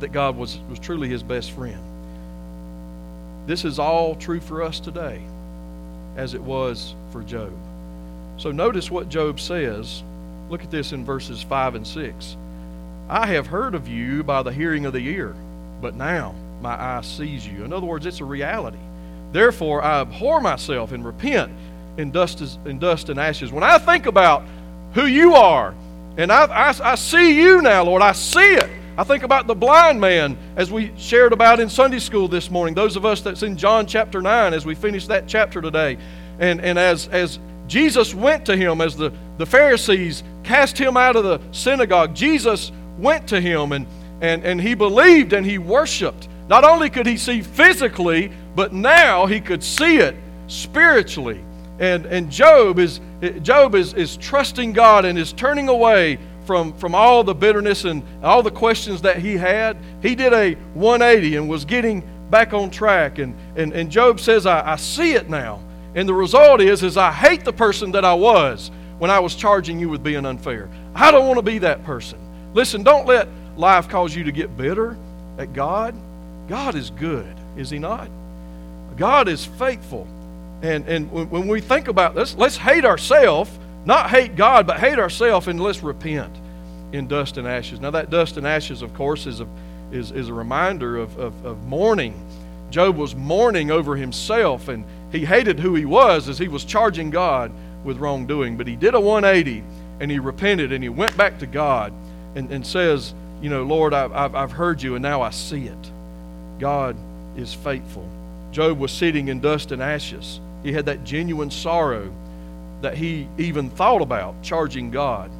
that 0.00 0.12
God 0.12 0.36
was, 0.36 0.58
was 0.68 0.78
truly 0.78 1.08
his 1.08 1.22
best 1.22 1.52
friend. 1.52 1.80
This 3.46 3.64
is 3.64 3.78
all 3.78 4.14
true 4.14 4.40
for 4.40 4.62
us 4.62 4.80
today, 4.80 5.20
as 6.16 6.34
it 6.34 6.42
was 6.42 6.94
for 7.10 7.22
Job. 7.22 7.52
So 8.36 8.50
notice 8.50 8.90
what 8.90 9.08
Job 9.08 9.40
says. 9.40 10.02
Look 10.48 10.62
at 10.62 10.70
this 10.70 10.92
in 10.92 11.04
verses 11.04 11.42
5 11.42 11.76
and 11.76 11.86
6. 11.86 12.36
I 13.08 13.26
have 13.26 13.46
heard 13.46 13.74
of 13.74 13.88
you 13.88 14.22
by 14.22 14.42
the 14.42 14.52
hearing 14.52 14.86
of 14.86 14.92
the 14.92 15.06
ear, 15.06 15.34
but 15.80 15.94
now 15.94 16.34
my 16.60 16.80
eye 16.80 17.00
sees 17.02 17.46
you. 17.46 17.64
In 17.64 17.72
other 17.72 17.86
words, 17.86 18.06
it's 18.06 18.20
a 18.20 18.24
reality. 18.24 18.78
Therefore, 19.32 19.82
I 19.82 20.00
abhor 20.00 20.40
myself 20.40 20.92
and 20.92 21.04
repent 21.04 21.52
in 21.96 22.10
dust, 22.10 22.58
in 22.64 22.78
dust 22.78 23.08
and 23.08 23.18
ashes. 23.18 23.52
When 23.52 23.62
I 23.62 23.78
think 23.78 24.06
about 24.06 24.44
who 24.94 25.06
you 25.06 25.34
are. 25.34 25.74
And 26.16 26.32
I, 26.32 26.44
I, 26.44 26.74
I 26.82 26.94
see 26.96 27.40
you 27.40 27.62
now, 27.62 27.84
Lord. 27.84 28.02
I 28.02 28.12
see 28.12 28.54
it. 28.54 28.70
I 28.98 29.04
think 29.04 29.22
about 29.22 29.46
the 29.46 29.54
blind 29.54 30.00
man 30.00 30.36
as 30.56 30.70
we 30.70 30.92
shared 30.96 31.32
about 31.32 31.60
in 31.60 31.68
Sunday 31.68 32.00
school 32.00 32.28
this 32.28 32.50
morning. 32.50 32.74
Those 32.74 32.96
of 32.96 33.04
us 33.04 33.20
that's 33.20 33.42
in 33.42 33.56
John 33.56 33.86
chapter 33.86 34.20
9 34.20 34.52
as 34.52 34.66
we 34.66 34.74
finish 34.74 35.06
that 35.06 35.26
chapter 35.26 35.60
today. 35.60 35.96
And, 36.38 36.60
and 36.60 36.78
as, 36.78 37.08
as 37.08 37.38
Jesus 37.66 38.14
went 38.14 38.44
to 38.46 38.56
him, 38.56 38.80
as 38.80 38.96
the, 38.96 39.12
the 39.38 39.46
Pharisees 39.46 40.22
cast 40.42 40.76
him 40.76 40.96
out 40.96 41.16
of 41.16 41.24
the 41.24 41.40
synagogue, 41.52 42.14
Jesus 42.14 42.72
went 42.98 43.28
to 43.28 43.40
him 43.40 43.72
and, 43.72 43.86
and, 44.20 44.44
and 44.44 44.60
he 44.60 44.74
believed 44.74 45.32
and 45.32 45.46
he 45.46 45.58
worshiped. 45.58 46.28
Not 46.48 46.64
only 46.64 46.90
could 46.90 47.06
he 47.06 47.16
see 47.16 47.42
physically, 47.42 48.32
but 48.56 48.72
now 48.72 49.26
he 49.26 49.40
could 49.40 49.62
see 49.62 49.98
it 49.98 50.16
spiritually. 50.48 51.44
And, 51.78 52.06
and 52.06 52.30
Job, 52.30 52.78
is, 52.78 53.00
Job 53.42 53.74
is, 53.74 53.94
is 53.94 54.16
trusting 54.16 54.72
God 54.72 55.04
and 55.04 55.16
is 55.16 55.32
turning 55.32 55.68
away 55.68 56.18
from, 56.50 56.72
from 56.72 56.96
all 56.96 57.22
the 57.22 57.32
bitterness 57.32 57.84
and 57.84 58.02
all 58.24 58.42
the 58.42 58.50
questions 58.50 59.02
that 59.02 59.18
he 59.18 59.36
had. 59.36 59.76
He 60.02 60.16
did 60.16 60.32
a 60.32 60.54
180 60.74 61.36
and 61.36 61.48
was 61.48 61.64
getting 61.64 62.02
back 62.28 62.52
on 62.52 62.72
track. 62.72 63.20
And, 63.20 63.36
and, 63.54 63.72
and 63.72 63.88
Job 63.88 64.18
says, 64.18 64.46
I, 64.46 64.72
I 64.72 64.74
see 64.74 65.12
it 65.12 65.30
now. 65.30 65.62
And 65.94 66.08
the 66.08 66.14
result 66.14 66.60
is, 66.60 66.82
is 66.82 66.96
I 66.96 67.12
hate 67.12 67.44
the 67.44 67.52
person 67.52 67.92
that 67.92 68.04
I 68.04 68.14
was 68.14 68.72
when 68.98 69.12
I 69.12 69.20
was 69.20 69.36
charging 69.36 69.78
you 69.78 69.88
with 69.88 70.02
being 70.02 70.26
unfair. 70.26 70.68
I 70.92 71.12
don't 71.12 71.28
want 71.28 71.38
to 71.38 71.42
be 71.42 71.58
that 71.58 71.84
person. 71.84 72.18
Listen, 72.52 72.82
don't 72.82 73.06
let 73.06 73.28
life 73.56 73.88
cause 73.88 74.12
you 74.12 74.24
to 74.24 74.32
get 74.32 74.56
bitter 74.56 74.98
at 75.38 75.52
God. 75.52 75.94
God 76.48 76.74
is 76.74 76.90
good, 76.90 77.32
is 77.56 77.70
He 77.70 77.78
not? 77.78 78.10
God 78.96 79.28
is 79.28 79.46
faithful. 79.46 80.04
And, 80.62 80.84
and 80.88 81.12
when 81.12 81.46
we 81.46 81.60
think 81.60 81.86
about 81.86 82.16
this, 82.16 82.34
let's 82.34 82.56
hate 82.56 82.84
ourselves, 82.84 83.56
not 83.84 84.10
hate 84.10 84.34
God, 84.34 84.66
but 84.66 84.80
hate 84.80 84.98
ourselves, 84.98 85.46
and 85.46 85.60
let's 85.60 85.84
repent 85.84 86.39
in 86.92 87.06
dust 87.06 87.36
and 87.36 87.46
ashes. 87.46 87.80
Now, 87.80 87.90
that 87.90 88.10
dust 88.10 88.36
and 88.36 88.46
ashes, 88.46 88.82
of 88.82 88.94
course, 88.94 89.26
is 89.26 89.40
a, 89.40 89.46
is, 89.92 90.10
is 90.12 90.28
a 90.28 90.34
reminder 90.34 90.96
of, 90.96 91.16
of, 91.18 91.44
of 91.44 91.64
mourning. 91.66 92.14
Job 92.70 92.96
was 92.96 93.14
mourning 93.14 93.70
over 93.70 93.96
himself, 93.96 94.68
and 94.68 94.84
he 95.12 95.24
hated 95.24 95.58
who 95.58 95.74
he 95.74 95.84
was 95.84 96.28
as 96.28 96.38
he 96.38 96.48
was 96.48 96.64
charging 96.64 97.10
God 97.10 97.52
with 97.84 97.98
wrongdoing. 97.98 98.56
But 98.56 98.66
he 98.66 98.76
did 98.76 98.94
a 98.94 99.00
180, 99.00 99.62
and 100.00 100.10
he 100.10 100.18
repented, 100.18 100.72
and 100.72 100.82
he 100.82 100.88
went 100.88 101.16
back 101.16 101.38
to 101.40 101.46
God 101.46 101.92
and, 102.34 102.50
and 102.50 102.66
says, 102.66 103.14
You 103.42 103.50
know, 103.50 103.62
Lord, 103.64 103.94
I've, 103.94 104.34
I've 104.34 104.52
heard 104.52 104.82
you, 104.82 104.94
and 104.94 105.02
now 105.02 105.22
I 105.22 105.30
see 105.30 105.66
it. 105.66 105.90
God 106.58 106.96
is 107.36 107.54
faithful. 107.54 108.08
Job 108.52 108.78
was 108.78 108.92
sitting 108.92 109.28
in 109.28 109.40
dust 109.40 109.72
and 109.72 109.82
ashes. 109.82 110.40
He 110.62 110.72
had 110.72 110.86
that 110.86 111.04
genuine 111.04 111.50
sorrow 111.50 112.12
that 112.82 112.96
he 112.96 113.28
even 113.38 113.70
thought 113.70 114.02
about 114.02 114.42
charging 114.42 114.90
God 114.90 115.30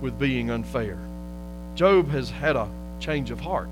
with 0.00 0.18
being 0.18 0.50
unfair. 0.50 0.98
Job 1.74 2.08
has 2.10 2.30
had 2.30 2.56
a 2.56 2.68
change 3.00 3.30
of 3.30 3.40
heart. 3.40 3.68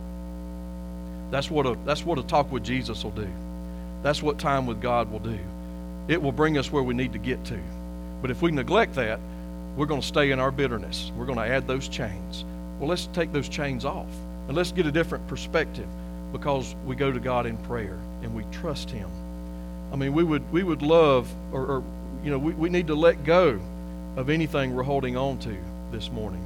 That's 1.31 1.51
what 1.51 1.66
a, 1.66 1.76
that's 1.85 2.05
what 2.05 2.18
a 2.18 2.22
talk 2.22 2.51
with 2.51 2.64
Jesus 2.64 3.05
will 3.05 3.11
do. 3.11 3.29
That's 4.03 4.22
what 4.22 4.39
time 4.39 4.66
with 4.66 4.81
God 4.81 5.11
will 5.11 5.18
do. 5.18 5.39
It 6.09 6.22
will 6.22 6.33
bring 6.33 6.57
us 6.57 6.72
where 6.72 6.83
we 6.83 6.95
need 6.95 7.12
to 7.12 7.18
get 7.18 7.45
to. 7.47 7.59
But 8.22 8.31
if 8.31 8.41
we 8.41 8.51
neglect 8.51 8.95
that, 8.95 9.20
we're 9.76 9.87
going 9.87 10.01
to 10.01 10.07
stay 10.07 10.31
in 10.31 10.41
our 10.41 10.51
bitterness. 10.51 11.12
We're 11.16 11.26
going 11.26 11.39
to 11.39 11.47
add 11.47 11.66
those 11.66 11.89
chains. 11.89 12.45
Well, 12.79 12.89
let's 12.89 13.07
take 13.12 13.33
those 13.33 13.49
chains 13.49 13.85
off 13.85 14.09
and 14.47 14.57
let's 14.57 14.72
get 14.72 14.87
a 14.87 14.93
different 14.93 15.26
perspective 15.29 15.87
because 16.33 16.74
we 16.87 16.97
go 16.97 17.12
to 17.12 17.20
God 17.20 17.47
in 17.47 17.57
prayer 17.59 17.99
and 18.22 18.35
we 18.35 18.45
trust 18.51 18.91
Him. 18.91 19.11
I 19.93 19.97
mean, 19.97 20.14
we 20.14 20.24
would, 20.24 20.51
we 20.53 20.62
would 20.62 20.83
love, 20.83 21.31
or, 21.53 21.66
or 21.66 21.85
you 22.24 22.31
know, 22.31 22.39
we, 22.39 22.53
we 22.53 22.68
need 22.68 22.87
to 22.89 22.95
let 22.95 23.24
go 23.24 23.61
of 24.16 24.31
anything 24.31 24.74
we're 24.74 24.83
holding 24.83 25.16
on 25.16 25.39
to 25.39 25.57
this 25.91 26.11
morning 26.11 26.45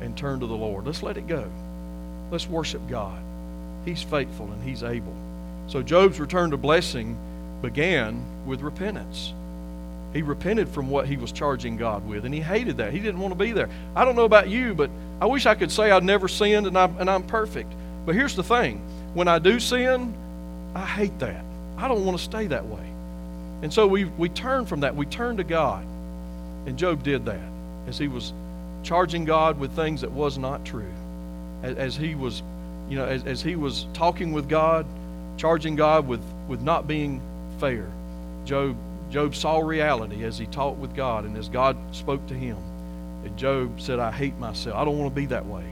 and 0.00 0.16
turn 0.16 0.40
to 0.40 0.46
the 0.46 0.56
Lord. 0.56 0.86
Let's 0.86 1.02
let 1.02 1.16
it 1.16 1.26
go. 1.26 1.50
Let's 2.30 2.48
worship 2.48 2.86
God. 2.88 3.22
He's 3.84 4.02
faithful 4.02 4.46
and 4.46 4.62
He's 4.62 4.82
able. 4.82 5.14
So 5.66 5.82
Job's 5.82 6.20
return 6.20 6.50
to 6.50 6.56
blessing 6.56 7.16
began 7.62 8.22
with 8.46 8.60
repentance. 8.60 9.32
He 10.12 10.22
repented 10.22 10.68
from 10.68 10.90
what 10.90 11.08
he 11.08 11.16
was 11.16 11.32
charging 11.32 11.76
God 11.76 12.06
with, 12.06 12.24
and 12.24 12.32
he 12.32 12.40
hated 12.40 12.76
that. 12.76 12.92
He 12.92 13.00
didn't 13.00 13.18
want 13.18 13.32
to 13.32 13.38
be 13.38 13.50
there. 13.50 13.68
I 13.96 14.04
don't 14.04 14.14
know 14.14 14.24
about 14.24 14.48
you, 14.48 14.72
but 14.72 14.88
I 15.20 15.26
wish 15.26 15.44
I 15.44 15.56
could 15.56 15.72
say 15.72 15.90
I'd 15.90 16.04
never 16.04 16.28
sinned 16.28 16.68
and 16.68 16.78
I'm, 16.78 16.96
and 16.98 17.10
I'm 17.10 17.24
perfect. 17.24 17.72
But 18.06 18.14
here's 18.14 18.36
the 18.36 18.44
thing 18.44 18.78
when 19.14 19.26
I 19.26 19.38
do 19.38 19.58
sin, 19.58 20.14
I 20.74 20.84
hate 20.84 21.18
that. 21.18 21.44
I 21.76 21.88
don't 21.88 22.04
want 22.04 22.16
to 22.18 22.22
stay 22.22 22.46
that 22.46 22.66
way. 22.66 22.86
And 23.62 23.72
so 23.72 23.86
we, 23.86 24.04
we 24.04 24.28
turn 24.28 24.66
from 24.66 24.80
that. 24.80 24.94
We 24.94 25.06
turn 25.06 25.38
to 25.38 25.44
God. 25.44 25.84
And 26.66 26.78
Job 26.78 27.02
did 27.02 27.24
that 27.24 27.40
as 27.86 27.98
he 27.98 28.08
was 28.08 28.32
charging 28.84 29.24
God 29.24 29.58
with 29.58 29.72
things 29.72 30.02
that 30.02 30.12
was 30.12 30.38
not 30.38 30.64
true. 30.64 30.92
As, 31.62 31.76
as 31.76 31.96
he 31.96 32.14
was, 32.14 32.42
you 32.88 32.96
know, 32.96 33.06
as, 33.06 33.24
as 33.24 33.42
he 33.42 33.56
was 33.56 33.86
talking 33.94 34.32
with 34.32 34.48
God, 34.48 34.86
charging 35.36 35.74
God 35.74 36.06
with, 36.06 36.22
with 36.46 36.60
not 36.60 36.86
being 36.86 37.20
fair. 37.58 37.86
Job, 38.44 38.76
Job 39.10 39.34
saw 39.34 39.58
reality 39.58 40.24
as 40.24 40.38
he 40.38 40.46
talked 40.46 40.78
with 40.78 40.94
God 40.94 41.24
and 41.24 41.36
as 41.36 41.48
God 41.48 41.76
spoke 41.92 42.24
to 42.28 42.34
him. 42.34 42.58
And 43.24 43.36
Job 43.36 43.80
said, 43.80 43.98
I 43.98 44.12
hate 44.12 44.38
myself. 44.38 44.76
I 44.76 44.84
don't 44.84 44.98
want 44.98 45.12
to 45.12 45.20
be 45.20 45.26
that 45.26 45.46
way. 45.46 45.64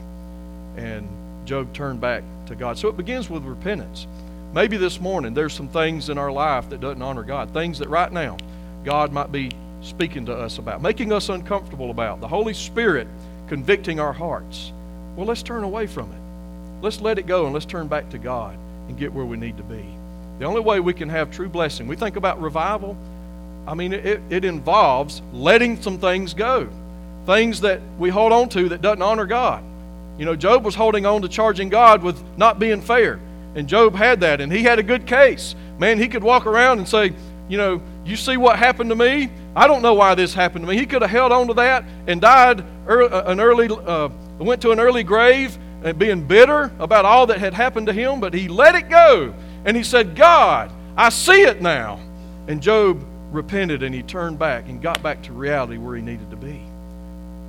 And 0.75 1.07
Job 1.45 1.71
turned 1.73 2.01
back 2.01 2.23
to 2.47 2.55
God. 2.55 2.77
So 2.77 2.87
it 2.87 2.97
begins 2.97 3.29
with 3.29 3.43
repentance. 3.43 4.07
Maybe 4.53 4.77
this 4.77 4.99
morning 4.99 5.33
there's 5.33 5.53
some 5.53 5.67
things 5.67 6.09
in 6.09 6.17
our 6.17 6.31
life 6.31 6.69
that 6.69 6.81
doesn't 6.81 7.01
honor 7.01 7.23
God, 7.23 7.53
things 7.53 7.79
that 7.79 7.89
right 7.89 8.11
now 8.11 8.37
God 8.83 9.11
might 9.11 9.31
be 9.31 9.51
speaking 9.83 10.25
to 10.25 10.33
us 10.33 10.57
about, 10.57 10.81
making 10.81 11.11
us 11.11 11.29
uncomfortable 11.29 11.91
about, 11.91 12.21
the 12.21 12.27
Holy 12.27 12.53
Spirit 12.53 13.07
convicting 13.47 13.99
our 13.99 14.13
hearts. 14.13 14.71
Well, 15.15 15.25
let's 15.25 15.43
turn 15.43 15.63
away 15.63 15.87
from 15.87 16.11
it. 16.11 16.83
Let's 16.83 17.01
let 17.01 17.19
it 17.19 17.27
go 17.27 17.45
and 17.45 17.53
let's 17.53 17.65
turn 17.65 17.87
back 17.87 18.09
to 18.09 18.17
God 18.17 18.57
and 18.87 18.97
get 18.97 19.13
where 19.13 19.25
we 19.25 19.37
need 19.37 19.57
to 19.57 19.63
be. 19.63 19.85
The 20.39 20.45
only 20.45 20.61
way 20.61 20.79
we 20.79 20.93
can 20.93 21.09
have 21.09 21.31
true 21.31 21.49
blessing, 21.49 21.87
we 21.87 21.95
think 21.95 22.15
about 22.15 22.41
revival, 22.41 22.97
I 23.67 23.75
mean, 23.75 23.93
it, 23.93 24.21
it 24.29 24.43
involves 24.43 25.21
letting 25.31 25.81
some 25.81 25.99
things 25.99 26.33
go, 26.33 26.67
things 27.25 27.61
that 27.61 27.79
we 27.97 28.09
hold 28.09 28.33
on 28.33 28.49
to 28.49 28.69
that 28.69 28.81
doesn't 28.81 29.01
honor 29.01 29.25
God. 29.25 29.63
You 30.17 30.25
know, 30.25 30.35
Job 30.35 30.65
was 30.65 30.75
holding 30.75 31.05
on 31.05 31.21
to 31.21 31.29
charging 31.29 31.69
God 31.69 32.03
with 32.03 32.21
not 32.37 32.59
being 32.59 32.81
fair. 32.81 33.19
And 33.55 33.67
Job 33.67 33.95
had 33.95 34.21
that, 34.21 34.41
and 34.41 34.51
he 34.51 34.63
had 34.63 34.79
a 34.79 34.83
good 34.83 35.05
case. 35.05 35.55
Man, 35.77 35.97
he 35.97 36.07
could 36.07 36.23
walk 36.23 36.45
around 36.45 36.79
and 36.79 36.87
say, 36.87 37.13
You 37.49 37.57
know, 37.57 37.81
you 38.05 38.15
see 38.15 38.37
what 38.37 38.59
happened 38.59 38.89
to 38.89 38.95
me? 38.95 39.29
I 39.55 39.67
don't 39.67 39.81
know 39.81 39.93
why 39.93 40.15
this 40.15 40.33
happened 40.33 40.65
to 40.65 40.71
me. 40.71 40.77
He 40.77 40.85
could 40.85 41.01
have 41.01 41.11
held 41.11 41.31
on 41.31 41.47
to 41.47 41.53
that 41.55 41.85
and 42.07 42.19
died 42.19 42.63
uh, 42.87 43.23
an 43.25 43.39
early, 43.39 43.69
uh, 43.69 44.09
went 44.39 44.61
to 44.63 44.71
an 44.71 44.79
early 44.79 45.03
grave 45.03 45.57
and 45.83 45.97
being 45.99 46.25
bitter 46.25 46.71
about 46.79 47.05
all 47.05 47.27
that 47.27 47.39
had 47.39 47.53
happened 47.53 47.87
to 47.87 47.93
him, 47.93 48.19
but 48.19 48.33
he 48.33 48.47
let 48.47 48.75
it 48.75 48.89
go. 48.89 49.33
And 49.65 49.77
he 49.77 49.83
said, 49.83 50.15
God, 50.15 50.71
I 50.97 51.09
see 51.09 51.43
it 51.43 51.61
now. 51.61 51.99
And 52.47 52.61
Job 52.61 53.03
repented 53.31 53.83
and 53.83 53.93
he 53.93 54.03
turned 54.03 54.39
back 54.39 54.67
and 54.67 54.81
got 54.81 55.01
back 55.03 55.21
to 55.23 55.33
reality 55.33 55.77
where 55.77 55.95
he 55.95 56.01
needed 56.01 56.29
to 56.29 56.35
be. 56.37 56.61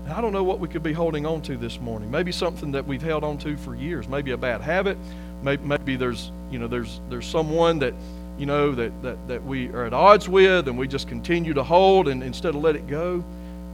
I 0.09 0.21
don't 0.21 0.33
know 0.33 0.45
what 0.45 0.59
we 0.59 0.69
could 0.69 0.83
be 0.83 0.93
holding 0.93 1.25
on 1.25 1.41
to 1.43 1.57
this 1.57 1.81
morning. 1.81 2.11
Maybe 2.11 2.31
something 2.31 2.73
that 2.73 2.87
we've 2.87 3.03
held 3.03 3.25
on 3.25 3.39
to 3.39 3.57
for 3.57 3.75
years. 3.75 4.07
Maybe 4.07 4.33
a 4.33 4.37
bad 4.37 4.61
habit. 4.61 4.99
Maybe, 5.43 5.65
maybe 5.65 5.97
there's 5.97 6.31
you 6.51 6.59
know 6.59 6.69
there's 6.69 7.01
there's 7.09 7.27
someone 7.27 7.79
that 7.79 7.95
you 8.39 8.47
know 8.47 8.73
that, 8.73 9.03
that 9.03 9.29
that 9.29 9.45
we 9.45 9.69
are 9.69 9.85
at 9.85 9.93
odds 9.93 10.29
with 10.29 10.69
and 10.69 10.77
we 10.77 10.89
just 10.89 11.09
continue 11.09 11.55
to 11.55 11.63
hold 11.63 12.09
and 12.09 12.23
instead 12.23 12.55
of 12.55 12.63
let 12.63 12.77
it 12.77 12.87
go. 12.87 13.25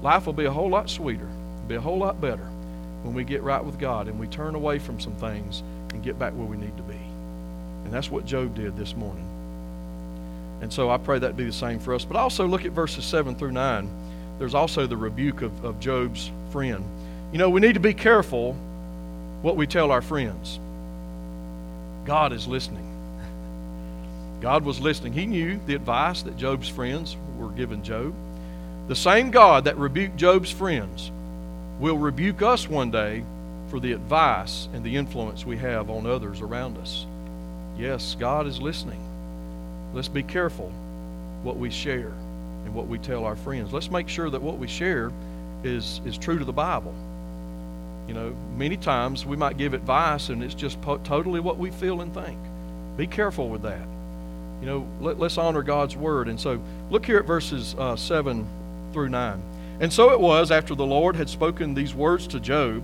Life 0.02 0.26
will 0.26 0.32
be 0.32 0.46
a 0.46 0.50
whole 0.50 0.68
lot 0.68 0.88
sweeter. 0.88 1.28
Be 1.68 1.74
a 1.74 1.80
whole 1.80 1.98
lot 1.98 2.20
better 2.20 2.48
when 3.02 3.14
we 3.14 3.24
get 3.24 3.42
right 3.42 3.64
with 3.64 3.78
God 3.78 4.08
and 4.08 4.18
we 4.18 4.26
turn 4.26 4.54
away 4.54 4.78
from 4.78 5.00
some 5.00 5.14
things 5.16 5.62
and 5.92 6.02
get 6.02 6.18
back 6.18 6.32
where 6.34 6.46
we 6.46 6.56
need 6.56 6.76
to 6.76 6.82
be. 6.82 6.98
And 7.84 7.92
that's 7.92 8.10
what 8.10 8.26
Job 8.26 8.54
did 8.54 8.76
this 8.76 8.94
morning. 8.94 9.26
And 10.62 10.72
so 10.72 10.90
I 10.90 10.98
pray 10.98 11.18
that 11.18 11.36
be 11.36 11.44
the 11.44 11.52
same 11.52 11.78
for 11.78 11.94
us. 11.94 12.04
But 12.04 12.16
also 12.16 12.46
look 12.46 12.64
at 12.64 12.72
verses 12.72 13.04
7 13.04 13.34
through 13.34 13.52
9 13.52 13.88
there's 14.40 14.54
also 14.54 14.86
the 14.86 14.96
rebuke 14.96 15.42
of, 15.42 15.66
of 15.66 15.78
Job's 15.80 16.30
friend. 16.50 16.82
You 17.30 17.36
know, 17.36 17.50
we 17.50 17.60
need 17.60 17.74
to 17.74 17.80
be 17.80 17.92
careful 17.92 18.54
what 19.42 19.54
we 19.54 19.66
tell 19.66 19.90
our 19.90 20.00
friends. 20.00 20.58
God 22.06 22.32
is 22.32 22.46
listening. 22.46 22.89
God 24.40 24.64
was 24.64 24.80
listening. 24.80 25.12
He 25.12 25.26
knew 25.26 25.60
the 25.66 25.74
advice 25.74 26.22
that 26.22 26.36
Job's 26.36 26.68
friends 26.68 27.16
were 27.38 27.50
giving 27.50 27.82
Job. 27.82 28.14
The 28.88 28.96
same 28.96 29.30
God 29.30 29.64
that 29.64 29.76
rebuked 29.76 30.16
Job's 30.16 30.50
friends 30.50 31.10
will 31.78 31.98
rebuke 31.98 32.42
us 32.42 32.68
one 32.68 32.90
day 32.90 33.22
for 33.68 33.80
the 33.80 33.92
advice 33.92 34.68
and 34.72 34.82
the 34.82 34.96
influence 34.96 35.46
we 35.46 35.56
have 35.58 35.90
on 35.90 36.06
others 36.06 36.40
around 36.40 36.78
us. 36.78 37.06
Yes, 37.78 38.16
God 38.18 38.46
is 38.46 38.60
listening. 38.60 39.00
Let's 39.94 40.08
be 40.08 40.22
careful 40.22 40.72
what 41.42 41.56
we 41.56 41.70
share 41.70 42.12
and 42.64 42.74
what 42.74 42.88
we 42.88 42.98
tell 42.98 43.24
our 43.24 43.36
friends. 43.36 43.72
Let's 43.72 43.90
make 43.90 44.08
sure 44.08 44.30
that 44.30 44.42
what 44.42 44.58
we 44.58 44.66
share 44.66 45.12
is, 45.62 46.00
is 46.04 46.18
true 46.18 46.38
to 46.38 46.44
the 46.44 46.52
Bible. 46.52 46.94
You 48.08 48.14
know, 48.14 48.34
many 48.56 48.76
times 48.76 49.24
we 49.24 49.36
might 49.36 49.56
give 49.56 49.72
advice 49.74 50.30
and 50.30 50.42
it's 50.42 50.54
just 50.54 50.80
po- 50.82 50.98
totally 50.98 51.40
what 51.40 51.58
we 51.58 51.70
feel 51.70 52.00
and 52.00 52.12
think. 52.12 52.38
Be 52.96 53.06
careful 53.06 53.48
with 53.48 53.62
that. 53.62 53.86
You 54.60 54.66
know, 54.66 54.86
let, 55.00 55.20
us 55.20 55.38
honor 55.38 55.62
God's 55.62 55.96
word. 55.96 56.28
And 56.28 56.38
so 56.38 56.60
look 56.90 57.06
here 57.06 57.18
at 57.18 57.26
verses 57.26 57.74
uh, 57.78 57.96
7 57.96 58.46
through 58.92 59.08
9. 59.08 59.42
And 59.80 59.92
so 59.92 60.12
it 60.12 60.20
was, 60.20 60.50
after 60.50 60.74
the 60.74 60.84
Lord 60.84 61.16
had 61.16 61.30
spoken 61.30 61.74
these 61.74 61.94
words 61.94 62.26
to 62.28 62.40
Job, 62.40 62.82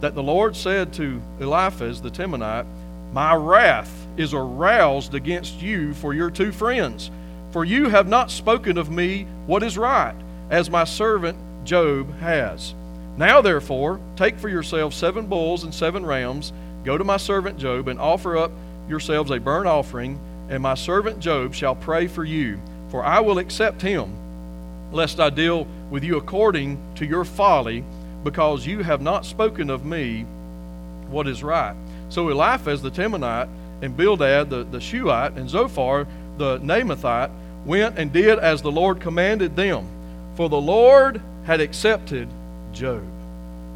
that 0.00 0.16
the 0.16 0.22
Lord 0.22 0.56
said 0.56 0.92
to 0.94 1.22
Eliphaz 1.38 2.02
the 2.02 2.10
Temanite, 2.10 2.66
My 3.12 3.34
wrath 3.34 4.06
is 4.16 4.34
aroused 4.34 5.14
against 5.14 5.62
you 5.62 5.94
for 5.94 6.12
your 6.12 6.30
two 6.30 6.50
friends, 6.50 7.10
for 7.52 7.64
you 7.64 7.88
have 7.88 8.08
not 8.08 8.30
spoken 8.30 8.76
of 8.76 8.90
me 8.90 9.26
what 9.46 9.62
is 9.62 9.78
right, 9.78 10.16
as 10.50 10.68
my 10.68 10.82
servant 10.82 11.38
Job 11.64 12.18
has. 12.18 12.74
Now, 13.16 13.40
therefore, 13.40 14.00
take 14.16 14.38
for 14.38 14.48
yourselves 14.48 14.96
seven 14.96 15.26
bulls 15.26 15.62
and 15.62 15.72
seven 15.72 16.04
rams, 16.04 16.52
go 16.82 16.98
to 16.98 17.04
my 17.04 17.18
servant 17.18 17.58
Job, 17.58 17.86
and 17.86 18.00
offer 18.00 18.36
up 18.36 18.50
yourselves 18.88 19.30
a 19.30 19.38
burnt 19.38 19.68
offering, 19.68 20.18
and 20.52 20.62
my 20.62 20.74
servant 20.74 21.18
Job 21.18 21.54
shall 21.54 21.74
pray 21.74 22.06
for 22.06 22.24
you, 22.24 22.60
for 22.90 23.02
I 23.02 23.20
will 23.20 23.38
accept 23.38 23.80
him, 23.80 24.12
lest 24.92 25.18
I 25.18 25.30
deal 25.30 25.66
with 25.90 26.04
you 26.04 26.18
according 26.18 26.78
to 26.96 27.06
your 27.06 27.24
folly, 27.24 27.82
because 28.22 28.66
you 28.66 28.82
have 28.82 29.00
not 29.00 29.24
spoken 29.24 29.70
of 29.70 29.86
me 29.86 30.26
what 31.08 31.26
is 31.26 31.42
right. 31.42 31.74
So 32.10 32.28
Eliphaz 32.28 32.82
the 32.82 32.90
Temanite, 32.90 33.48
and 33.80 33.96
Bildad 33.96 34.50
the, 34.50 34.64
the 34.64 34.78
Shuhite, 34.78 35.38
and 35.38 35.48
Zophar 35.48 36.06
the 36.36 36.58
Naamathite 36.58 37.30
went 37.64 37.98
and 37.98 38.12
did 38.12 38.38
as 38.38 38.60
the 38.60 38.70
Lord 38.70 39.00
commanded 39.00 39.56
them, 39.56 39.88
for 40.34 40.50
the 40.50 40.60
Lord 40.60 41.22
had 41.44 41.62
accepted 41.62 42.28
Job. 42.74 43.02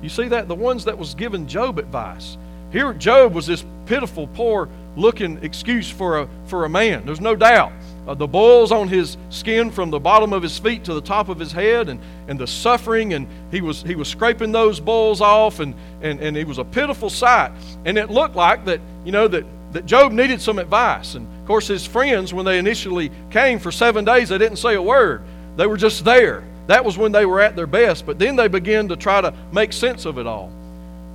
You 0.03 0.11
see 0.11 0.29
that? 0.29 0.47
The 0.47 0.55
ones 0.55 0.85
that 0.85 0.99
was 0.99 1.15
giving 1.15 1.47
Job 1.47 1.79
advice. 1.79 2.37
Here, 2.71 2.93
Job 2.93 3.33
was 3.33 3.47
this 3.47 3.65
pitiful, 3.87 4.27
poor 4.27 4.69
looking 4.97 5.39
excuse 5.43 5.89
for 5.91 6.21
a, 6.21 6.29
for 6.47 6.65
a 6.65 6.69
man. 6.69 7.05
There's 7.07 7.21
no 7.21 7.37
doubt. 7.37 7.73
Uh, 8.07 8.15
the 8.15 8.27
boils 8.27 8.73
on 8.73 8.89
his 8.89 9.17
skin 9.31 9.71
from 9.71 9.91
the 9.91 9.99
bottom 9.99 10.33
of 10.33 10.43
his 10.43 10.59
feet 10.59 10.85
to 10.85 10.95
the 10.95 11.01
top 11.01 11.29
of 11.29 11.39
his 11.39 11.53
head, 11.53 11.89
and, 11.89 12.01
and 12.29 12.39
the 12.39 12.47
suffering, 12.47 13.15
and 13.15 13.27
he 13.51 13.61
was, 13.61 13.83
he 13.83 13.95
was 13.95 14.09
scraping 14.09 14.53
those 14.53 14.81
boils 14.81 15.21
off, 15.21 15.61
and, 15.61 15.75
and, 16.03 16.21
and 16.21 16.37
it 16.37 16.47
was 16.47 16.59
a 16.59 16.65
pitiful 16.65 17.11
sight. 17.11 17.53
And 17.85 17.99
it 17.99 18.11
looked 18.11 18.37
like 18.37 18.65
that, 18.65 18.81
you 19.05 19.13
know, 19.13 19.29
that, 19.29 19.45
that 19.73 19.87
Job 19.87 20.13
needed 20.13 20.41
some 20.41 20.59
advice. 20.59 21.15
And 21.15 21.27
of 21.41 21.47
course, 21.47 21.67
his 21.67 21.85
friends, 21.85 22.33
when 22.33 22.45
they 22.45 22.59
initially 22.59 23.11
came 23.31 23.59
for 23.59 23.73
seven 23.73 24.05
days, 24.05 24.29
they 24.29 24.39
didn't 24.39 24.59
say 24.59 24.75
a 24.75 24.83
word. 24.83 25.23
They 25.57 25.67
were 25.67 25.77
just 25.77 26.05
there. 26.05 26.45
That 26.69 26.85
was 26.85 26.99
when 26.99 27.13
they 27.13 27.27
were 27.27 27.41
at 27.41 27.57
their 27.57 27.67
best. 27.67 28.07
But 28.07 28.19
then 28.19 28.37
they 28.37 28.49
began 28.49 28.89
to 28.89 28.97
try 28.97 29.21
to 29.21 29.33
make 29.53 29.73
sense 29.73 30.05
of 30.05 30.19
it 30.19 30.27
all. 30.27 30.53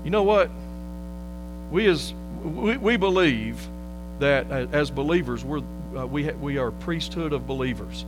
You 0.03 0.09
know 0.09 0.23
what? 0.23 0.49
We 1.71 1.87
as 1.87 2.13
we, 2.43 2.77
we 2.77 2.97
believe 2.97 3.57
that 4.21 4.49
uh, 4.51 4.67
as 4.71 4.89
believers, 4.89 5.43
we're, 5.43 5.61
uh, 5.95 6.05
we, 6.05 6.25
ha- 6.25 6.37
we 6.39 6.57
are 6.57 6.71
priesthood 6.71 7.33
of 7.33 7.45
believers. 7.45 8.05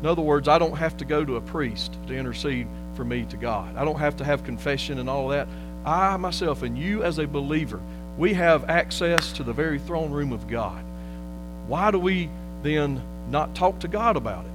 In 0.00 0.06
other 0.06 0.22
words, 0.22 0.48
I 0.48 0.58
don't 0.58 0.76
have 0.76 0.96
to 0.98 1.04
go 1.04 1.24
to 1.24 1.36
a 1.36 1.40
priest 1.40 1.96
to 2.06 2.16
intercede 2.16 2.66
for 2.94 3.04
me 3.04 3.24
to 3.26 3.36
God. 3.36 3.76
I 3.76 3.84
don't 3.84 3.98
have 3.98 4.16
to 4.18 4.24
have 4.24 4.44
confession 4.44 4.98
and 4.98 5.08
all 5.08 5.28
that. 5.28 5.48
I 5.84 6.16
myself 6.16 6.62
and 6.62 6.76
you 6.76 7.02
as 7.02 7.18
a 7.18 7.26
believer, 7.26 7.80
we 8.18 8.34
have 8.34 8.68
access 8.68 9.32
to 9.32 9.42
the 9.42 9.52
very 9.52 9.78
throne 9.78 10.10
room 10.10 10.32
of 10.32 10.48
God. 10.48 10.82
Why 11.66 11.90
do 11.90 11.98
we 11.98 12.30
then 12.62 13.02
not 13.30 13.54
talk 13.54 13.78
to 13.80 13.88
God 13.88 14.16
about 14.16 14.44
it? 14.44 14.50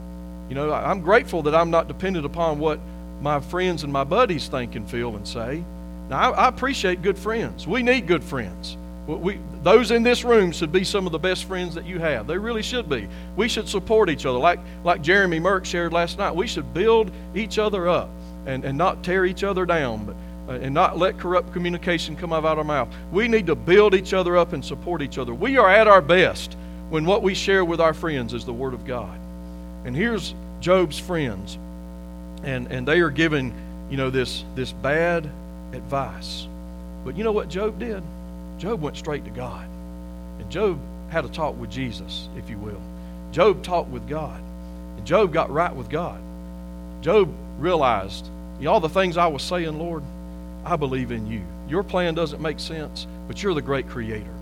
You 0.49 0.55
know, 0.55 0.73
I'm 0.73 1.01
grateful 1.01 1.43
that 1.43 1.55
I'm 1.55 1.71
not 1.71 1.87
dependent 1.87 2.25
upon 2.25 2.59
what 2.59 2.79
my 3.21 3.39
friends 3.39 3.83
and 3.83 3.93
my 3.93 4.03
buddies 4.03 4.47
think 4.47 4.75
and 4.75 4.89
feel 4.89 5.15
and 5.15 5.27
say. 5.27 5.63
Now, 6.09 6.33
I, 6.33 6.45
I 6.45 6.47
appreciate 6.47 7.01
good 7.01 7.17
friends. 7.17 7.67
We 7.67 7.83
need 7.83 8.07
good 8.07 8.23
friends. 8.23 8.75
We, 9.07 9.39
those 9.63 9.91
in 9.91 10.03
this 10.03 10.23
room 10.23 10.51
should 10.51 10.71
be 10.71 10.83
some 10.83 11.05
of 11.05 11.11
the 11.11 11.19
best 11.19 11.45
friends 11.45 11.75
that 11.75 11.85
you 11.85 11.99
have. 11.99 12.27
They 12.27 12.37
really 12.37 12.61
should 12.61 12.87
be. 12.87 13.07
We 13.35 13.47
should 13.47 13.67
support 13.67 14.09
each 14.09 14.25
other. 14.25 14.37
Like, 14.37 14.59
like 14.83 15.01
Jeremy 15.01 15.39
Merck 15.39 15.65
shared 15.65 15.91
last 15.91 16.17
night, 16.17 16.35
we 16.35 16.47
should 16.47 16.73
build 16.73 17.11
each 17.35 17.57
other 17.57 17.89
up 17.89 18.09
and, 18.45 18.63
and 18.63 18.77
not 18.77 19.03
tear 19.03 19.25
each 19.25 19.43
other 19.43 19.65
down, 19.65 20.05
but, 20.05 20.15
uh, 20.53 20.59
and 20.59 20.73
not 20.73 20.97
let 20.97 21.17
corrupt 21.17 21.51
communication 21.51 22.15
come 22.15 22.31
out 22.31 22.45
of 22.45 22.57
our 22.59 22.63
mouth. 22.63 22.89
We 23.11 23.27
need 23.27 23.47
to 23.47 23.55
build 23.55 23.95
each 23.95 24.13
other 24.13 24.37
up 24.37 24.53
and 24.53 24.63
support 24.63 25.01
each 25.01 25.17
other. 25.17 25.33
We 25.33 25.57
are 25.57 25.69
at 25.69 25.87
our 25.87 26.01
best 26.01 26.55
when 26.89 27.05
what 27.05 27.23
we 27.23 27.33
share 27.33 27.65
with 27.65 27.81
our 27.81 27.93
friends 27.93 28.33
is 28.33 28.45
the 28.45 28.53
Word 28.53 28.73
of 28.73 28.85
God. 28.85 29.17
And 29.83 29.95
here's 29.95 30.35
Job's 30.59 30.99
friends, 30.99 31.57
and, 32.43 32.67
and 32.67 32.87
they 32.87 32.99
are 32.99 33.09
giving, 33.09 33.53
you 33.89 33.97
know, 33.97 34.09
this, 34.09 34.43
this 34.55 34.71
bad 34.71 35.27
advice. 35.73 36.47
But 37.03 37.17
you 37.17 37.23
know 37.23 37.31
what 37.31 37.49
Job 37.49 37.79
did? 37.79 38.03
Job 38.61 38.79
went 38.79 38.95
straight 38.95 39.25
to 39.25 39.31
God. 39.31 39.67
And 40.37 40.47
Job 40.51 40.79
had 41.09 41.25
a 41.25 41.29
talk 41.29 41.57
with 41.57 41.71
Jesus, 41.71 42.29
if 42.37 42.47
you 42.47 42.59
will. 42.59 42.79
Job 43.31 43.63
talked 43.63 43.89
with 43.89 44.07
God. 44.07 44.39
And 44.97 45.03
Job 45.03 45.33
got 45.33 45.49
right 45.49 45.75
with 45.75 45.89
God. 45.89 46.21
Job 47.01 47.33
realized, 47.57 48.29
you 48.59 48.65
know, 48.65 48.73
all 48.73 48.79
the 48.79 48.87
things 48.87 49.17
I 49.17 49.25
was 49.25 49.41
saying, 49.41 49.79
Lord, 49.79 50.03
I 50.63 50.75
believe 50.75 51.09
in 51.09 51.25
you. 51.25 51.41
Your 51.67 51.81
plan 51.81 52.13
doesn't 52.13 52.39
make 52.39 52.59
sense, 52.59 53.07
but 53.27 53.41
you're 53.41 53.55
the 53.55 53.63
great 53.63 53.89
creator. 53.89 54.33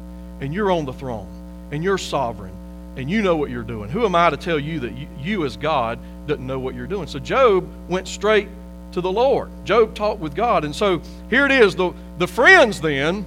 And 0.41 0.53
you're 0.53 0.69
on 0.69 0.83
the 0.83 0.91
throne. 0.91 1.29
And 1.71 1.81
you're 1.81 1.97
sovereign. 1.97 2.53
And 2.97 3.09
you 3.09 3.21
know 3.21 3.37
what 3.37 3.49
you're 3.49 3.63
doing. 3.63 3.89
Who 3.89 4.03
am 4.03 4.15
I 4.15 4.31
to 4.31 4.35
tell 4.35 4.59
you 4.59 4.81
that 4.81 4.97
you, 4.97 5.07
you 5.21 5.45
as 5.45 5.55
God, 5.55 5.97
doesn't 6.27 6.45
know 6.45 6.59
what 6.59 6.75
you're 6.75 6.87
doing? 6.87 7.07
So 7.07 7.19
Job 7.19 7.65
went 7.87 8.05
straight 8.05 8.49
to 8.91 8.99
the 8.99 9.11
Lord. 9.11 9.49
Job 9.63 9.95
talked 9.95 10.19
with 10.19 10.35
God. 10.35 10.65
And 10.65 10.75
so 10.75 11.01
here 11.29 11.45
it 11.45 11.53
is. 11.53 11.73
The, 11.73 11.93
the 12.17 12.27
friends 12.27 12.81
then, 12.81 13.25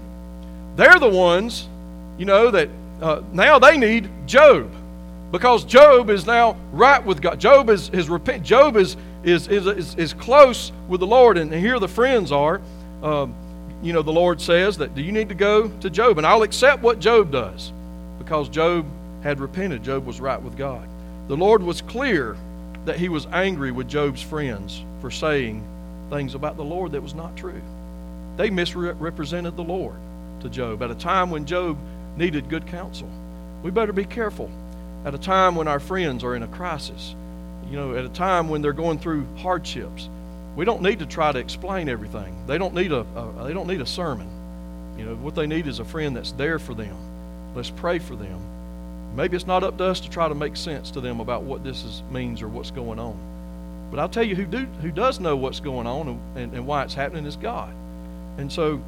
they're 0.76 0.98
the 0.98 1.08
ones, 1.08 1.68
you 2.18 2.24
know, 2.24 2.50
that 2.50 2.68
uh, 3.00 3.22
now 3.32 3.58
they 3.58 3.76
need 3.76 4.08
Job 4.26 4.70
because 5.32 5.64
Job 5.64 6.10
is 6.10 6.26
now 6.26 6.56
right 6.72 7.04
with 7.04 7.20
God. 7.20 7.40
Job 7.40 7.68
is, 7.70 7.88
is 7.90 8.08
repent. 8.08 8.44
Job 8.44 8.76
is, 8.76 8.96
is, 9.24 9.48
is, 9.48 9.94
is, 9.96 10.12
close 10.12 10.72
with 10.88 11.00
the 11.00 11.06
Lord. 11.06 11.38
And 11.38 11.52
here 11.52 11.78
the 11.78 11.88
friends 11.88 12.30
are. 12.30 12.60
Um, 13.02 13.34
you 13.82 13.92
know, 13.92 14.02
the 14.02 14.12
Lord 14.12 14.40
says 14.40 14.78
that 14.78 14.94
do 14.94 15.02
you 15.02 15.10
need 15.10 15.28
to 15.30 15.34
go 15.34 15.68
to 15.68 15.90
Job? 15.90 16.18
And 16.18 16.26
I'll 16.26 16.42
accept 16.42 16.82
what 16.82 17.00
Job 17.00 17.32
does 17.32 17.72
because 18.18 18.48
Job 18.48 18.86
had 19.22 19.40
repented. 19.40 19.82
Job 19.82 20.06
was 20.06 20.20
right 20.20 20.40
with 20.40 20.56
God. 20.56 20.86
The 21.28 21.36
Lord 21.36 21.62
was 21.62 21.82
clear 21.82 22.36
that 22.84 22.98
he 22.98 23.08
was 23.08 23.26
angry 23.32 23.72
with 23.72 23.88
Job's 23.88 24.22
friends 24.22 24.84
for 25.00 25.10
saying 25.10 25.66
things 26.10 26.34
about 26.34 26.56
the 26.56 26.64
Lord 26.64 26.92
that 26.92 27.02
was 27.02 27.14
not 27.14 27.36
true. 27.36 27.60
They 28.36 28.50
misrepresented 28.50 29.56
the 29.56 29.64
Lord 29.64 29.96
to 30.42 30.48
Job 30.48 30.82
at 30.82 30.90
a 30.90 30.94
time 30.94 31.30
when 31.30 31.46
Job 31.46 31.78
needed 32.16 32.48
good 32.48 32.66
counsel. 32.66 33.08
We 33.62 33.70
better 33.70 33.92
be 33.92 34.04
careful 34.04 34.50
at 35.04 35.14
a 35.14 35.18
time 35.18 35.56
when 35.56 35.68
our 35.68 35.80
friends 35.80 36.22
are 36.22 36.36
in 36.36 36.42
a 36.42 36.48
crisis, 36.48 37.14
you 37.68 37.76
know, 37.76 37.96
at 37.96 38.04
a 38.04 38.08
time 38.08 38.48
when 38.48 38.62
they're 38.62 38.72
going 38.72 38.98
through 38.98 39.26
hardships. 39.36 40.08
We 40.54 40.64
don't 40.64 40.82
need 40.82 40.98
to 40.98 41.06
try 41.06 41.32
to 41.32 41.38
explain 41.38 41.88
everything. 41.88 42.46
They 42.46 42.58
don't 42.58 42.74
need 42.74 42.92
a, 42.92 43.00
a 43.00 43.44
they 43.44 43.54
don't 43.54 43.66
need 43.66 43.80
a 43.80 43.86
sermon. 43.86 44.28
You 44.98 45.06
know, 45.06 45.14
what 45.16 45.34
they 45.34 45.46
need 45.46 45.66
is 45.66 45.78
a 45.78 45.84
friend 45.84 46.14
that's 46.14 46.32
there 46.32 46.58
for 46.58 46.74
them. 46.74 46.96
Let's 47.54 47.70
pray 47.70 47.98
for 47.98 48.14
them. 48.14 48.40
Maybe 49.16 49.36
it's 49.36 49.46
not 49.46 49.62
up 49.62 49.78
to 49.78 49.84
us 49.84 50.00
to 50.00 50.10
try 50.10 50.28
to 50.28 50.34
make 50.34 50.56
sense 50.56 50.90
to 50.92 51.00
them 51.00 51.20
about 51.20 51.42
what 51.42 51.64
this 51.64 51.84
is, 51.84 52.02
means 52.10 52.42
or 52.42 52.48
what's 52.48 52.70
going 52.70 52.98
on. 52.98 53.18
But 53.90 54.00
I'll 54.00 54.08
tell 54.08 54.22
you 54.22 54.34
who 54.34 54.46
do 54.46 54.66
who 54.80 54.90
does 54.90 55.20
know 55.20 55.36
what's 55.36 55.60
going 55.60 55.86
on 55.86 56.08
and, 56.08 56.36
and, 56.36 56.54
and 56.54 56.66
why 56.66 56.82
it's 56.82 56.94
happening 56.94 57.26
is 57.26 57.36
God. 57.36 57.74
And 58.38 58.50
so, 58.50 58.82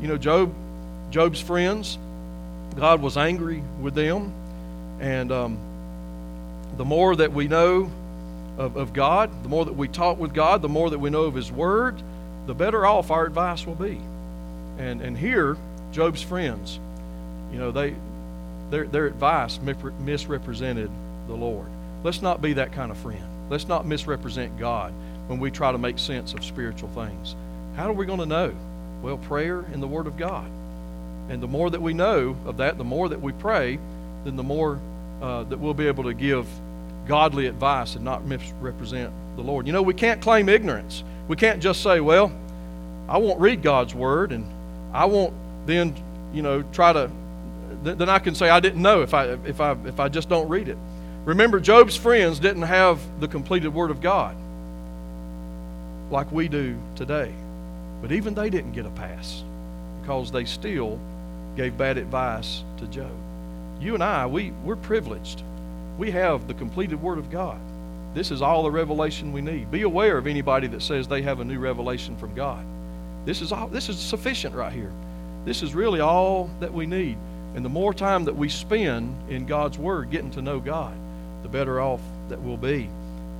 you 0.00 0.08
know, 0.08 0.16
Job 0.16 0.52
Job's 1.10 1.40
friends, 1.40 1.98
God 2.76 3.00
was 3.00 3.16
angry 3.16 3.62
with 3.80 3.94
them. 3.94 4.32
And 5.00 5.32
um, 5.32 5.58
the 6.76 6.84
more 6.84 7.16
that 7.16 7.32
we 7.32 7.48
know 7.48 7.90
of, 8.58 8.76
of 8.76 8.92
God, 8.92 9.42
the 9.42 9.48
more 9.48 9.64
that 9.64 9.76
we 9.76 9.88
talk 9.88 10.18
with 10.18 10.34
God, 10.34 10.62
the 10.62 10.68
more 10.68 10.90
that 10.90 10.98
we 10.98 11.10
know 11.10 11.24
of 11.24 11.34
His 11.34 11.50
Word, 11.50 12.00
the 12.46 12.54
better 12.54 12.84
off 12.84 13.10
our 13.10 13.24
advice 13.26 13.66
will 13.66 13.74
be. 13.74 14.00
And, 14.78 15.00
and 15.00 15.16
here, 15.16 15.56
Job's 15.92 16.22
friends, 16.22 16.78
you 17.52 17.58
know, 17.58 17.70
they, 17.70 17.94
their, 18.70 18.86
their 18.86 19.06
advice 19.06 19.58
misrepresented 19.60 20.90
the 21.26 21.34
Lord. 21.34 21.66
Let's 22.04 22.22
not 22.22 22.42
be 22.42 22.54
that 22.54 22.72
kind 22.72 22.90
of 22.90 22.98
friend. 22.98 23.24
Let's 23.50 23.66
not 23.66 23.86
misrepresent 23.86 24.58
God 24.58 24.92
when 25.26 25.40
we 25.40 25.50
try 25.50 25.72
to 25.72 25.78
make 25.78 25.98
sense 25.98 26.34
of 26.34 26.44
spiritual 26.44 26.88
things. 26.90 27.34
How 27.76 27.88
are 27.88 27.92
we 27.92 28.06
going 28.06 28.20
to 28.20 28.26
know? 28.26 28.54
Well, 29.02 29.18
prayer 29.18 29.60
and 29.60 29.82
the 29.82 29.86
Word 29.86 30.06
of 30.06 30.16
God. 30.16 30.50
And 31.28 31.42
the 31.42 31.48
more 31.48 31.70
that 31.70 31.80
we 31.80 31.92
know 31.92 32.36
of 32.46 32.56
that, 32.58 32.78
the 32.78 32.84
more 32.84 33.08
that 33.08 33.20
we 33.20 33.32
pray, 33.32 33.78
then 34.24 34.36
the 34.36 34.42
more 34.42 34.80
uh, 35.20 35.44
that 35.44 35.58
we'll 35.58 35.74
be 35.74 35.86
able 35.86 36.04
to 36.04 36.14
give 36.14 36.46
godly 37.06 37.46
advice 37.46 37.94
and 37.96 38.04
not 38.04 38.24
misrepresent 38.24 39.12
the 39.36 39.42
Lord. 39.42 39.66
You 39.66 39.72
know, 39.72 39.82
we 39.82 39.94
can't 39.94 40.20
claim 40.20 40.48
ignorance. 40.48 41.02
We 41.26 41.36
can't 41.36 41.60
just 41.60 41.82
say, 41.82 42.00
well, 42.00 42.32
I 43.08 43.18
won't 43.18 43.40
read 43.40 43.62
God's 43.62 43.94
Word 43.94 44.32
and 44.32 44.46
I 44.92 45.06
won't 45.06 45.34
then, 45.66 45.94
you 46.32 46.42
know, 46.42 46.62
try 46.72 46.92
to, 46.92 47.10
then 47.82 48.08
I 48.08 48.18
can 48.18 48.34
say 48.34 48.48
I 48.48 48.60
didn't 48.60 48.82
know 48.82 49.02
if 49.02 49.14
I, 49.14 49.26
if 49.44 49.60
I, 49.60 49.72
if 49.84 50.00
I 50.00 50.08
just 50.08 50.28
don't 50.28 50.48
read 50.48 50.68
it. 50.68 50.78
Remember, 51.24 51.60
Job's 51.60 51.96
friends 51.96 52.38
didn't 52.38 52.62
have 52.62 53.00
the 53.20 53.28
completed 53.28 53.72
Word 53.72 53.90
of 53.90 54.00
God 54.00 54.36
like 56.10 56.30
we 56.32 56.48
do 56.48 56.76
today. 56.96 57.32
But 58.00 58.12
even 58.12 58.34
they 58.34 58.48
didn't 58.48 58.72
get 58.72 58.86
a 58.86 58.90
pass 58.90 59.42
because 60.00 60.30
they 60.30 60.44
still 60.44 60.98
gave 61.58 61.76
bad 61.76 61.98
advice 61.98 62.62
to 62.76 62.86
Job. 62.86 63.10
You 63.80 63.94
and 63.94 64.02
I, 64.02 64.26
we, 64.26 64.52
we're 64.62 64.76
privileged. 64.76 65.42
We 65.98 66.08
have 66.12 66.46
the 66.46 66.54
completed 66.54 67.02
Word 67.02 67.18
of 67.18 67.32
God. 67.32 67.58
This 68.14 68.30
is 68.30 68.42
all 68.42 68.62
the 68.62 68.70
revelation 68.70 69.32
we 69.32 69.40
need. 69.40 69.68
Be 69.68 69.82
aware 69.82 70.18
of 70.18 70.28
anybody 70.28 70.68
that 70.68 70.82
says 70.82 71.08
they 71.08 71.22
have 71.22 71.40
a 71.40 71.44
new 71.44 71.58
revelation 71.58 72.16
from 72.16 72.32
God. 72.32 72.64
This 73.24 73.42
is 73.42 73.50
all 73.50 73.66
this 73.66 73.88
is 73.88 73.98
sufficient 73.98 74.54
right 74.54 74.72
here. 74.72 74.92
This 75.44 75.64
is 75.64 75.74
really 75.74 75.98
all 75.98 76.48
that 76.60 76.72
we 76.72 76.86
need. 76.86 77.18
And 77.56 77.64
the 77.64 77.68
more 77.68 77.92
time 77.92 78.24
that 78.26 78.36
we 78.36 78.48
spend 78.48 79.16
in 79.28 79.44
God's 79.44 79.78
Word 79.78 80.12
getting 80.12 80.30
to 80.32 80.42
know 80.42 80.60
God, 80.60 80.96
the 81.42 81.48
better 81.48 81.80
off 81.80 82.00
that 82.28 82.40
we'll 82.40 82.56
be. 82.56 82.88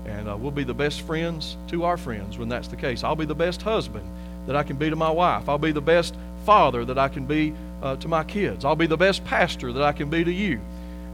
And 0.07 0.29
uh, 0.29 0.37
we'll 0.37 0.51
be 0.51 0.65
the 0.65 0.75
best 0.75 1.03
friends 1.03 1.57
to 1.69 1.85
our 1.85 1.97
friends 1.97 2.37
when 2.37 2.49
that's 2.49 2.67
the 2.67 2.77
case. 2.77 3.05
I'll 3.05 3.15
be 3.15 3.27
the 3.27 3.35
best 3.37 3.63
husband 3.63 4.11
that 4.49 4.57
I 4.57 4.65
can 4.65 4.75
be 4.75 4.91
to 4.91 4.97
my 4.97 5.11
wife. 5.11 5.49
I'll 5.49 5.57
be 5.57 5.71
the 5.71 5.81
best 5.81 6.17
father 6.45 6.85
that 6.85 6.99
I 6.99 7.07
can 7.07 7.25
be 7.25 7.55
uh, 7.83 7.97
to 7.97 8.09
my 8.09 8.25
kids. 8.25 8.65
I'll 8.65 8.77
be 8.77 8.87
the 8.87 8.97
best 8.97 9.25
pastor 9.25 9.73
that 9.73 9.83
I 9.83 9.93
can 9.93 10.11
be 10.11 10.25
to 10.25 10.33
you. 10.33 10.61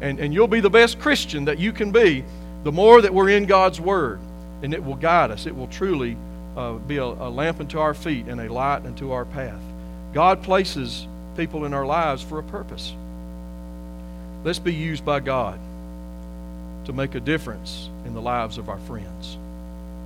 And, 0.01 0.19
and 0.19 0.35
you'll 0.35 0.49
be 0.49 0.61
the 0.61 0.71
best 0.71 0.99
Christian 0.99 1.45
that 1.47 1.59
you 1.59 1.73
can 1.73 1.93
be 1.93 2.25
the 2.63 2.73
more 2.73 3.01
that 3.01 3.13
we're 3.13 3.31
in 3.31 3.47
God's 3.47 3.81
Word. 3.81 4.21
And 4.63 4.73
it 4.73 4.83
will 4.83 4.97
guide 4.97 5.31
us. 5.31 5.47
It 5.47 5.55
will 5.55 5.69
truly 5.69 6.17
uh, 6.57 6.75
be 6.75 6.97
a, 6.97 7.05
a 7.05 7.31
lamp 7.31 7.61
unto 7.61 7.79
our 7.79 7.95
feet 7.95 8.27
and 8.27 8.41
a 8.41 8.53
light 8.53 8.87
unto 8.87 9.13
our 9.13 9.25
path. 9.25 9.61
God 10.13 10.43
places 10.43 11.07
people 11.37 11.65
in 11.65 11.75
our 11.75 11.85
lives 11.85 12.23
for 12.23 12.39
a 12.39 12.43
purpose. 12.43 12.95
Let's 14.45 14.59
be 14.59 14.75
used 14.75 15.05
by 15.05 15.21
God 15.21 15.59
to 16.85 16.93
make 16.93 17.15
a 17.15 17.21
difference 17.21 17.89
in 18.05 18.15
the 18.15 18.21
lives 18.21 18.59
of 18.59 18.69
our 18.69 18.79
friends. 18.81 19.37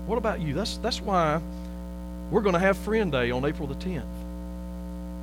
What 0.07 0.17
about 0.17 0.41
you? 0.41 0.55
That's, 0.55 0.77
that's 0.79 1.01
why 1.01 1.41
we're 2.31 2.41
going 2.41 2.55
to 2.55 2.61
have 2.61 2.77
Friend 2.79 3.11
Day 3.11 3.31
on 3.31 3.45
April 3.45 3.67
the 3.67 3.75
10th. 3.75 4.05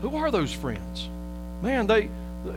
Who 0.02 0.16
are 0.18 0.30
those 0.30 0.52
friends? 0.52 1.10
Man, 1.62 1.88
they, 1.88 2.10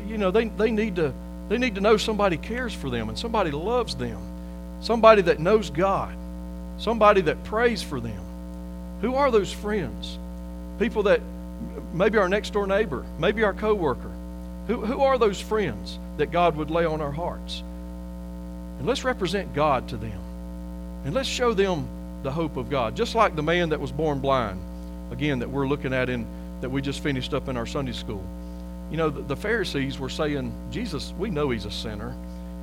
you 0.06 0.18
know, 0.18 0.30
they, 0.30 0.48
they, 0.48 0.70
need 0.70 0.96
to, 0.96 1.12
they 1.48 1.58
need 1.58 1.74
to 1.76 1.80
know 1.80 1.96
somebody 1.96 2.36
cares 2.36 2.74
for 2.74 2.90
them 2.90 3.08
and 3.08 3.18
somebody 3.18 3.50
loves 3.50 3.94
them, 3.94 4.20
somebody 4.80 5.22
that 5.22 5.38
knows 5.38 5.70
God, 5.70 6.14
somebody 6.78 7.22
that 7.22 7.42
prays 7.44 7.82
for 7.82 8.00
them. 8.00 8.20
Who 9.00 9.14
are 9.14 9.30
those 9.30 9.52
friends? 9.52 10.18
People 10.78 11.04
that 11.04 11.20
maybe 11.92 12.18
our 12.18 12.28
next 12.28 12.52
door 12.52 12.66
neighbor, 12.66 13.04
maybe 13.18 13.42
our 13.44 13.54
coworker. 13.54 14.12
Who, 14.66 14.84
who 14.84 15.02
are 15.02 15.18
those 15.18 15.40
friends 15.40 15.98
that 16.18 16.30
God 16.30 16.56
would 16.56 16.70
lay 16.70 16.84
on 16.84 17.00
our 17.00 17.12
hearts? 17.12 17.62
And 18.78 18.86
let's 18.86 19.02
represent 19.02 19.54
God 19.54 19.88
to 19.88 19.96
them. 19.96 20.20
And 21.04 21.14
let's 21.14 21.28
show 21.28 21.54
them 21.54 21.88
the 22.22 22.30
hope 22.30 22.56
of 22.56 22.68
God. 22.68 22.96
Just 22.96 23.14
like 23.14 23.34
the 23.34 23.42
man 23.42 23.70
that 23.70 23.80
was 23.80 23.92
born 23.92 24.18
blind, 24.20 24.60
again, 25.10 25.38
that 25.38 25.50
we're 25.50 25.66
looking 25.66 25.92
at 25.92 26.10
in 26.10 26.26
that 26.60 26.70
we 26.70 26.82
just 26.82 27.02
finished 27.02 27.34
up 27.34 27.48
in 27.48 27.56
our 27.56 27.66
Sunday 27.66 27.92
school. 27.92 28.24
You 28.90 28.96
know, 28.96 29.10
the, 29.10 29.22
the 29.22 29.36
Pharisees 29.36 29.98
were 29.98 30.08
saying, 30.08 30.52
Jesus, 30.70 31.12
we 31.18 31.30
know 31.30 31.50
he's 31.50 31.64
a 31.64 31.70
sinner. 31.70 32.14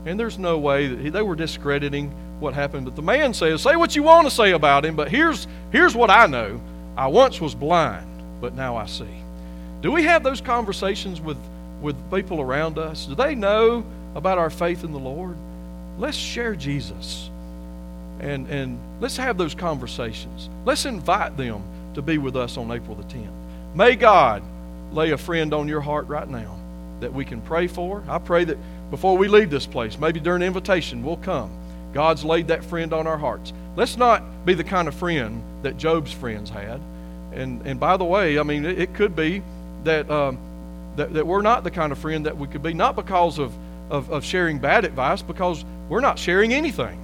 And 0.05 0.19
there's 0.19 0.37
no 0.37 0.57
way 0.57 0.87
that 0.87 0.99
he, 0.99 1.09
they 1.09 1.21
were 1.21 1.35
discrediting 1.35 2.11
what 2.39 2.53
happened. 2.53 2.85
But 2.85 2.95
the 2.95 3.01
man 3.01 3.33
says, 3.33 3.61
say 3.61 3.75
what 3.75 3.95
you 3.95 4.03
want 4.03 4.27
to 4.27 4.31
say 4.31 4.51
about 4.51 4.85
him, 4.85 4.95
but 4.95 5.09
here's, 5.09 5.47
here's 5.71 5.95
what 5.95 6.09
I 6.09 6.27
know. 6.27 6.61
I 6.97 7.07
once 7.07 7.41
was 7.41 7.55
blind, 7.55 8.07
but 8.39 8.55
now 8.55 8.75
I 8.75 8.85
see. 8.85 9.05
Do 9.81 9.91
we 9.91 10.03
have 10.03 10.23
those 10.23 10.41
conversations 10.41 11.19
with, 11.19 11.37
with 11.81 11.95
people 12.11 12.41
around 12.41 12.77
us? 12.77 13.05
Do 13.05 13.15
they 13.15 13.35
know 13.35 13.85
about 14.15 14.37
our 14.37 14.49
faith 14.49 14.83
in 14.83 14.91
the 14.91 14.99
Lord? 14.99 15.35
Let's 15.97 16.17
share 16.17 16.55
Jesus. 16.55 17.29
And, 18.19 18.47
and 18.47 18.79
let's 19.01 19.17
have 19.17 19.37
those 19.37 19.55
conversations. 19.55 20.49
Let's 20.63 20.85
invite 20.85 21.35
them 21.37 21.63
to 21.95 22.01
be 22.01 22.17
with 22.17 22.35
us 22.35 22.57
on 22.57 22.71
April 22.71 22.95
the 22.95 23.03
10th. 23.03 23.31
May 23.75 23.95
God 23.95 24.41
lay 24.91 25.11
a 25.11 25.17
friend 25.17 25.53
on 25.53 25.67
your 25.67 25.81
heart 25.81 26.07
right 26.07 26.27
now 26.27 26.57
that 26.99 27.13
we 27.13 27.25
can 27.25 27.41
pray 27.41 27.67
for. 27.67 28.03
I 28.07 28.19
pray 28.19 28.45
that 28.45 28.57
before 28.89 29.17
we 29.17 29.27
leave 29.27 29.49
this 29.49 29.65
place, 29.65 29.99
maybe 29.99 30.19
during 30.19 30.41
invitation, 30.41 31.03
we'll 31.03 31.17
come. 31.17 31.51
God's 31.93 32.23
laid 32.23 32.49
that 32.49 32.63
friend 32.63 32.93
on 32.93 33.07
our 33.07 33.17
hearts. 33.17 33.53
Let's 33.75 33.97
not 33.97 34.45
be 34.45 34.53
the 34.53 34.63
kind 34.63 34.87
of 34.87 34.95
friend 34.95 35.41
that 35.63 35.77
Job's 35.77 36.11
friends 36.11 36.49
had. 36.49 36.79
And, 37.33 37.65
and 37.65 37.79
by 37.79 37.97
the 37.97 38.05
way, 38.05 38.39
I 38.39 38.43
mean, 38.43 38.65
it, 38.65 38.79
it 38.79 38.93
could 38.93 39.15
be 39.15 39.41
that, 39.83 40.09
um, 40.09 40.37
that, 40.95 41.13
that 41.13 41.25
we're 41.27 41.41
not 41.41 41.63
the 41.63 41.71
kind 41.71 41.91
of 41.91 41.97
friend 41.97 42.25
that 42.25 42.37
we 42.37 42.47
could 42.47 42.63
be, 42.63 42.73
not 42.73 42.95
because 42.95 43.39
of, 43.39 43.53
of, 43.89 44.09
of 44.11 44.23
sharing 44.23 44.59
bad 44.59 44.85
advice, 44.85 45.21
because 45.21 45.63
we're 45.89 46.01
not 46.01 46.17
sharing 46.17 46.53
anything. 46.53 46.99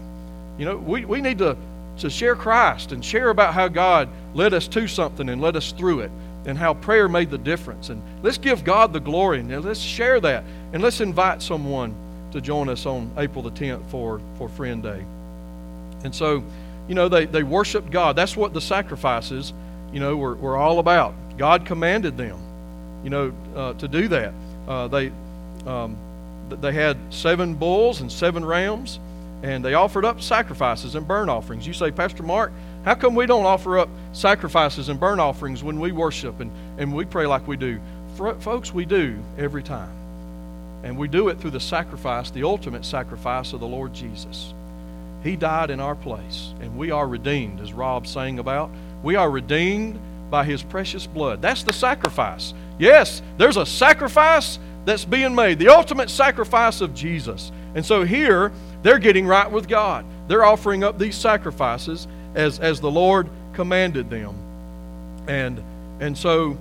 You 0.57 0.65
know, 0.65 0.77
we, 0.77 1.05
we 1.05 1.21
need 1.21 1.39
to, 1.39 1.57
to 1.99 2.09
share 2.09 2.35
Christ 2.35 2.91
and 2.91 3.03
share 3.03 3.29
about 3.29 3.53
how 3.53 3.67
God 3.67 4.09
led 4.33 4.53
us 4.53 4.67
to 4.69 4.87
something 4.87 5.27
and 5.29 5.41
led 5.41 5.55
us 5.55 5.71
through 5.71 6.01
it 6.01 6.11
and 6.45 6.57
how 6.57 6.73
prayer 6.73 7.07
made 7.07 7.29
the 7.29 7.37
difference. 7.37 7.89
And 7.89 8.01
let's 8.23 8.37
give 8.37 8.63
God 8.63 8.93
the 8.93 8.99
glory 8.99 9.39
and 9.39 9.63
let's 9.63 9.79
share 9.79 10.19
that. 10.21 10.43
And 10.73 10.81
let's 10.81 11.01
invite 11.01 11.41
someone 11.41 11.95
to 12.31 12.41
join 12.41 12.69
us 12.69 12.85
on 12.85 13.11
April 13.17 13.43
the 13.43 13.51
10th 13.51 13.85
for, 13.89 14.21
for 14.37 14.49
Friend 14.49 14.81
Day. 14.81 15.05
And 16.03 16.15
so, 16.15 16.43
you 16.87 16.95
know, 16.95 17.09
they, 17.09 17.25
they 17.25 17.43
worshiped 17.43 17.91
God. 17.91 18.15
That's 18.15 18.35
what 18.35 18.53
the 18.53 18.61
sacrifices, 18.61 19.53
you 19.93 19.99
know, 19.99 20.17
were, 20.17 20.35
were 20.35 20.57
all 20.57 20.79
about. 20.79 21.13
God 21.37 21.65
commanded 21.65 22.17
them, 22.17 22.37
you 23.03 23.09
know, 23.09 23.33
uh, 23.55 23.73
to 23.73 23.87
do 23.87 24.07
that. 24.07 24.33
Uh, 24.67 24.87
they, 24.87 25.11
um, 25.65 25.97
they 26.49 26.73
had 26.73 26.97
seven 27.09 27.55
bulls 27.55 28.01
and 28.01 28.11
seven 28.11 28.43
rams, 28.43 28.99
and 29.43 29.63
they 29.63 29.73
offered 29.73 30.05
up 30.05 30.21
sacrifices 30.21 30.95
and 30.95 31.07
burnt 31.07 31.29
offerings. 31.29 31.65
You 31.65 31.73
say, 31.73 31.91
Pastor 31.91 32.23
Mark, 32.23 32.51
how 32.83 32.95
come 32.95 33.15
we 33.15 33.25
don't 33.25 33.45
offer 33.45 33.77
up 33.77 33.89
sacrifices 34.13 34.89
and 34.89 34.99
burnt 34.99 35.21
offerings 35.21 35.63
when 35.63 35.79
we 35.79 35.91
worship 35.91 36.39
and, 36.39 36.51
and 36.77 36.93
we 36.93 37.05
pray 37.05 37.27
like 37.27 37.47
we 37.47 37.57
do? 37.57 37.79
For, 38.15 38.33
folks, 38.35 38.73
we 38.73 38.85
do 38.85 39.19
every 39.37 39.63
time. 39.63 39.91
And 40.83 40.97
we 40.97 41.07
do 41.07 41.27
it 41.29 41.39
through 41.39 41.51
the 41.51 41.59
sacrifice, 41.59 42.31
the 42.31 42.43
ultimate 42.43 42.85
sacrifice 42.85 43.53
of 43.53 43.59
the 43.59 43.67
Lord 43.67 43.93
Jesus. 43.93 44.53
He 45.23 45.35
died 45.35 45.69
in 45.69 45.79
our 45.79 45.93
place, 45.93 46.53
and 46.59 46.75
we 46.75 46.89
are 46.89 47.07
redeemed, 47.07 47.59
as 47.61 47.73
Rob 47.73 48.07
sang 48.07 48.39
about. 48.39 48.71
We 49.03 49.15
are 49.15 49.29
redeemed 49.29 49.99
by 50.31 50.43
His 50.43 50.63
precious 50.63 51.05
blood. 51.05 51.41
That's 51.41 51.61
the 51.61 51.73
sacrifice. 51.73 52.55
Yes, 52.79 53.21
there's 53.37 53.57
a 53.57 53.65
sacrifice 53.65 54.57
that's 54.85 55.05
being 55.05 55.35
made, 55.35 55.59
the 55.59 55.69
ultimate 55.69 56.09
sacrifice 56.09 56.81
of 56.81 56.95
Jesus. 56.95 57.51
And 57.75 57.85
so 57.85 58.03
here, 58.03 58.51
they're 58.81 58.97
getting 58.97 59.27
right 59.27 59.49
with 59.49 59.67
God. 59.67 60.05
They're 60.27 60.43
offering 60.43 60.83
up 60.83 60.97
these 60.97 61.15
sacrifices 61.15 62.07
as, 62.35 62.59
as 62.59 62.79
the 62.79 62.91
Lord 62.91 63.29
commanded 63.53 64.09
them. 64.09 64.35
And, 65.27 65.61
and 65.99 66.17
so 66.17 66.57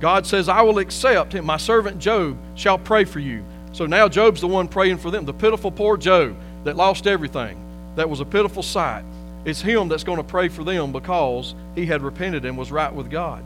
God 0.00 0.26
says, 0.26 0.48
I 0.48 0.62
will 0.62 0.78
accept 0.78 1.32
him. 1.32 1.44
My 1.44 1.56
servant 1.56 1.98
Job 1.98 2.36
shall 2.54 2.78
pray 2.78 3.04
for 3.04 3.18
you. 3.18 3.44
So 3.72 3.86
now 3.86 4.08
Job's 4.08 4.40
the 4.40 4.48
one 4.48 4.68
praying 4.68 4.98
for 4.98 5.10
them. 5.10 5.24
The 5.24 5.34
pitiful 5.34 5.70
poor 5.70 5.96
Job 5.96 6.36
that 6.64 6.76
lost 6.76 7.06
everything. 7.06 7.58
That 7.96 8.08
was 8.08 8.20
a 8.20 8.24
pitiful 8.24 8.62
sight. 8.62 9.04
It's 9.44 9.60
him 9.60 9.88
that's 9.88 10.04
going 10.04 10.18
to 10.18 10.24
pray 10.24 10.48
for 10.48 10.64
them 10.64 10.92
because 10.92 11.54
he 11.74 11.86
had 11.86 12.02
repented 12.02 12.44
and 12.44 12.56
was 12.56 12.70
right 12.70 12.92
with 12.92 13.10
God. 13.10 13.42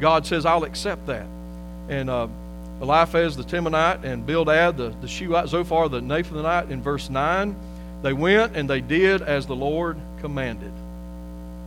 God 0.00 0.26
says, 0.26 0.44
I'll 0.44 0.64
accept 0.64 1.06
that. 1.06 1.26
And 1.88 2.10
uh, 2.10 2.28
Eliphaz 2.80 3.36
the 3.36 3.44
Temanite 3.44 4.04
and 4.04 4.26
Bildad 4.26 4.76
the, 4.76 4.90
the 5.00 5.08
Shuhite, 5.08 5.48
Zophar 5.48 5.88
the 5.88 6.00
Naamathite 6.00 6.70
in 6.70 6.82
verse 6.82 7.08
9, 7.08 7.56
they 8.02 8.12
went 8.12 8.56
and 8.56 8.68
they 8.68 8.80
did 8.80 9.22
as 9.22 9.46
the 9.46 9.56
Lord 9.56 9.98
commanded. 10.20 10.72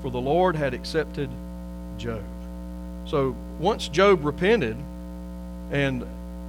For 0.01 0.09
the 0.09 0.21
Lord 0.21 0.55
had 0.55 0.73
accepted 0.73 1.29
Job. 1.97 2.23
So 3.05 3.35
once 3.59 3.87
Job 3.87 4.23
repented 4.23 4.77
and 5.71 6.05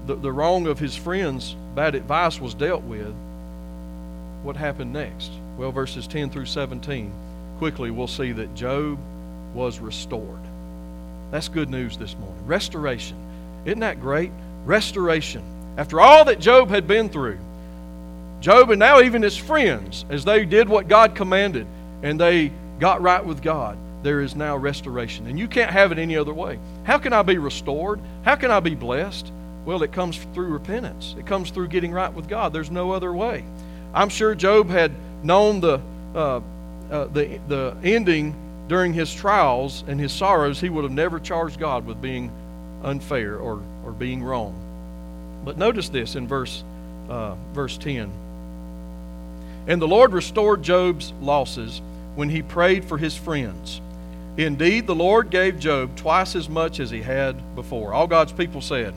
the, 0.07 0.15
the 0.15 0.33
wrong 0.33 0.67
of 0.67 0.79
his 0.79 0.97
friends' 0.97 1.57
bad 1.75 1.95
advice 1.95 2.41
was 2.41 2.55
dealt 2.55 2.83
with, 2.85 3.15
what 4.43 4.57
happened 4.57 4.93
next? 4.93 5.31
Well, 5.59 5.73
verses 5.73 6.07
10 6.07 6.31
through 6.31 6.47
17, 6.47 7.13
quickly 7.59 7.91
we'll 7.91 8.07
see 8.07 8.33
that 8.33 8.55
Job 8.55 8.99
was 9.55 9.79
restored. 9.79 10.41
That's 11.31 11.49
good 11.49 11.69
news 11.69 11.97
this 11.97 12.17
morning. 12.17 12.47
Restoration. 12.47 13.17
Isn't 13.65 13.81
that 13.81 14.01
great? 14.01 14.33
Restoration. 14.65 15.43
After 15.77 16.01
all 16.01 16.25
that 16.25 16.41
Job 16.41 16.71
had 16.71 16.87
been 16.87 17.09
through, 17.09 17.39
Job 18.41 18.71
and 18.71 18.79
now 18.79 19.01
even 19.01 19.23
his 19.23 19.37
friends, 19.37 20.05
as 20.09 20.25
they 20.25 20.45
did 20.45 20.69
what 20.69 20.89
God 20.89 21.15
commanded 21.15 21.67
and 22.03 22.19
they 22.19 22.51
got 22.81 23.03
right 23.03 23.25
with 23.25 23.43
God, 23.43 23.79
there 24.03 24.21
is 24.21 24.35
now 24.35 24.57
restoration. 24.57 25.27
And 25.27 25.39
you 25.39 25.47
can't 25.47 25.71
have 25.71 25.93
it 25.93 25.99
any 25.99 26.17
other 26.17 26.35
way. 26.35 26.59
How 26.85 26.99
can 26.99 27.13
I 27.13 27.23
be 27.23 27.39
restored? 27.39 28.01
How 28.25 28.35
can 28.35 28.51
I 28.51 28.61
be 28.61 28.75
blessed? 28.75 29.31
Well, 29.65 29.83
it 29.83 29.93
comes 29.93 30.17
through 30.35 30.47
repentance, 30.47 31.15
it 31.19 31.27
comes 31.27 31.51
through 31.51 31.69
getting 31.69 31.93
right 31.93 32.13
with 32.13 32.29
God. 32.29 32.53
There's 32.53 32.71
no 32.71 32.93
other 32.93 33.13
way. 33.13 33.45
I'm 33.93 34.09
sure 34.09 34.35
Job 34.35 34.71
had 34.71 34.93
known 35.23 35.61
the, 35.61 35.81
uh, 36.15 36.41
uh, 36.91 37.05
the, 37.07 37.39
the 37.49 37.77
ending 37.85 38.35
during 38.69 38.93
his 38.95 39.13
trials 39.13 39.85
and 39.87 40.01
his 40.01 40.13
sorrows. 40.13 40.61
He 40.61 40.71
would 40.71 40.85
have 40.85 40.93
never 40.93 41.21
charged 41.21 41.59
God 41.59 41.85
with 41.87 42.01
being 42.01 42.31
unfair 42.83 43.37
or, 43.37 43.61
or 43.85 43.93
being 43.93 44.23
wrong. 44.23 44.55
But 45.45 45.59
notice 45.59 45.89
this 45.89 46.17
in 46.17 46.27
verse, 46.27 46.65
uh, 47.09 47.35
verse 47.53 47.77
10. 47.77 48.11
And 49.67 49.83
the 49.83 49.89
Lord 49.89 50.13
restored 50.13 50.63
Job's 50.63 51.13
losses 51.21 51.83
when 52.15 52.29
he 52.29 52.43
prayed 52.43 52.85
for 52.85 52.99
his 52.99 53.17
friends. 53.17 53.81
Indeed, 54.37 54.87
the 54.87 54.95
Lord 54.95 55.31
gave 55.31 55.59
Job 55.59 55.97
twice 55.97 56.35
as 56.37 56.49
much 56.49 56.81
as 56.81 56.91
he 56.91 57.03
had 57.03 57.55
before. 57.55 57.93
All 57.93 58.07
God's 58.07 58.33
people 58.33 58.61
said, 58.61 58.95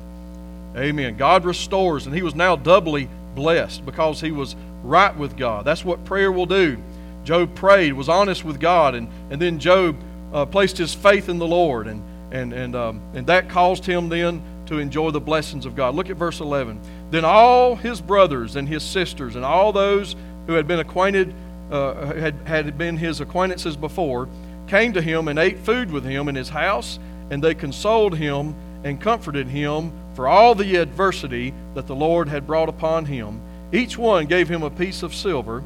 Amen. 0.76 1.18
God 1.18 1.46
restores, 1.46 2.06
and 2.06 2.16
he 2.16 2.22
was 2.22 2.34
now 2.34 2.56
doubly 2.56 3.10
blessed 3.36 3.86
because 3.86 4.22
he 4.22 4.32
was 4.32 4.56
right 4.84 5.16
with 5.16 5.38
God. 5.38 5.66
That's 5.66 5.86
what 5.86 6.04
prayer 6.06 6.32
will 6.32 6.46
do. 6.46 6.78
Job 7.24 7.56
prayed, 7.56 7.94
was 7.94 8.10
honest 8.10 8.44
with 8.44 8.60
God, 8.60 8.96
and, 8.96 9.08
and 9.30 9.42
then 9.42 9.60
Job 9.60 9.96
uh, 10.34 10.46
placed 10.46 10.78
his 10.78 10.94
faith 10.94 11.30
in 11.30 11.38
the 11.38 11.48
Lord, 11.48 11.88
and, 11.88 12.04
and, 12.32 12.54
and, 12.54 12.76
um, 12.76 13.02
and 13.14 13.28
that 13.28 13.50
caused 13.50 13.86
him 13.86 14.10
then 14.10 14.42
to 14.66 14.80
enjoy 14.80 15.12
the 15.12 15.22
blessings 15.22 15.66
of 15.66 15.76
God. 15.76 15.96
Look 15.96 16.10
at 16.10 16.18
verse 16.18 16.40
11. 16.40 16.80
Then 17.12 17.24
all 17.24 17.76
his 17.76 18.02
brothers 18.02 18.56
and 18.56 18.68
his 18.68 18.84
sisters 18.84 19.36
and 19.36 19.46
all 19.46 19.72
those 19.72 20.16
who 20.48 20.54
had 20.54 20.68
been 20.68 20.80
acquainted, 20.80 21.34
uh, 21.72 22.14
had, 22.14 22.36
had 22.46 22.78
been 22.78 22.98
his 22.98 23.22
acquaintances 23.22 23.76
before, 23.76 24.28
came 24.68 24.94
to 24.94 25.02
him 25.02 25.28
and 25.28 25.40
ate 25.40 25.60
food 25.60 25.92
with 25.92 26.04
him 26.04 26.28
in 26.28 26.36
his 26.36 26.50
house, 26.50 27.00
and 27.30 27.44
they 27.44 27.54
consoled 27.54 28.16
him 28.16 28.56
and 28.84 29.00
comforted 29.00 29.48
him 29.48 29.92
for 30.14 30.28
all 30.28 30.56
the 30.56 30.76
adversity 30.76 31.54
that 31.74 31.88
the 31.88 31.96
Lord 31.96 32.28
had 32.28 32.46
brought 32.46 32.70
upon 32.70 33.06
him. 33.06 33.42
Each 33.72 33.98
one 33.98 34.28
gave 34.28 34.50
him 34.50 34.64
a 34.64 34.70
piece 34.70 35.04
of 35.04 35.16
silver, 35.16 35.64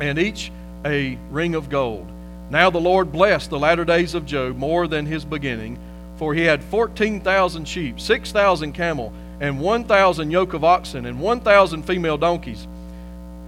and 0.00 0.18
each 0.18 0.50
a 0.84 1.16
ring 1.30 1.54
of 1.54 1.68
gold. 1.68 2.10
Now 2.50 2.70
the 2.70 2.80
Lord 2.80 3.12
blessed 3.12 3.50
the 3.50 3.58
latter 3.58 3.84
days 3.84 4.14
of 4.14 4.26
Job 4.26 4.56
more 4.56 4.86
than 4.88 5.06
his 5.06 5.24
beginning, 5.24 5.78
for 6.16 6.34
he 6.34 6.42
had 6.42 6.62
14,000 6.64 7.66
sheep, 7.66 8.00
6,000 8.00 8.72
camel, 8.72 9.12
and 9.40 9.60
1,000 9.60 10.30
yoke 10.30 10.52
of 10.52 10.64
oxen, 10.64 11.06
and 11.06 11.20
1,000 11.20 11.82
female 11.82 12.18
donkeys. 12.18 12.66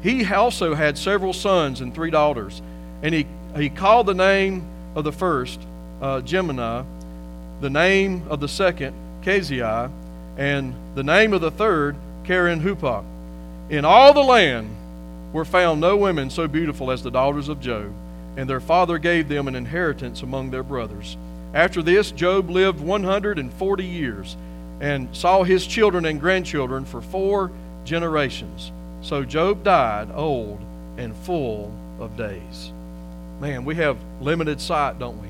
He 0.05 0.23
also 0.27 0.75
had 0.75 0.99
several 0.99 1.33
sons 1.33 1.81
and 1.81 1.95
three 1.95 2.11
daughters. 2.11 2.61
And 3.03 3.15
he, 3.15 3.27
he 3.57 3.71
called 3.71 4.07
the 4.07 4.15
name 4.15 4.63
of 4.95 5.03
the 5.03 5.13
first 5.13 5.59
uh, 6.03 6.21
Jemimah, 6.21 6.85
the 7.63 7.71
name 7.71 8.23
of 8.29 8.39
the 8.39 8.49
second 8.49 8.95
Keziah, 9.23 9.91
and 10.37 10.75
the 10.95 11.03
name 11.03 11.33
of 11.33 11.41
the 11.41 11.51
third 11.51 11.97
Keren-Happuch. 12.25 13.03
In 13.71 13.87
all 13.87 14.13
the 14.13 14.21
land 14.21 14.69
were 15.33 15.47
found 15.47 15.81
no 15.81 15.97
women 15.97 16.29
so 16.29 16.47
beautiful 16.47 16.91
as 16.91 17.03
the 17.03 17.11
daughters 17.11 17.49
of 17.49 17.63
Job, 17.63 17.91
and 18.37 18.49
their 18.49 18.61
father 18.61 18.99
gave 18.99 19.29
them 19.29 19.49
an 19.49 19.55
inheritance 19.57 20.21
among 20.21 20.51
their 20.51 20.63
brothers. 20.63 21.17
After 21.55 21.83
this, 21.83 22.11
Job 22.11 22.51
lived 22.51 22.79
140 22.79 23.85
years 23.85 24.37
and 24.83 25.09
saw 25.17 25.45
his 25.45 25.67
children 25.67 26.05
and 26.05 26.21
grandchildren 26.21 26.85
for 26.85 27.01
four 27.01 27.51
generations. 27.87 28.71
So 29.05 29.23
Job 29.23 29.63
died 29.65 30.09
old 30.15 30.61
and 30.97 31.15
full 31.15 31.71
of 32.01 32.17
days. 32.17 32.73
Man, 33.39 33.67
we 33.67 33.75
have 33.75 33.99
limited 34.23 34.63
sight, 34.63 34.99
don't 34.99 35.21
we? 35.21 35.29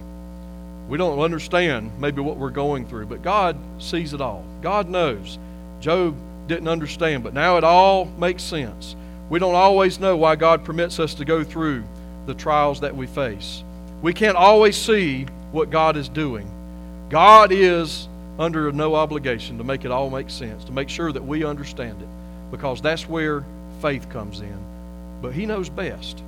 We 0.88 0.96
don't 0.96 1.18
understand 1.18 1.90
maybe 1.98 2.20
what 2.20 2.36
we're 2.36 2.50
going 2.50 2.86
through, 2.86 3.06
but 3.06 3.22
God 3.22 3.56
sees 3.80 4.14
it 4.14 4.20
all. 4.20 4.44
God 4.62 4.88
knows. 4.88 5.40
Job 5.80 6.14
didn't 6.46 6.68
understand, 6.68 7.24
but 7.24 7.34
now 7.34 7.56
it 7.56 7.64
all 7.64 8.04
makes 8.04 8.44
sense. 8.44 8.94
We 9.28 9.40
don't 9.40 9.56
always 9.56 9.98
know 9.98 10.16
why 10.16 10.36
God 10.36 10.64
permits 10.64 11.00
us 11.00 11.14
to 11.14 11.24
go 11.24 11.42
through 11.42 11.82
the 12.26 12.34
trials 12.34 12.78
that 12.82 12.94
we 12.94 13.08
face. 13.08 13.64
We 14.02 14.14
can't 14.14 14.36
always 14.36 14.76
see 14.76 15.24
what 15.50 15.70
God 15.70 15.96
is 15.96 16.08
doing. 16.08 16.48
God 17.10 17.50
is 17.50 18.06
under 18.38 18.70
no 18.70 18.94
obligation 18.94 19.58
to 19.58 19.64
make 19.64 19.84
it 19.84 19.90
all 19.90 20.10
make 20.10 20.30
sense, 20.30 20.62
to 20.66 20.72
make 20.72 20.88
sure 20.88 21.10
that 21.10 21.24
we 21.24 21.42
understand 21.44 22.00
it, 22.00 22.08
because 22.52 22.80
that's 22.80 23.08
where 23.08 23.44
faith 23.84 24.08
comes 24.08 24.40
in. 24.40 24.58
But 25.20 25.34
He 25.34 25.44
knows 25.44 25.68
best, 25.68 26.22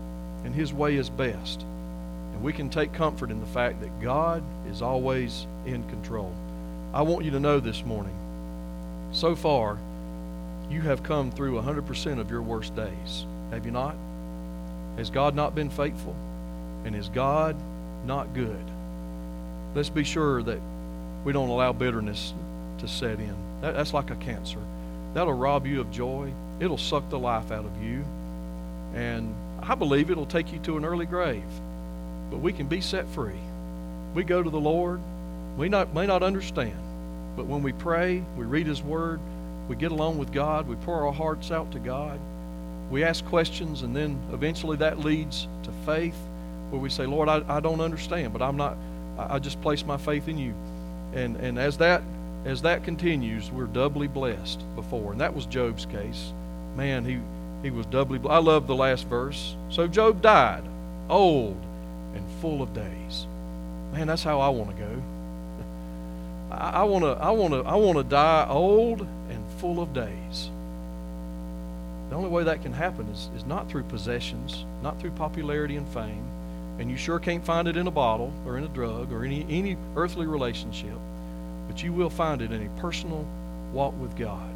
and 0.45 0.55
His 0.55 0.75
way 0.75 0.97
is 0.97 1.09
best. 1.09 1.63
And 1.63 2.43
we 2.43 2.53
can 2.53 2.69
take 2.69 2.93
comfort 2.93 3.31
in 3.31 3.41
the 3.41 3.47
fact 3.47 3.81
that 3.81 3.99
God 4.03 4.43
is 4.71 4.83
always 4.83 5.47
in 5.65 5.83
control. 5.89 6.31
I 6.93 7.01
want 7.01 7.25
you 7.25 7.31
to 7.31 7.41
know 7.41 7.59
this 7.59 7.83
morning, 7.83 8.15
so 9.11 9.35
far, 9.35 9.79
you 10.71 10.83
have 10.83 11.03
come 11.03 11.31
through 11.31 11.59
100% 11.63 12.19
of 12.19 12.31
your 12.31 12.43
worst 12.43 12.77
days. 12.77 13.25
Have 13.51 13.65
you 13.65 13.73
not? 13.73 13.97
Has 14.99 15.09
God 15.09 15.35
not 15.35 15.55
been 15.55 15.71
faithful? 15.71 16.15
And 16.85 16.95
is 16.95 17.09
God 17.09 17.57
not 18.05 18.35
good? 18.35 18.65
Let's 19.75 19.89
be 19.89 20.05
sure 20.05 20.43
that 20.43 20.61
we 21.25 21.33
don't 21.33 21.49
allow 21.49 21.73
bitterness 21.73 22.35
to 22.81 22.87
set 22.87 23.19
in. 23.19 23.35
That, 23.63 23.73
that's 23.73 23.95
like 23.95 24.11
a 24.11 24.17
cancer. 24.17 24.61
That'll 25.15 25.33
rob 25.33 25.67
you 25.67 25.81
of 25.81 25.91
joy. 25.91 26.35
It'll 26.61 26.79
suck 26.79 27.09
the 27.11 27.19
life 27.19 27.51
out 27.51 27.65
of 27.65 27.83
you. 27.83 28.05
And 28.95 29.35
I 29.63 29.75
believe 29.75 30.11
it'll 30.11 30.27
take 30.27 30.53
you 30.53 30.59
to 30.61 30.77
an 30.77 30.85
early 30.85 31.07
grave. 31.07 31.45
But 32.31 32.39
we 32.39 32.53
can 32.53 32.67
be 32.67 32.81
set 32.81 33.09
free. 33.09 33.39
We 34.15 34.25
go 34.25 34.43
to 34.43 34.51
the 34.51 34.61
Lord. 34.61 35.01
We 35.57 35.69
not, 35.69 35.95
may 35.95 36.07
not 36.07 36.23
understand. 36.23 36.77
But 37.37 37.47
when 37.47 37.63
we 37.63 37.73
pray, 37.73 38.23
we 38.37 38.45
read 38.45 38.67
His 38.67 38.83
Word, 38.83 39.21
we 39.69 39.77
get 39.77 39.93
along 39.93 40.19
with 40.19 40.33
God, 40.33 40.67
we 40.67 40.77
pour 40.77 41.07
our 41.07 41.13
hearts 41.13 41.51
out 41.51 41.73
to 41.73 41.79
God, 41.79 42.19
we 42.91 43.05
ask 43.05 43.25
questions, 43.27 43.83
and 43.83 43.95
then 43.95 44.19
eventually 44.33 44.77
that 44.79 45.01
leads 45.01 45.49
to 45.65 45.73
faith 45.85 46.17
where 46.71 46.81
we 46.81 46.89
say, 46.89 47.05
Lord, 47.05 47.29
I, 47.29 47.43
I 47.49 47.61
don't 47.61 47.81
understand, 47.81 48.33
but 48.33 48.41
I'm 48.41 48.57
not, 48.57 48.77
I, 49.19 49.35
I 49.35 49.39
just 49.39 49.61
place 49.61 49.85
my 49.85 49.97
faith 49.97 50.29
in 50.29 50.39
you. 50.39 50.55
And, 51.15 51.37
and 51.37 51.59
as 51.59 51.77
that 51.79 52.03
as 52.47 52.63
that 52.63 52.85
continues, 52.85 53.51
we're 53.51 53.67
doubly 53.67 54.07
blessed 54.07 54.63
before. 54.77 55.11
And 55.11 55.21
that 55.21 55.35
was 55.35 55.47
Job's 55.47 55.85
case. 55.85 56.33
Man, 56.77 57.05
he, 57.05 57.19
he 57.63 57.71
was 57.71 57.87
doubly 57.87 58.19
blessed. 58.19 58.35
I 58.35 58.39
love 58.39 58.67
the 58.67 58.75
last 58.75 59.07
verse. 59.07 59.57
So 59.71 59.87
Job 59.87 60.21
died, 60.21 60.63
old 61.09 61.57
and 62.15 62.25
full 62.41 62.63
of 62.63 62.75
days. 62.75 63.27
Man, 63.93 64.07
that's 64.07 64.23
how 64.23 64.41
I 64.41 64.49
want 64.51 64.77
to 64.77 64.77
go. 64.77 65.03
I 66.51 66.85
want 66.85 67.05
to 67.05 67.11
I 67.13 67.31
want 67.31 67.55
to 67.55 67.61
I 67.61 67.75
want 67.77 67.99
to 67.99 68.05
die 68.05 68.47
old 68.49 69.01
and 69.01 69.45
full 69.59 69.81
of 69.81 69.95
days. 69.95 70.51
The 72.11 72.17
only 72.17 72.29
way 72.29 72.45
that 72.45 72.63
can 72.63 72.73
happen 72.73 73.09
is, 73.09 73.31
is 73.37 73.45
not 73.47 73.69
through 73.69 73.83
possessions, 73.85 74.65
not 74.83 75.01
through 75.01 75.11
popularity 75.13 75.77
and 75.77 75.89
fame, 75.89 76.25
and 76.79 76.91
you 76.91 76.97
sure 76.97 77.19
can't 77.19 77.45
find 77.45 77.67
it 77.67 77.77
in 77.77 77.87
a 77.87 77.91
bottle 77.91 78.33
or 78.47 78.59
in 78.59 78.65
a 78.65 78.69
drug 78.69 79.13
or 79.13 79.25
any 79.25 79.47
any 79.49 79.77
earthly 79.97 80.27
relationship, 80.27 80.99
but 81.69 81.83
you 81.83 81.93
will 81.93 82.11
find 82.11 82.43
it 82.43 82.53
in 82.53 82.67
a 82.67 82.81
personal 82.81 83.27
walk 83.73 83.99
with 84.01 84.17
God. 84.17 84.51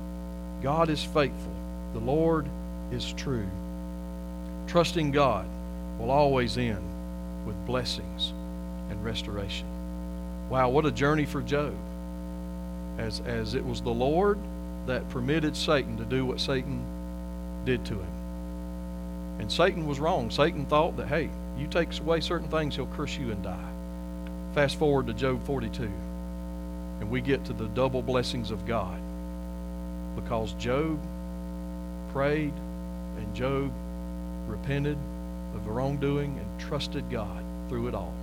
God 0.62 0.91
is 0.91 1.03
faithful. 1.03 1.60
The 1.93 2.01
Lord 2.01 2.47
is 2.93 3.12
true. 3.12 3.49
Trusting 4.66 5.11
God 5.11 5.47
will 5.99 6.11
always 6.11 6.57
end 6.57 6.84
with 7.47 7.57
blessings 7.66 8.32
and 8.91 9.05
restoration. 9.05 9.66
Wow, 10.49 10.68
what 10.70 10.86
a 10.86 10.91
journey 10.91 11.24
for 11.24 11.43
Job. 11.43 11.74
As, 12.99 13.20
as 13.20 13.55
it 13.55 13.64
was 13.64 13.80
the 13.80 13.91
Lord 13.91 14.38
that 14.86 15.09
permitted 15.11 15.57
Satan 15.57 15.97
to 15.97 16.05
do 16.05 16.24
what 16.24 16.41
Satan 16.41 16.84
did 17.64 17.84
to 17.86 17.95
him. 17.95 19.41
And 19.41 19.51
Satan 19.51 19.86
was 19.86 20.01
wrong. 20.01 20.30
Satan 20.30 20.66
thought 20.66 20.97
that, 20.97 21.09
hey, 21.09 21.30
you 21.59 21.66
take 21.66 21.99
away 22.01 22.20
certain 22.20 22.49
things, 22.49 22.76
he'll 22.76 22.86
curse 22.86 23.16
you 23.16 23.30
and 23.30 23.43
die. 23.43 23.70
Fast 24.55 24.78
forward 24.78 25.07
to 25.07 25.14
Job 25.14 25.45
42, 25.47 25.84
and 27.01 27.11
we 27.11 27.20
get 27.20 27.45
to 27.45 27.53
the 27.53 27.68
double 27.68 28.03
blessings 28.03 28.51
of 28.51 28.66
God 28.66 29.01
because 30.16 30.53
Job 30.55 30.99
prayed 32.13 32.53
and 33.17 33.35
Job 33.35 33.73
repented 34.47 34.99
of 35.55 35.65
the 35.65 35.71
wrongdoing 35.71 36.39
and 36.39 36.61
trusted 36.61 37.09
God 37.11 37.43
through 37.69 37.89
it 37.89 37.95
all. 37.95 38.15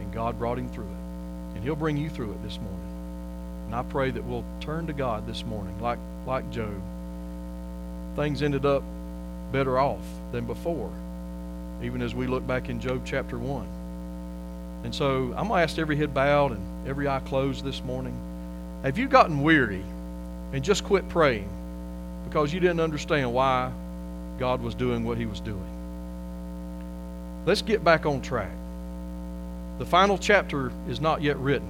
And 0.00 0.12
God 0.12 0.38
brought 0.38 0.58
him 0.58 0.68
through 0.68 0.84
it. 0.84 1.54
And 1.54 1.64
he'll 1.64 1.76
bring 1.76 1.96
you 1.96 2.08
through 2.08 2.32
it 2.32 2.42
this 2.42 2.58
morning. 2.58 2.80
And 3.66 3.74
I 3.74 3.82
pray 3.82 4.10
that 4.10 4.24
we'll 4.24 4.44
turn 4.60 4.86
to 4.88 4.92
God 4.92 5.26
this 5.26 5.44
morning 5.44 5.80
like, 5.80 5.98
like 6.26 6.50
Job. 6.50 6.80
Things 8.16 8.42
ended 8.42 8.66
up 8.66 8.82
better 9.52 9.78
off 9.78 10.04
than 10.32 10.46
before, 10.46 10.90
even 11.82 12.02
as 12.02 12.14
we 12.14 12.26
look 12.26 12.46
back 12.46 12.68
in 12.68 12.80
Job 12.80 13.02
chapter 13.04 13.38
1. 13.38 13.66
And 14.84 14.94
so 14.94 15.32
I'm 15.36 15.48
going 15.48 15.58
to 15.58 15.62
ask 15.62 15.78
every 15.78 15.96
head 15.96 16.12
bowed 16.12 16.52
and 16.52 16.88
every 16.88 17.06
eye 17.06 17.20
closed 17.20 17.64
this 17.64 17.82
morning. 17.84 18.16
Have 18.82 18.98
you 18.98 19.06
gotten 19.06 19.42
weary 19.42 19.84
and 20.52 20.64
just 20.64 20.84
quit 20.84 21.08
praying 21.08 21.48
because 22.32 22.50
you 22.50 22.60
didn't 22.60 22.80
understand 22.80 23.30
why 23.30 23.70
God 24.38 24.62
was 24.62 24.74
doing 24.74 25.04
what 25.04 25.18
he 25.18 25.26
was 25.26 25.38
doing? 25.38 25.62
Let's 27.44 27.60
get 27.60 27.84
back 27.84 28.06
on 28.06 28.22
track. 28.22 28.50
The 29.78 29.84
final 29.84 30.16
chapter 30.16 30.72
is 30.88 30.98
not 30.98 31.20
yet 31.20 31.36
written. 31.36 31.68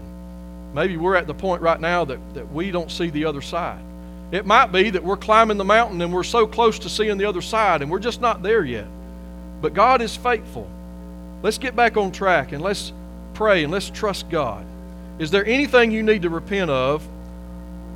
Maybe 0.72 0.96
we're 0.96 1.16
at 1.16 1.26
the 1.26 1.34
point 1.34 1.62
right 1.62 1.80
now 1.80 2.04
that, 2.04 2.34
that 2.34 2.52
we 2.52 2.70
don't 2.70 2.92
see 2.92 3.10
the 3.10 3.24
other 3.24 3.40
side. 3.40 3.82
It 4.30 4.46
might 4.46 4.70
be 4.70 4.90
that 4.90 5.02
we're 5.02 5.16
climbing 5.16 5.58
the 5.58 5.64
mountain 5.64 6.00
and 6.00 6.12
we're 6.12 6.22
so 6.22 6.46
close 6.46 6.78
to 6.78 6.88
seeing 6.88 7.18
the 7.18 7.24
other 7.24 7.42
side 7.42 7.82
and 7.82 7.90
we're 7.90 7.98
just 7.98 8.20
not 8.20 8.44
there 8.44 8.64
yet. 8.64 8.86
But 9.60 9.74
God 9.74 10.00
is 10.00 10.14
faithful. 10.14 10.70
Let's 11.42 11.58
get 11.58 11.74
back 11.74 11.96
on 11.96 12.12
track 12.12 12.52
and 12.52 12.62
let's 12.62 12.92
pray 13.34 13.64
and 13.64 13.72
let's 13.72 13.90
trust 13.90 14.30
God. 14.30 14.64
Is 15.18 15.32
there 15.32 15.44
anything 15.44 15.90
you 15.90 16.04
need 16.04 16.22
to 16.22 16.30
repent 16.30 16.70
of 16.70 17.04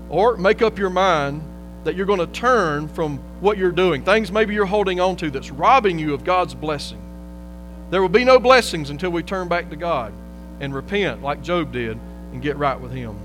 or 0.08 0.36
make 0.36 0.62
up 0.62 0.80
your 0.80 0.90
mind 0.90 1.42
that 1.86 1.96
you're 1.96 2.06
going 2.06 2.20
to 2.20 2.26
turn 2.26 2.88
from 2.88 3.18
what 3.40 3.58
you're 3.58 3.72
doing? 3.72 4.04
Things 4.04 4.30
maybe 4.30 4.54
you're 4.54 4.66
holding 4.66 5.00
on 5.00 5.16
to 5.16 5.30
that's 5.30 5.50
robbing 5.50 5.98
you 5.98 6.14
of 6.14 6.24
God's 6.24 6.54
blessing. 6.54 7.00
There 7.90 8.02
will 8.02 8.08
be 8.08 8.24
no 8.24 8.38
blessings 8.38 8.90
until 8.90 9.10
we 9.10 9.22
turn 9.22 9.48
back 9.48 9.70
to 9.70 9.76
God 9.76 10.12
and 10.60 10.74
repent 10.74 11.22
like 11.22 11.42
Job 11.42 11.72
did 11.72 11.98
and 12.32 12.42
get 12.42 12.56
right 12.56 12.78
with 12.80 12.92
Him. 12.92 13.16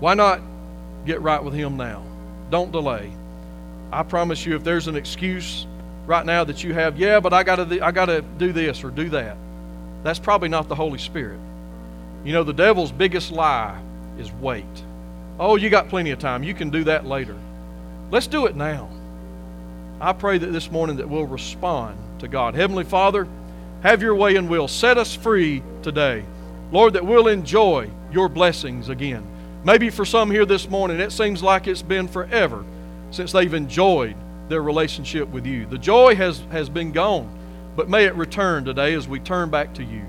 Why 0.00 0.14
not 0.14 0.40
get 1.06 1.20
right 1.20 1.42
with 1.42 1.54
Him 1.54 1.76
now? 1.76 2.02
Don't 2.50 2.72
delay. 2.72 3.12
I 3.92 4.02
promise 4.02 4.44
you, 4.44 4.56
if 4.56 4.64
there's 4.64 4.88
an 4.88 4.96
excuse 4.96 5.66
right 6.06 6.24
now 6.24 6.44
that 6.44 6.64
you 6.64 6.74
have, 6.74 6.98
yeah, 6.98 7.20
but 7.20 7.32
I 7.32 7.42
got 7.42 7.56
to 7.56 7.84
I 7.84 7.90
got 7.92 8.06
to 8.06 8.22
do 8.22 8.52
this 8.52 8.82
or 8.82 8.90
do 8.90 9.08
that. 9.10 9.36
That's 10.02 10.18
probably 10.18 10.48
not 10.48 10.68
the 10.68 10.74
Holy 10.74 10.98
Spirit. 10.98 11.38
You 12.24 12.32
know, 12.32 12.42
the 12.42 12.52
devil's 12.52 12.92
biggest 12.92 13.30
lie 13.30 13.80
is 14.18 14.32
wait. 14.32 14.83
Oh, 15.38 15.56
you 15.56 15.70
got 15.70 15.88
plenty 15.88 16.10
of 16.10 16.18
time. 16.18 16.42
You 16.42 16.54
can 16.54 16.70
do 16.70 16.84
that 16.84 17.06
later. 17.06 17.36
Let's 18.10 18.26
do 18.26 18.46
it 18.46 18.54
now. 18.54 18.88
I 20.00 20.12
pray 20.12 20.38
that 20.38 20.52
this 20.52 20.70
morning 20.70 20.96
that 20.96 21.08
we'll 21.08 21.26
respond 21.26 21.98
to 22.20 22.28
God. 22.28 22.54
Heavenly 22.54 22.84
Father, 22.84 23.26
have 23.82 24.02
your 24.02 24.14
way 24.14 24.36
and 24.36 24.48
will. 24.48 24.68
Set 24.68 24.98
us 24.98 25.14
free 25.14 25.62
today. 25.82 26.24
Lord, 26.70 26.94
that 26.94 27.04
we'll 27.04 27.28
enjoy 27.28 27.90
your 28.12 28.28
blessings 28.28 28.88
again. 28.88 29.26
Maybe 29.64 29.90
for 29.90 30.04
some 30.04 30.30
here 30.30 30.44
this 30.44 30.68
morning, 30.68 31.00
it 31.00 31.10
seems 31.10 31.42
like 31.42 31.66
it's 31.66 31.82
been 31.82 32.06
forever 32.06 32.64
since 33.10 33.32
they've 33.32 33.54
enjoyed 33.54 34.14
their 34.48 34.62
relationship 34.62 35.28
with 35.28 35.46
you. 35.46 35.66
The 35.66 35.78
joy 35.78 36.14
has, 36.16 36.40
has 36.50 36.68
been 36.68 36.92
gone, 36.92 37.30
but 37.76 37.88
may 37.88 38.04
it 38.04 38.14
return 38.14 38.64
today 38.64 38.94
as 38.94 39.08
we 39.08 39.20
turn 39.20 39.50
back 39.50 39.74
to 39.74 39.84
you. 39.84 40.02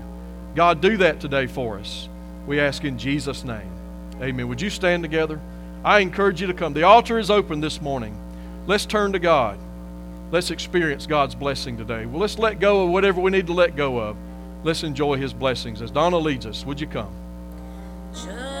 God, 0.54 0.80
do 0.80 0.96
that 0.98 1.20
today 1.20 1.46
for 1.46 1.78
us. 1.78 2.08
We 2.46 2.60
ask 2.60 2.84
in 2.84 2.98
Jesus' 2.98 3.44
name. 3.44 3.75
Amen. 4.20 4.48
Would 4.48 4.60
you 4.60 4.70
stand 4.70 5.02
together? 5.02 5.40
I 5.84 6.00
encourage 6.00 6.40
you 6.40 6.46
to 6.46 6.54
come. 6.54 6.72
The 6.72 6.82
altar 6.82 7.18
is 7.18 7.30
open 7.30 7.60
this 7.60 7.80
morning. 7.80 8.16
Let's 8.66 8.86
turn 8.86 9.12
to 9.12 9.18
God. 9.18 9.58
Let's 10.32 10.50
experience 10.50 11.06
God's 11.06 11.34
blessing 11.34 11.76
today. 11.76 12.06
Well, 12.06 12.20
let's 12.20 12.38
let 12.38 12.58
go 12.58 12.84
of 12.84 12.90
whatever 12.90 13.20
we 13.20 13.30
need 13.30 13.46
to 13.46 13.52
let 13.52 13.76
go 13.76 13.98
of. 13.98 14.16
Let's 14.64 14.82
enjoy 14.82 15.16
His 15.16 15.32
blessings. 15.32 15.80
As 15.80 15.90
Donna 15.90 16.18
leads 16.18 16.46
us, 16.46 16.66
would 16.66 16.80
you 16.80 16.88
come? 16.88 17.14
Just 18.12 18.55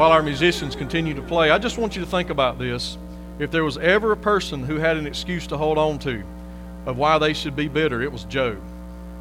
While 0.00 0.12
our 0.12 0.22
musicians 0.22 0.74
continue 0.74 1.12
to 1.12 1.20
play, 1.20 1.50
I 1.50 1.58
just 1.58 1.76
want 1.76 1.94
you 1.94 2.02
to 2.02 2.10
think 2.10 2.30
about 2.30 2.58
this. 2.58 2.96
If 3.38 3.50
there 3.50 3.64
was 3.64 3.76
ever 3.76 4.12
a 4.12 4.16
person 4.16 4.62
who 4.62 4.76
had 4.76 4.96
an 4.96 5.06
excuse 5.06 5.46
to 5.48 5.58
hold 5.58 5.76
on 5.76 5.98
to 5.98 6.24
of 6.86 6.96
why 6.96 7.18
they 7.18 7.34
should 7.34 7.54
be 7.54 7.68
bitter, 7.68 8.00
it 8.00 8.10
was 8.10 8.24
Job. 8.24 8.56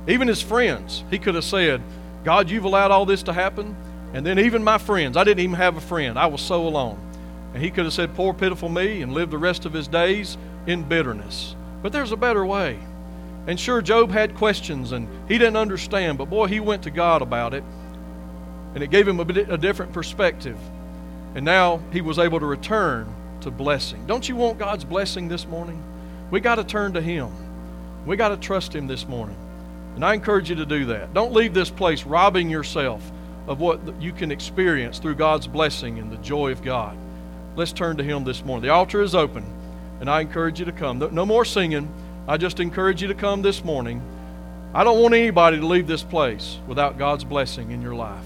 Even 0.08 0.30
his 0.30 0.42
friends, 0.42 1.04
he 1.10 1.20
could 1.20 1.36
have 1.36 1.44
said, 1.44 1.82
God, 2.24 2.50
you've 2.50 2.64
allowed 2.64 2.92
all 2.92 3.06
this 3.06 3.24
to 3.24 3.34
happen. 3.34 3.76
And 4.14 4.26
then 4.26 4.40
even 4.40 4.64
my 4.64 4.78
friends, 4.78 5.18
I 5.18 5.26
didn't 5.26 5.42
even 5.42 5.58
have 5.58 5.76
a 5.76 5.82
friend. 5.82 6.18
I 6.18 6.28
was 6.28 6.40
so 6.40 6.66
alone. 6.66 6.98
And 7.54 7.62
he 7.62 7.72
could 7.72 7.84
have 7.84 7.94
said, 7.94 8.16
Poor, 8.16 8.34
pitiful 8.34 8.70
me, 8.70 9.02
and 9.02 9.14
lived 9.14 9.34
the 9.34 9.38
rest 9.38 9.66
of 9.66 9.74
his 9.74 9.90
days 9.90 10.38
in 10.66 10.84
bitterness. 10.84 11.58
But 11.82 11.92
there's 11.92 12.14
a 12.14 12.16
better 12.16 12.46
way. 12.46 12.80
And 13.48 13.60
sure, 13.60 13.82
Job 13.82 14.12
had 14.12 14.34
questions 14.34 14.94
and 14.94 15.10
he 15.28 15.38
didn't 15.38 15.58
understand, 15.58 16.18
but 16.18 16.30
boy, 16.30 16.48
he 16.48 16.62
went 16.62 16.84
to 16.84 16.90
God 16.90 17.22
about 17.22 17.54
it. 17.54 17.66
And 18.76 18.84
it 18.84 18.92
gave 18.92 19.08
him 19.08 19.20
a, 19.20 19.26
bit, 19.26 19.50
a 19.50 19.58
different 19.58 19.92
perspective. 19.94 20.58
And 21.36 21.46
now 21.46 21.82
he 21.92 22.02
was 22.02 22.20
able 22.20 22.40
to 22.40 22.46
return 22.46 23.14
to 23.42 23.52
blessing. 23.52 24.06
Don't 24.06 24.28
you 24.28 24.36
want 24.36 24.58
God's 24.58 24.84
blessing 24.84 25.28
this 25.28 25.46
morning? 25.48 25.82
We 26.32 26.40
got 26.40 26.56
to 26.56 26.64
turn 26.64 26.94
to 26.94 27.02
Him. 27.02 27.30
We 28.06 28.16
got 28.16 28.30
to 28.30 28.38
trust 28.38 28.76
Him 28.76 28.88
this 28.88 29.08
morning. 29.08 29.38
And 29.96 30.06
I 30.06 30.14
encourage 30.14 30.50
you 30.50 30.56
to 30.58 30.66
do 30.66 30.86
that. 30.86 31.14
Don't 31.14 31.34
leave 31.34 31.54
this 31.54 31.70
place 31.70 32.06
robbing 32.06 32.50
yourself 32.50 33.12
of 33.48 33.60
what 33.60 33.80
you 34.00 34.12
can 34.12 34.32
experience 34.32 35.00
through 35.00 35.16
God's 35.16 35.48
blessing 35.48 35.98
and 36.00 36.12
the 36.12 36.18
joy 36.18 36.52
of 36.52 36.62
God. 36.62 36.98
Let's 37.56 37.74
turn 37.74 37.98
to 37.98 38.04
Him 38.04 38.24
this 38.24 38.46
morning. 38.46 38.68
The 38.68 38.74
altar 38.74 39.02
is 39.02 39.16
open, 39.16 39.44
and 40.00 40.10
I 40.10 40.22
encourage 40.22 40.60
you 40.60 40.66
to 40.66 40.72
come. 40.72 41.00
No- 41.00 41.26
more 41.26 41.46
singing. 41.46 41.92
I 42.28 42.38
just 42.38 42.60
encourage 42.60 43.02
you 43.02 43.08
to 43.08 43.16
come 43.16 43.42
this 43.42 43.64
morning. 43.64 44.02
I 44.74 44.84
don't 44.84 45.02
want 45.02 45.16
anybody 45.16 45.60
to 45.60 45.66
leave 45.66 45.88
this 45.88 46.04
place 46.04 46.60
without 46.68 47.00
God's 47.00 47.24
blessing 47.24 47.72
in 47.72 47.82
your 47.82 47.96
life. 47.96 48.24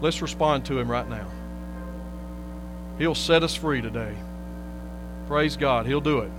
Let's 0.00 0.22
respond 0.22 0.64
to 0.66 0.78
Him 0.78 0.88
right 0.88 1.08
now. 1.08 1.26
He'll 2.98 3.14
set 3.14 3.42
us 3.42 3.54
free 3.54 3.80
today. 3.80 4.14
Praise 5.26 5.56
God. 5.56 5.86
He'll 5.86 6.00
do 6.00 6.20
it. 6.20 6.30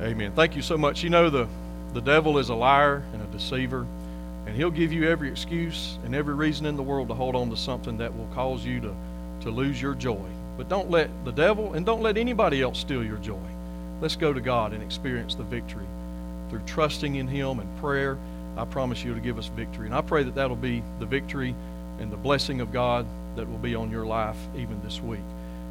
Amen. 0.00 0.32
Thank 0.32 0.56
you 0.56 0.62
so 0.62 0.78
much. 0.78 1.02
You 1.02 1.10
know, 1.10 1.30
the, 1.30 1.46
the 1.92 2.00
devil 2.00 2.38
is 2.38 2.48
a 2.48 2.54
liar 2.54 3.04
and 3.12 3.22
a 3.22 3.26
deceiver, 3.26 3.86
and 4.50 4.56
he'll 4.56 4.68
give 4.68 4.92
you 4.92 5.08
every 5.08 5.30
excuse 5.30 5.96
and 6.04 6.12
every 6.12 6.34
reason 6.34 6.66
in 6.66 6.74
the 6.74 6.82
world 6.82 7.06
to 7.06 7.14
hold 7.14 7.36
on 7.36 7.48
to 7.50 7.56
something 7.56 7.96
that 7.98 8.12
will 8.12 8.26
cause 8.34 8.64
you 8.66 8.80
to, 8.80 8.92
to 9.42 9.50
lose 9.52 9.80
your 9.80 9.94
joy. 9.94 10.26
But 10.56 10.68
don't 10.68 10.90
let 10.90 11.08
the 11.24 11.30
devil 11.30 11.74
and 11.74 11.86
don't 11.86 12.02
let 12.02 12.16
anybody 12.16 12.60
else 12.60 12.80
steal 12.80 13.04
your 13.04 13.18
joy. 13.18 13.38
Let's 14.00 14.16
go 14.16 14.32
to 14.32 14.40
God 14.40 14.72
and 14.72 14.82
experience 14.82 15.36
the 15.36 15.44
victory 15.44 15.86
through 16.48 16.62
trusting 16.66 17.14
in 17.14 17.28
Him 17.28 17.60
and 17.60 17.78
prayer. 17.78 18.18
I 18.56 18.64
promise 18.64 19.04
you 19.04 19.14
to 19.14 19.20
give 19.20 19.38
us 19.38 19.46
victory. 19.46 19.86
And 19.86 19.94
I 19.94 20.00
pray 20.00 20.24
that 20.24 20.34
that'll 20.34 20.56
be 20.56 20.82
the 20.98 21.06
victory 21.06 21.54
and 22.00 22.10
the 22.10 22.16
blessing 22.16 22.60
of 22.60 22.72
God 22.72 23.06
that 23.36 23.48
will 23.48 23.58
be 23.58 23.76
on 23.76 23.88
your 23.88 24.04
life 24.04 24.36
even 24.56 24.82
this 24.82 25.00
week. 25.00 25.20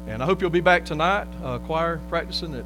And 0.06 0.22
I 0.22 0.24
hope 0.24 0.40
you'll 0.40 0.48
be 0.48 0.62
back 0.62 0.86
tonight, 0.86 1.28
uh, 1.44 1.58
choir 1.58 2.00
practicing 2.08 2.54
at 2.54 2.64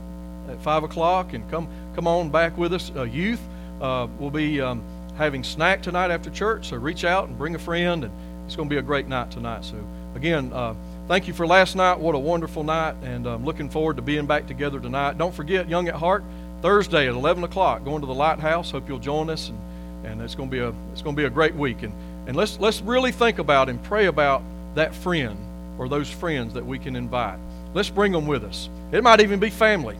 at 0.48 0.62
five 0.62 0.84
o'clock, 0.84 1.32
and 1.32 1.50
come 1.50 1.66
come 1.96 2.06
on 2.06 2.30
back 2.30 2.56
with 2.56 2.72
us. 2.72 2.92
Uh, 2.94 3.02
youth, 3.02 3.40
uh, 3.80 4.06
we'll 4.20 4.30
be 4.30 4.60
um, 4.60 4.84
having 5.16 5.44
snack 5.44 5.82
tonight 5.82 6.10
after 6.10 6.30
church, 6.30 6.68
so 6.68 6.76
reach 6.76 7.04
out 7.04 7.28
and 7.28 7.38
bring 7.38 7.54
a 7.54 7.58
friend, 7.58 8.04
and 8.04 8.12
it's 8.46 8.56
going 8.56 8.68
to 8.68 8.72
be 8.72 8.78
a 8.78 8.82
great 8.82 9.08
night 9.08 9.30
tonight. 9.30 9.64
So 9.64 9.76
again, 10.14 10.52
uh, 10.52 10.74
thank 11.08 11.28
you 11.28 11.34
for 11.34 11.46
last 11.46 11.76
night. 11.76 11.98
What 11.98 12.14
a 12.14 12.18
wonderful 12.18 12.64
night, 12.64 12.96
and 13.02 13.26
I'm 13.26 13.44
looking 13.44 13.68
forward 13.68 13.96
to 13.96 14.02
being 14.02 14.26
back 14.26 14.46
together 14.46 14.80
tonight. 14.80 15.18
Don't 15.18 15.34
forget, 15.34 15.68
Young 15.68 15.88
at 15.88 15.94
Heart, 15.94 16.24
Thursday 16.62 17.08
at 17.08 17.14
11 17.14 17.44
o'clock, 17.44 17.84
going 17.84 18.00
to 18.00 18.06
the 18.06 18.14
Lighthouse. 18.14 18.70
Hope 18.70 18.88
you'll 18.88 18.98
join 18.98 19.30
us, 19.30 19.48
and, 19.48 19.58
and 20.06 20.22
it's 20.22 20.34
going 20.34 20.50
to 20.50 20.52
be 20.52 20.60
a 20.60 20.72
it's 20.92 21.02
going 21.02 21.16
to 21.16 21.20
be 21.20 21.26
a 21.26 21.30
great 21.30 21.54
week. 21.54 21.82
And 21.82 21.92
and 22.26 22.36
let's 22.36 22.58
let's 22.58 22.80
really 22.80 23.12
think 23.12 23.38
about 23.38 23.68
and 23.68 23.82
pray 23.82 24.06
about 24.06 24.42
that 24.74 24.94
friend 24.94 25.38
or 25.78 25.88
those 25.88 26.10
friends 26.10 26.54
that 26.54 26.64
we 26.64 26.78
can 26.78 26.96
invite. 26.96 27.38
Let's 27.74 27.90
bring 27.90 28.12
them 28.12 28.26
with 28.26 28.44
us. 28.44 28.68
It 28.92 29.02
might 29.02 29.20
even 29.20 29.40
be 29.40 29.50
family 29.50 29.96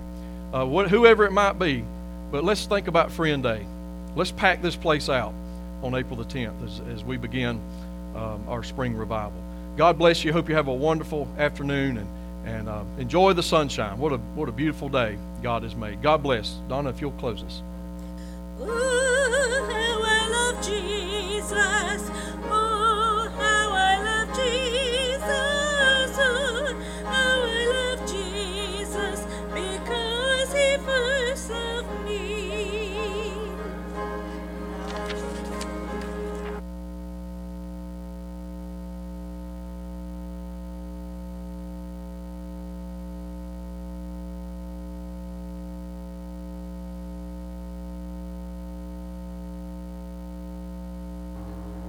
uh, 0.55 0.65
what, 0.65 0.89
whoever 0.89 1.25
it 1.25 1.33
might 1.33 1.59
be. 1.59 1.85
But 2.31 2.45
let's 2.45 2.65
think 2.67 2.87
about 2.89 3.11
Friend 3.11 3.43
Day. 3.43 3.67
Let's 4.17 4.31
pack 4.31 4.63
this 4.63 4.77
place 4.77 5.09
out 5.09 5.35
on 5.83 5.95
April 5.95 6.17
the 6.17 6.25
10th 6.25 6.65
as, 6.65 6.81
as 6.95 7.05
we 7.05 7.17
begin 7.17 7.61
um, 8.15 8.45
our 8.49 8.63
spring 8.63 8.97
revival. 8.97 9.43
God 9.77 9.99
bless 9.99 10.25
you. 10.25 10.33
Hope 10.33 10.49
you 10.49 10.55
have 10.55 10.69
a 10.69 10.75
wonderful 10.75 11.29
afternoon 11.37 11.99
and, 11.99 12.09
and 12.47 12.69
uh, 12.69 12.85
enjoy 12.99 13.33
the 13.33 13.43
sunshine. 13.43 13.99
What 13.99 14.13
a, 14.13 14.19
what 14.19 14.49
a 14.49 14.53
beautiful 14.53 14.89
day 14.89 15.19
God 15.43 15.65
has 15.65 15.75
made. 15.75 16.01
God 16.01 16.23
bless. 16.23 16.59
Donna, 16.69 16.91
if 16.91 17.01
you'll 17.01 17.13
close 17.13 17.43
us. 17.43 17.63
Ooh. 18.61 18.94